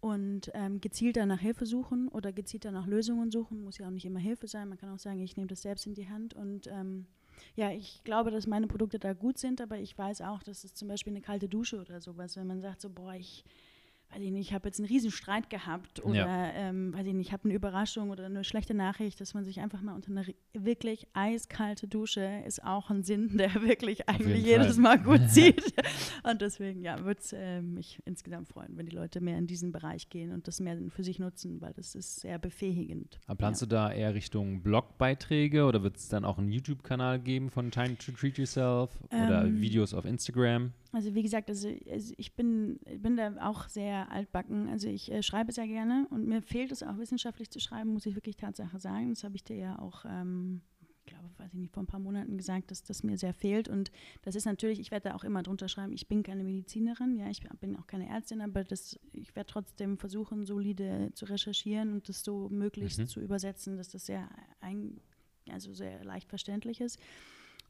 und 0.00 0.50
ähm, 0.54 0.80
gezielter 0.80 1.26
nach 1.26 1.40
Hilfe 1.40 1.66
suchen 1.66 2.08
oder 2.08 2.32
gezielter 2.32 2.70
nach 2.70 2.86
Lösungen 2.86 3.30
suchen. 3.30 3.62
Muss 3.64 3.78
ja 3.78 3.86
auch 3.86 3.90
nicht 3.90 4.04
immer 4.04 4.20
Hilfe 4.20 4.46
sein. 4.46 4.68
Man 4.68 4.78
kann 4.78 4.90
auch 4.90 4.98
sagen, 4.98 5.20
ich 5.20 5.36
nehme 5.36 5.48
das 5.48 5.62
selbst 5.62 5.86
in 5.86 5.94
die 5.94 6.08
Hand 6.08 6.34
und 6.34 6.66
ähm, 6.68 7.06
ja, 7.56 7.70
ich 7.72 8.02
glaube, 8.04 8.30
dass 8.30 8.46
meine 8.46 8.66
Produkte 8.66 8.98
da 8.98 9.12
gut 9.12 9.38
sind, 9.38 9.60
aber 9.60 9.78
ich 9.78 9.96
weiß 9.96 10.20
auch, 10.22 10.42
dass 10.42 10.64
es 10.64 10.74
zum 10.74 10.88
Beispiel 10.88 11.12
eine 11.12 11.20
kalte 11.22 11.48
Dusche 11.48 11.80
oder 11.80 12.00
sowas, 12.00 12.36
wenn 12.36 12.46
man 12.46 12.60
sagt 12.60 12.80
so, 12.80 12.90
boah, 12.90 13.14
ich 13.14 13.44
weiß 14.10 14.22
ich 14.22 14.30
nicht, 14.30 14.48
ich 14.48 14.54
habe 14.54 14.68
jetzt 14.68 14.78
einen 14.80 14.88
riesen 14.88 15.10
Streit 15.10 15.50
gehabt 15.50 16.02
oder 16.02 16.14
Ja. 16.14 16.50
ähm, 16.54 16.94
weiß 16.94 17.06
ich 17.06 17.12
nicht, 17.12 17.26
ich 17.26 17.32
habe 17.32 17.44
eine 17.44 17.54
Überraschung 17.54 18.08
oder 18.10 18.24
eine 18.26 18.42
schlechte 18.42 18.72
Nachricht, 18.72 19.20
dass 19.20 19.34
man 19.34 19.44
sich 19.44 19.60
einfach 19.60 19.82
mal 19.82 19.94
unter 19.94 20.10
eine 20.10 20.24
wirklich 20.54 21.06
eiskalte 21.12 21.86
Dusche 21.88 22.42
ist 22.46 22.64
auch 22.64 22.88
ein 22.90 23.02
Sinn, 23.02 23.36
der 23.38 23.54
wirklich 23.62 24.08
eigentlich 24.08 24.44
jedes 24.44 24.74
Fall. 24.76 24.82
Mal 24.82 24.98
gut 24.98 25.28
zieht. 25.30 25.62
und 26.24 26.40
deswegen, 26.40 26.82
ja, 26.82 27.04
würde 27.04 27.20
es 27.20 27.32
äh, 27.34 27.60
mich 27.60 28.00
insgesamt 28.06 28.48
freuen, 28.48 28.76
wenn 28.78 28.86
die 28.86 28.96
Leute 28.96 29.20
mehr 29.20 29.36
in 29.36 29.46
diesen 29.46 29.72
Bereich 29.72 30.08
gehen 30.08 30.32
und 30.32 30.48
das 30.48 30.58
mehr 30.60 30.78
für 30.88 31.04
sich 31.04 31.18
nutzen, 31.18 31.60
weil 31.60 31.74
das 31.74 31.94
ist 31.94 32.20
sehr 32.20 32.38
befähigend. 32.38 33.20
Aber 33.26 33.36
planst 33.36 33.60
ja. 33.60 33.66
du 33.66 33.74
da 33.74 33.92
eher 33.92 34.14
Richtung 34.14 34.62
Blogbeiträge 34.62 35.64
oder 35.64 35.82
wird 35.82 35.96
es 35.96 36.08
dann 36.08 36.24
auch 36.24 36.38
einen 36.38 36.50
YouTube-Kanal 36.50 37.20
geben 37.20 37.50
von 37.50 37.70
Time 37.70 37.96
to 37.98 38.12
Treat 38.12 38.38
Yourself 38.38 38.90
oder 39.10 39.44
Ähm, 39.44 39.60
Videos 39.60 39.92
auf 39.94 40.04
Instagram? 40.04 40.72
Also 40.92 41.14
wie 41.14 41.22
gesagt, 41.22 41.50
also, 41.50 41.68
also 41.90 42.14
ich 42.16 42.34
bin, 42.34 42.78
bin 42.98 43.16
da 43.16 43.34
auch 43.46 43.68
sehr 43.68 44.10
altbacken. 44.10 44.68
Also 44.68 44.88
ich 44.88 45.12
äh, 45.12 45.22
schreibe 45.22 45.52
sehr 45.52 45.66
gerne 45.66 46.06
und 46.10 46.26
mir 46.26 46.40
fehlt 46.40 46.72
es 46.72 46.82
auch 46.82 46.96
wissenschaftlich 46.98 47.50
zu 47.50 47.60
schreiben, 47.60 47.92
muss 47.92 48.06
ich 48.06 48.14
wirklich 48.14 48.36
Tatsache 48.36 48.78
sagen. 48.78 49.10
Das 49.10 49.22
habe 49.22 49.36
ich 49.36 49.44
dir 49.44 49.56
ja 49.56 49.78
auch, 49.78 50.06
ähm, 50.06 50.62
ich 51.04 51.12
glaube, 51.12 51.28
weiß 51.36 51.52
ich 51.52 51.60
nicht, 51.60 51.74
vor 51.74 51.82
ein 51.82 51.86
paar 51.86 52.00
Monaten 52.00 52.38
gesagt, 52.38 52.70
dass 52.70 52.82
das 52.82 53.02
mir 53.02 53.18
sehr 53.18 53.34
fehlt. 53.34 53.68
Und 53.68 53.90
das 54.22 54.34
ist 54.34 54.46
natürlich, 54.46 54.80
ich 54.80 54.90
werde 54.90 55.10
da 55.10 55.14
auch 55.14 55.24
immer 55.24 55.42
drunter 55.42 55.68
schreiben, 55.68 55.92
ich 55.92 56.08
bin 56.08 56.22
keine 56.22 56.42
Medizinerin, 56.42 57.16
ja, 57.16 57.28
ich 57.28 57.42
bin 57.60 57.76
auch 57.76 57.86
keine 57.86 58.08
Ärztin, 58.08 58.40
aber 58.40 58.64
das, 58.64 58.98
ich 59.12 59.36
werde 59.36 59.50
trotzdem 59.50 59.98
versuchen, 59.98 60.46
solide 60.46 61.10
zu 61.12 61.26
recherchieren 61.26 61.92
und 61.92 62.08
das 62.08 62.24
so 62.24 62.48
möglichst 62.48 62.98
Mhm. 62.98 63.06
zu 63.08 63.20
übersetzen, 63.20 63.76
dass 63.76 63.90
das 63.90 64.06
sehr 64.06 64.28
ein, 64.60 65.00
also 65.50 65.74
sehr 65.74 66.02
leicht 66.02 66.30
verständlich 66.30 66.80
ist. 66.80 66.98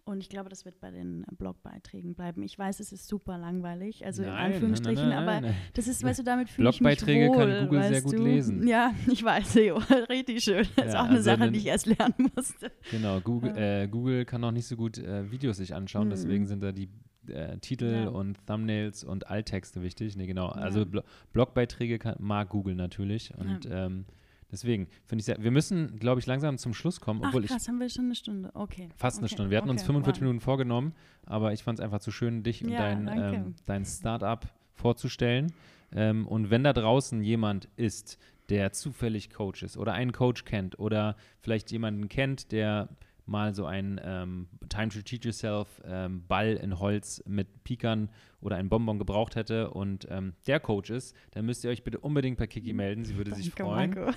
Und 0.09 0.21
ich 0.23 0.31
glaube, 0.31 0.49
das 0.49 0.65
wird 0.65 0.81
bei 0.81 0.91
den 0.91 1.27
Blogbeiträgen 1.37 2.15
bleiben. 2.15 2.43
Ich 2.43 2.59
weiß, 2.59 2.81
es 2.81 2.93
ist 2.93 3.07
super 3.09 3.37
langweilig, 3.37 4.07
also 4.07 4.23
in 4.23 4.29
Nein, 4.29 4.37
nein, 4.43 4.53
Anführungsstrichen, 4.55 5.09
nein, 5.11 5.25
nein, 5.27 5.45
aber 5.45 5.55
das 5.75 5.87
ist, 5.87 6.03
weißt 6.03 6.21
du, 6.21 6.23
damit 6.23 6.49
fühle 6.49 6.71
ich 6.71 6.81
mich 6.81 6.97
Blogbeiträge 6.99 7.31
kann 7.31 7.67
Google 7.67 7.83
sehr 7.85 8.01
gut 8.03 8.19
du? 8.19 8.25
lesen. 8.25 8.67
Ja, 8.69 8.93
ich 9.13 9.23
weiß, 9.23 9.57
richtig 10.09 10.43
schön. 10.43 10.67
Das 10.77 10.87
ist 10.87 10.93
Ja, 10.95 11.01
auch 11.01 11.05
eine 11.09 11.17
also 11.19 11.23
Sache, 11.25 11.53
die 11.53 11.59
ich 11.59 11.67
erst 11.67 11.85
lernen 11.87 12.15
musste. 12.35 12.73
Genau, 12.91 13.21
Google, 13.21 13.53
äh, 13.57 13.87
Google 13.87 14.25
kann 14.25 14.43
auch 14.45 14.51
nicht 14.51 14.67
so 14.67 14.77
gut 14.77 14.97
äh, 14.97 15.31
Videos 15.31 15.59
sich 15.59 15.75
anschauen, 15.75 16.07
Mhm. 16.07 16.11
deswegen 16.13 16.47
sind 16.47 16.63
da 16.63 16.73
die 16.73 16.89
äh, 17.29 17.59
Titel 17.59 18.05
Ja. 18.05 18.09
und 18.09 18.39
Thumbnails 18.47 19.05
und 19.05 19.29
Alttexte 19.29 19.83
wichtig. 19.83 20.17
Nee, 20.17 20.27
genau. 20.27 20.47
Ja. 20.47 20.53
Also 20.53 20.87
Blo 20.87 21.03
Blogbeiträge 21.35 21.99
kann, 21.99 22.17
mag 22.19 22.49
Google 22.49 22.75
natürlich 22.75 23.35
und 23.37 23.69
ähm, 23.71 24.07
deswegen 24.51 24.89
finde 25.07 25.21
ich 25.21 25.27
sehr, 25.27 25.43
wir 25.43 25.51
müssen, 25.51 25.99
glaube 25.99 26.21
ich, 26.21 26.27
langsam 26.27 26.59
zum 26.59 26.75
Schluss 26.75 27.01
kommen, 27.01 27.21
Ach 27.23 27.29
obwohl 27.29 27.45
ich 27.45 27.51
krass, 27.51 27.69
haben 27.69 27.81
wir 27.81 27.89
schon 27.89 28.07
eine 28.07 28.15
Stunde. 28.15 28.51
Okay. 28.55 28.89
fast 28.97 29.19
eine 29.19 29.27
okay, 29.27 29.35
Stunde. 29.35 29.51
Wir 29.51 29.59
hatten 29.59 29.71
uns 29.71 29.83
okay, 29.83 29.87
45 29.87 30.21
wow. 30.21 30.27
Minuten 30.27 30.41
vorgenommen, 30.41 30.95
aber 31.27 31.53
ich 31.53 31.63
fand 31.63 31.79
es 31.79 31.85
einfach 31.85 32.01
zu 32.01 32.11
schön, 32.11 32.43
dich 32.43 32.65
und 32.65 32.71
Ja, 32.71 32.79
dein, 32.79 33.09
ähm, 33.09 33.55
dein 33.67 33.85
Startup 33.85 34.47
vorzustellen. 34.75 35.53
Ähm, 35.93 36.27
und 36.27 36.51
wenn 36.51 36.65
da 36.65 36.73
draußen 36.73 37.23
jemand 37.23 37.69
ist, 37.77 38.19
der 38.49 38.73
zufällig 38.73 39.31
Coach 39.31 39.63
ist 39.63 39.77
oder 39.77 39.93
einen 39.93 40.13
Coach 40.13 40.45
kennt 40.45 40.79
oder 40.79 41.17
vielleicht 41.41 41.71
jemanden 41.71 42.09
kennt, 42.09 42.53
der 42.53 42.89
mal 43.29 43.55
so 43.55 43.67
einen 43.67 44.01
ähm, 44.03 44.49
Time 44.69 44.89
to 44.89 45.03
Teach 45.03 45.25
Yourself 45.25 45.81
ähm, 45.85 46.25
Ball 46.27 46.55
in 46.55 46.79
Holz 46.79 47.23
mit 47.27 47.65
Pikern 47.65 48.09
oder 48.41 48.57
einen 48.57 48.69
Bonbon 48.69 48.99
gebraucht 48.99 49.37
hätte 49.37 49.71
und 49.71 50.07
ähm, 50.11 50.35
der 50.47 50.61
Coach 50.61 50.91
ist, 50.91 51.15
dann 51.33 51.45
müsst 51.47 51.65
ihr 51.65 51.71
euch 51.71 51.85
bitte 51.85 51.99
unbedingt 51.99 52.39
bei 52.39 52.47
Kiki 52.47 52.73
melden. 52.73 53.05
Sie 53.05 53.17
würde 53.17 53.35
sich 53.35 53.55
Danke, 53.55 53.63
freuen. 53.65 53.91
Marco. 53.95 54.13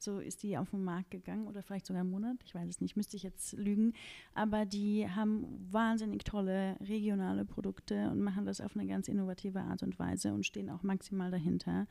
so 0.00 0.20
ist 0.20 0.44
die 0.44 0.56
auf 0.56 0.70
den 0.70 0.84
Markt 0.84 1.10
gegangen 1.10 1.48
oder 1.48 1.60
vielleicht 1.62 1.86
sogar 1.86 2.02
einen 2.02 2.10
Monat, 2.10 2.36
ich 2.44 2.54
weiß 2.54 2.68
es 2.68 2.80
nicht, 2.80 2.96
müsste 2.96 3.16
ich 3.16 3.24
jetzt 3.24 3.52
lügen. 3.54 3.94
Aber 4.32 4.64
die 4.64 5.08
haben 5.10 5.44
wahnsinnig 5.72 6.22
tolle 6.22 6.76
regionale 6.80 7.44
Produkte 7.44 8.08
und 8.10 8.20
machen 8.20 8.44
das 8.46 8.60
auf 8.60 8.76
eine 8.76 8.86
ganz 8.86 9.08
innovative 9.08 9.60
Art 9.60 9.82
und 9.82 9.98
Weise 9.98 10.32
und 10.32 10.46
stehen 10.46 10.70
auch 10.70 10.84
maximal 10.84 11.30
dahinter. 11.32 11.88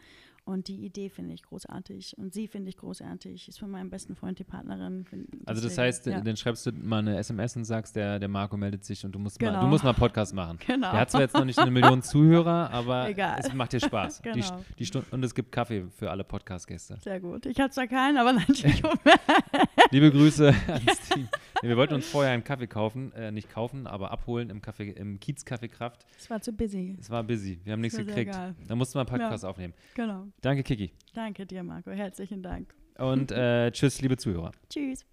Und 0.48 0.70
die 0.70 0.86
Idee 0.86 1.10
finde 1.10 1.34
ich 1.34 1.44
großartig 1.44 2.18
und 2.18 2.34
sie 2.34 2.48
finde 2.48 2.70
ich 2.70 2.78
großartig. 2.78 3.50
Ist 3.50 3.60
von 3.60 3.70
meinem 3.70 3.90
besten 3.90 4.16
Freund 4.16 4.40
die 4.40 4.46
Partnerin. 4.46 5.06
Also 5.46 5.62
das 5.62 5.78
heißt, 5.78 6.06
ja. 6.06 6.22
dann 6.22 6.38
schreibst 6.38 6.66
du 6.66 6.72
mal 6.72 7.00
eine 7.00 7.18
SMS 7.18 7.58
und 7.58 7.66
sagst, 7.66 7.98
der, 7.98 8.18
der 8.18 8.30
Marco 8.30 8.56
meldet 8.56 8.86
sich 8.86 9.04
und 9.04 9.12
du 9.12 9.20
musst, 9.20 9.42
mal, 9.42 9.48
du 9.50 9.54
Genau. 9.58 9.68
musst 9.68 9.84
mal 9.84 9.90
einen 9.90 10.00
Podcast 10.00 10.34
machen. 10.34 10.58
Genau. 10.66 10.90
Der 10.92 11.02
hat 11.02 11.12
zwar 11.12 11.20
jetzt 11.20 11.34
noch 11.34 11.44
nicht 11.44 11.60
eine 11.60 11.70
Million 11.70 12.02
Zuhörer, 12.02 12.70
aber 12.72 13.10
Egal. 13.10 13.42
es 13.42 13.54
macht 13.54 13.74
dir 13.74 13.82
Spaß. 13.82 14.22
Die, 14.22 14.30
Genau. 14.32 14.64
die 14.80 14.86
Stunde, 14.86 15.08
und 15.12 15.22
es 15.26 15.36
gibt 15.36 15.52
Kaffee 15.52 15.84
für 15.98 16.10
alle 16.12 16.24
Podcast-Gäste. 16.24 16.98
Sehr 17.04 17.20
gut. 17.20 17.46
Ich 17.46 17.60
habe 17.60 17.72
zwar 17.72 17.88
keinen, 17.88 18.18
aber 18.18 18.32
natürlich. 18.48 18.82
Liebe 19.92 20.12
Grüße 20.12 20.54
ans 20.68 21.10
Team. 21.10 21.30
Nee, 21.62 21.70
wir 21.70 21.78
wollten 21.78 21.94
uns 21.94 22.08
vorher 22.08 22.34
einen 22.34 22.44
Kaffee 22.44 22.68
kaufen, 22.68 23.14
äh, 23.14 23.32
nicht 23.32 23.50
kaufen, 23.50 23.88
aber 23.88 24.12
abholen 24.12 24.50
im, 24.50 24.62
Café, 24.62 24.94
im 24.94 25.20
Kiez 25.20 25.46
Kaffee 25.46 25.70
Kraft. 25.70 26.06
Es 26.18 26.30
war 26.30 26.42
zu 26.42 26.52
busy. 26.52 26.96
Es 27.00 27.10
war 27.10 27.24
busy, 27.24 27.60
wir 27.64 27.74
haben 27.74 27.82
nichts 27.82 27.98
gekriegt. 27.98 28.36
Da 28.68 28.76
mussten 28.76 28.96
wir 28.96 29.02
einen 29.02 29.10
Podcast 29.10 29.46
aufnehmen. 29.46 29.74
Genau. 29.96 30.28
Danke, 30.42 30.64
Kiki. 30.64 30.92
Danke 31.14 31.46
dir, 31.46 31.64
Marco. 31.64 31.92
Herzlichen 31.92 32.44
Dank. 32.44 32.74
Und 32.98 33.32
äh, 33.32 33.72
tschüss, 33.74 34.02
liebe 34.02 34.18
Zuhörer. 34.18 34.52
Tschüss. 34.70 35.06